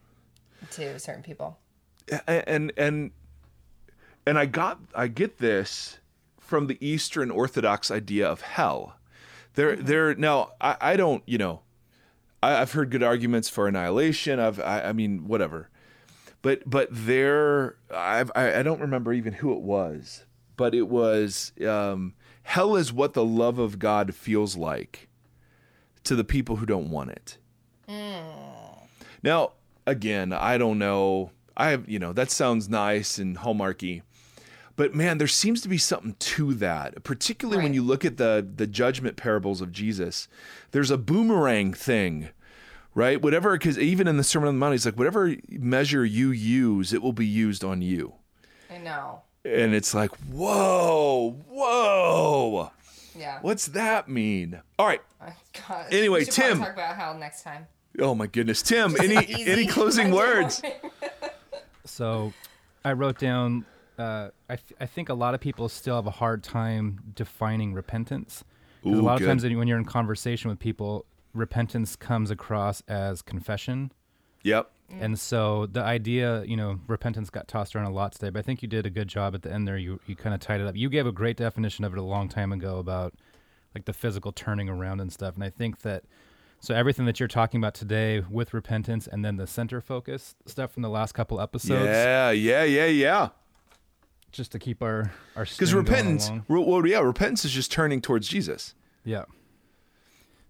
to 0.71 0.99
certain 0.99 1.23
people. 1.23 1.57
And 2.27 2.71
and 2.77 3.11
and 4.25 4.37
I 4.37 4.45
got 4.45 4.79
I 4.95 5.07
get 5.07 5.37
this 5.39 5.99
from 6.39 6.67
the 6.67 6.77
Eastern 6.85 7.31
Orthodox 7.31 7.89
idea 7.91 8.27
of 8.27 8.41
hell. 8.41 8.95
There 9.55 9.75
mm-hmm. 9.75 9.85
there 9.85 10.15
now 10.15 10.51
I, 10.61 10.77
I 10.81 10.95
don't 10.95 11.23
you 11.25 11.37
know 11.39 11.61
I, 12.43 12.51
have 12.51 12.71
heard 12.71 12.89
good 12.89 13.03
arguments 13.03 13.49
for 13.49 13.67
annihilation. 13.67 14.39
I've 14.39 14.59
I, 14.59 14.81
I 14.81 14.93
mean 14.93 15.27
whatever, 15.27 15.69
but 16.41 16.67
but 16.69 16.87
there 16.91 17.75
I've, 17.93 18.31
I 18.35 18.59
I 18.59 18.63
don't 18.63 18.81
remember 18.81 19.13
even 19.13 19.33
who 19.33 19.53
it 19.53 19.61
was, 19.61 20.25
but 20.57 20.73
it 20.73 20.87
was 20.87 21.53
um, 21.65 22.13
hell 22.43 22.75
is 22.75 22.91
what 22.91 23.13
the 23.13 23.25
love 23.25 23.59
of 23.59 23.79
God 23.79 24.15
feels 24.15 24.55
like 24.55 25.07
to 26.03 26.15
the 26.15 26.23
people 26.23 26.57
who 26.57 26.65
don't 26.65 26.89
want 26.89 27.11
it. 27.11 27.37
Mm. 27.87 28.87
Now 29.23 29.53
again, 29.85 30.33
I 30.33 30.57
don't 30.57 30.79
know. 30.79 31.31
I 31.55 31.69
have 31.69 31.87
you 31.87 31.99
know 31.99 32.13
that 32.13 32.31
sounds 32.31 32.69
nice 32.69 33.17
and 33.17 33.37
hallmarky. 33.37 34.01
But 34.75 34.95
man, 34.95 35.17
there 35.17 35.27
seems 35.27 35.61
to 35.61 35.69
be 35.69 35.77
something 35.77 36.15
to 36.19 36.53
that, 36.55 37.03
particularly 37.03 37.57
right. 37.57 37.63
when 37.63 37.73
you 37.73 37.83
look 37.83 38.05
at 38.05 38.17
the 38.17 38.47
the 38.55 38.67
judgment 38.67 39.17
parables 39.17 39.61
of 39.61 39.71
Jesus. 39.71 40.27
There's 40.71 40.91
a 40.91 40.97
boomerang 40.97 41.73
thing, 41.73 42.29
right? 42.95 43.21
Whatever, 43.21 43.57
because 43.57 43.77
even 43.77 44.07
in 44.07 44.17
the 44.17 44.23
Sermon 44.23 44.47
on 44.47 44.55
the 44.55 44.59
Mount, 44.59 44.73
he's 44.73 44.85
like, 44.85 44.97
whatever 44.97 45.35
measure 45.49 46.05
you 46.05 46.31
use, 46.31 46.93
it 46.93 47.01
will 47.01 47.13
be 47.13 47.25
used 47.25 47.63
on 47.63 47.81
you. 47.81 48.13
I 48.69 48.77
know. 48.77 49.21
And 49.43 49.73
it's 49.73 49.93
like, 49.93 50.11
whoa, 50.29 51.35
whoa. 51.49 52.71
Yeah. 53.17 53.39
What's 53.41 53.67
that 53.67 54.07
mean? 54.07 54.61
All 54.79 54.85
right. 54.85 55.01
Oh, 55.21 55.85
anyway, 55.91 56.25
Tim. 56.25 56.59
Talk 56.59 56.73
about 56.73 56.95
hell 56.95 57.17
next 57.17 57.43
time. 57.43 57.67
Oh 57.99 58.15
my 58.15 58.27
goodness, 58.27 58.61
Tim. 58.61 58.95
any 59.01 59.45
any 59.45 59.67
closing 59.67 60.11
words? 60.15 60.61
so, 61.85 62.33
I 62.85 62.93
wrote 62.93 63.19
down 63.19 63.65
uh, 64.01 64.31
I, 64.49 64.55
th- 64.55 64.73
I 64.79 64.85
think 64.85 65.09
a 65.09 65.13
lot 65.13 65.33
of 65.33 65.41
people 65.41 65.69
still 65.69 65.95
have 65.95 66.07
a 66.07 66.11
hard 66.11 66.43
time 66.43 66.99
defining 67.15 67.73
repentance. 67.73 68.43
Ooh, 68.85 68.99
a 68.99 69.01
lot 69.01 69.19
good. 69.19 69.25
of 69.25 69.29
times 69.29 69.43
when 69.43 69.67
you're 69.67 69.77
in 69.77 69.85
conversation 69.85 70.49
with 70.49 70.59
people, 70.59 71.05
repentance 71.33 71.95
comes 71.95 72.31
across 72.31 72.81
as 72.87 73.21
confession. 73.21 73.91
Yep. 74.43 74.71
And 74.99 75.17
so 75.17 75.67
the 75.67 75.81
idea, 75.81 76.43
you 76.43 76.57
know, 76.57 76.79
repentance 76.87 77.29
got 77.29 77.47
tossed 77.47 77.75
around 77.75 77.85
a 77.85 77.93
lot 77.93 78.11
today, 78.11 78.29
but 78.29 78.39
I 78.39 78.41
think 78.41 78.61
you 78.61 78.67
did 78.67 78.85
a 78.85 78.89
good 78.89 79.07
job 79.07 79.35
at 79.35 79.41
the 79.41 79.53
end 79.53 79.65
there. 79.65 79.77
You 79.77 80.01
you 80.05 80.17
kind 80.17 80.33
of 80.35 80.41
tied 80.41 80.59
it 80.59 80.67
up. 80.67 80.75
You 80.75 80.89
gave 80.89 81.07
a 81.07 81.13
great 81.13 81.37
definition 81.37 81.85
of 81.85 81.93
it 81.93 81.99
a 81.99 82.03
long 82.03 82.27
time 82.27 82.51
ago 82.51 82.77
about 82.77 83.13
like 83.73 83.85
the 83.85 83.93
physical 83.93 84.33
turning 84.33 84.67
around 84.67 84.99
and 84.99 85.13
stuff. 85.13 85.35
And 85.35 85.45
I 85.45 85.49
think 85.49 85.83
that 85.83 86.03
so 86.59 86.75
everything 86.75 87.05
that 87.05 87.21
you're 87.21 87.29
talking 87.29 87.59
about 87.59 87.73
today 87.73 88.21
with 88.29 88.53
repentance 88.53 89.07
and 89.07 89.23
then 89.23 89.37
the 89.37 89.47
center 89.47 89.79
focus 89.79 90.35
stuff 90.45 90.73
from 90.73 90.83
the 90.83 90.89
last 90.89 91.13
couple 91.13 91.39
episodes. 91.39 91.85
Yeah, 91.85 92.31
yeah, 92.31 92.63
yeah, 92.63 92.87
yeah 92.87 93.29
just 94.31 94.51
to 94.53 94.59
keep 94.59 94.81
our 94.81 95.11
our 95.35 95.45
because 95.45 95.73
repentance. 95.73 96.31
well, 96.47 96.85
yeah, 96.85 96.99
repentance 96.99 97.45
is 97.45 97.51
just 97.51 97.71
turning 97.71 98.01
towards 98.01 98.27
Jesus. 98.27 98.75
Yeah. 99.03 99.25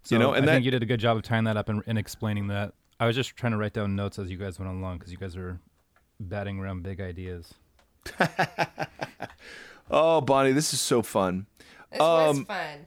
So 0.04 0.16
you 0.16 0.20
know, 0.20 0.34
and 0.34 0.44
I 0.44 0.46
that, 0.46 0.54
think 0.54 0.66
you 0.66 0.72
did 0.72 0.84
a 0.84 0.86
good 0.86 1.00
job 1.00 1.18
of 1.18 1.24
tying 1.24 1.44
that 1.44 1.58
up 1.58 1.70
and, 1.70 1.84
and 1.86 1.98
explaining 1.98 2.48
that. 2.48 2.74
I 3.00 3.08
was 3.08 3.16
just 3.16 3.36
trying 3.36 3.52
to 3.52 3.58
write 3.58 3.74
down 3.74 3.96
notes 3.96 4.20
as 4.20 4.30
you 4.30 4.38
guys 4.38 4.60
went 4.60 4.72
along 4.72 4.98
because 4.98 5.12
you 5.12 5.18
guys 5.18 5.36
are 5.36 5.60
batting 6.20 6.60
around 6.60 6.84
big 6.84 7.02
ideas. 7.02 7.54
oh, 9.92 10.22
Bonnie, 10.22 10.52
this 10.52 10.74
is 10.74 10.82
so 10.82 11.02
fun. 11.02 11.48
This 11.92 12.02
um, 12.02 12.38
was 12.38 12.40
fun. 12.46 12.86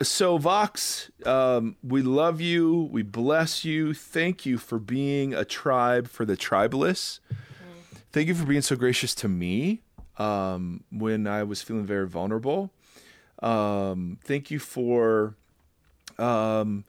So, 0.00 0.38
Vox, 0.38 1.10
um, 1.26 1.76
we 1.82 2.02
love 2.02 2.40
you. 2.40 2.88
We 2.92 3.02
bless 3.02 3.64
you. 3.64 3.94
Thank 3.94 4.46
you 4.46 4.58
for 4.58 4.78
being 4.78 5.34
a 5.34 5.44
tribe 5.44 6.08
for 6.08 6.24
the 6.24 6.36
tribalists. 6.36 7.18
Mm. 7.32 7.36
Thank 8.12 8.28
you 8.28 8.34
for 8.34 8.44
being 8.44 8.62
so 8.62 8.76
gracious 8.76 9.12
to 9.16 9.28
me 9.28 9.82
um, 10.18 10.82
when 10.90 11.26
I 11.26 11.44
was 11.44 11.62
feeling 11.62 11.86
very 11.86 12.06
vulnerable. 12.06 12.70
Um, 13.40 14.18
thank 14.24 14.50
you 14.50 14.58
for 14.58 15.36
um, 16.18 16.84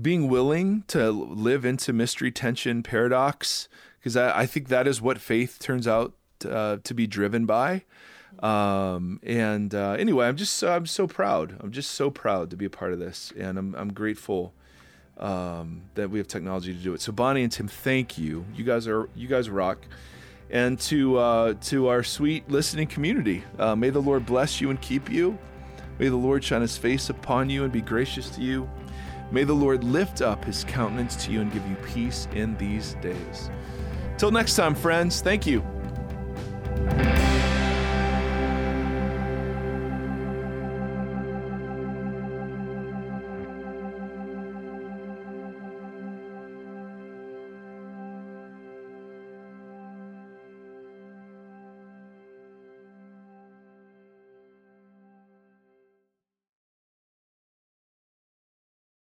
being 0.00 0.28
willing 0.28 0.84
to 0.88 1.10
live 1.10 1.64
into 1.64 1.92
mystery, 1.92 2.30
tension, 2.30 2.82
paradox, 2.82 3.68
because 3.98 4.16
I, 4.16 4.40
I, 4.40 4.46
think 4.46 4.68
that 4.68 4.86
is 4.86 5.00
what 5.00 5.18
faith 5.18 5.58
turns 5.58 5.88
out 5.88 6.12
uh, 6.46 6.76
to 6.84 6.94
be 6.94 7.06
driven 7.06 7.46
by. 7.46 7.84
Um, 8.40 9.18
and 9.22 9.74
uh, 9.74 9.92
anyway, 9.92 10.26
I'm 10.26 10.36
just 10.36 10.62
I'm 10.62 10.86
so 10.86 11.06
proud. 11.06 11.56
I'm 11.60 11.70
just 11.70 11.92
so 11.92 12.10
proud 12.10 12.50
to 12.50 12.56
be 12.56 12.66
a 12.66 12.70
part 12.70 12.92
of 12.92 12.98
this, 12.98 13.32
and 13.38 13.56
I'm 13.58 13.74
I'm 13.76 13.92
grateful 13.92 14.52
um, 15.16 15.82
that 15.94 16.10
we 16.10 16.18
have 16.18 16.28
technology 16.28 16.74
to 16.74 16.80
do 16.80 16.92
it. 16.92 17.00
So 17.00 17.12
Bonnie 17.12 17.44
and 17.44 17.52
Tim, 17.52 17.68
thank 17.68 18.18
you. 18.18 18.44
You 18.54 18.64
guys 18.64 18.86
are 18.88 19.08
you 19.14 19.28
guys 19.28 19.48
rock 19.48 19.86
and 20.50 20.78
to 20.80 21.18
uh, 21.18 21.54
to 21.62 21.88
our 21.88 22.02
sweet 22.02 22.48
listening 22.50 22.86
community. 22.86 23.42
Uh, 23.58 23.74
may 23.74 23.90
the 23.90 24.00
Lord 24.00 24.26
bless 24.26 24.60
you 24.60 24.70
and 24.70 24.80
keep 24.80 25.10
you. 25.10 25.38
May 25.98 26.08
the 26.08 26.16
Lord 26.16 26.42
shine 26.42 26.60
His 26.60 26.76
face 26.76 27.10
upon 27.10 27.50
you 27.50 27.64
and 27.64 27.72
be 27.72 27.80
gracious 27.80 28.30
to 28.30 28.40
you. 28.40 28.68
May 29.30 29.44
the 29.44 29.54
Lord 29.54 29.84
lift 29.84 30.22
up 30.22 30.44
His 30.44 30.64
countenance 30.64 31.24
to 31.24 31.32
you 31.32 31.40
and 31.40 31.52
give 31.52 31.66
you 31.66 31.76
peace 31.94 32.28
in 32.34 32.56
these 32.56 32.94
days. 32.94 33.50
Till 34.18 34.30
next 34.30 34.56
time, 34.56 34.74
friends. 34.74 35.20
Thank 35.20 35.46
you. 35.46 35.64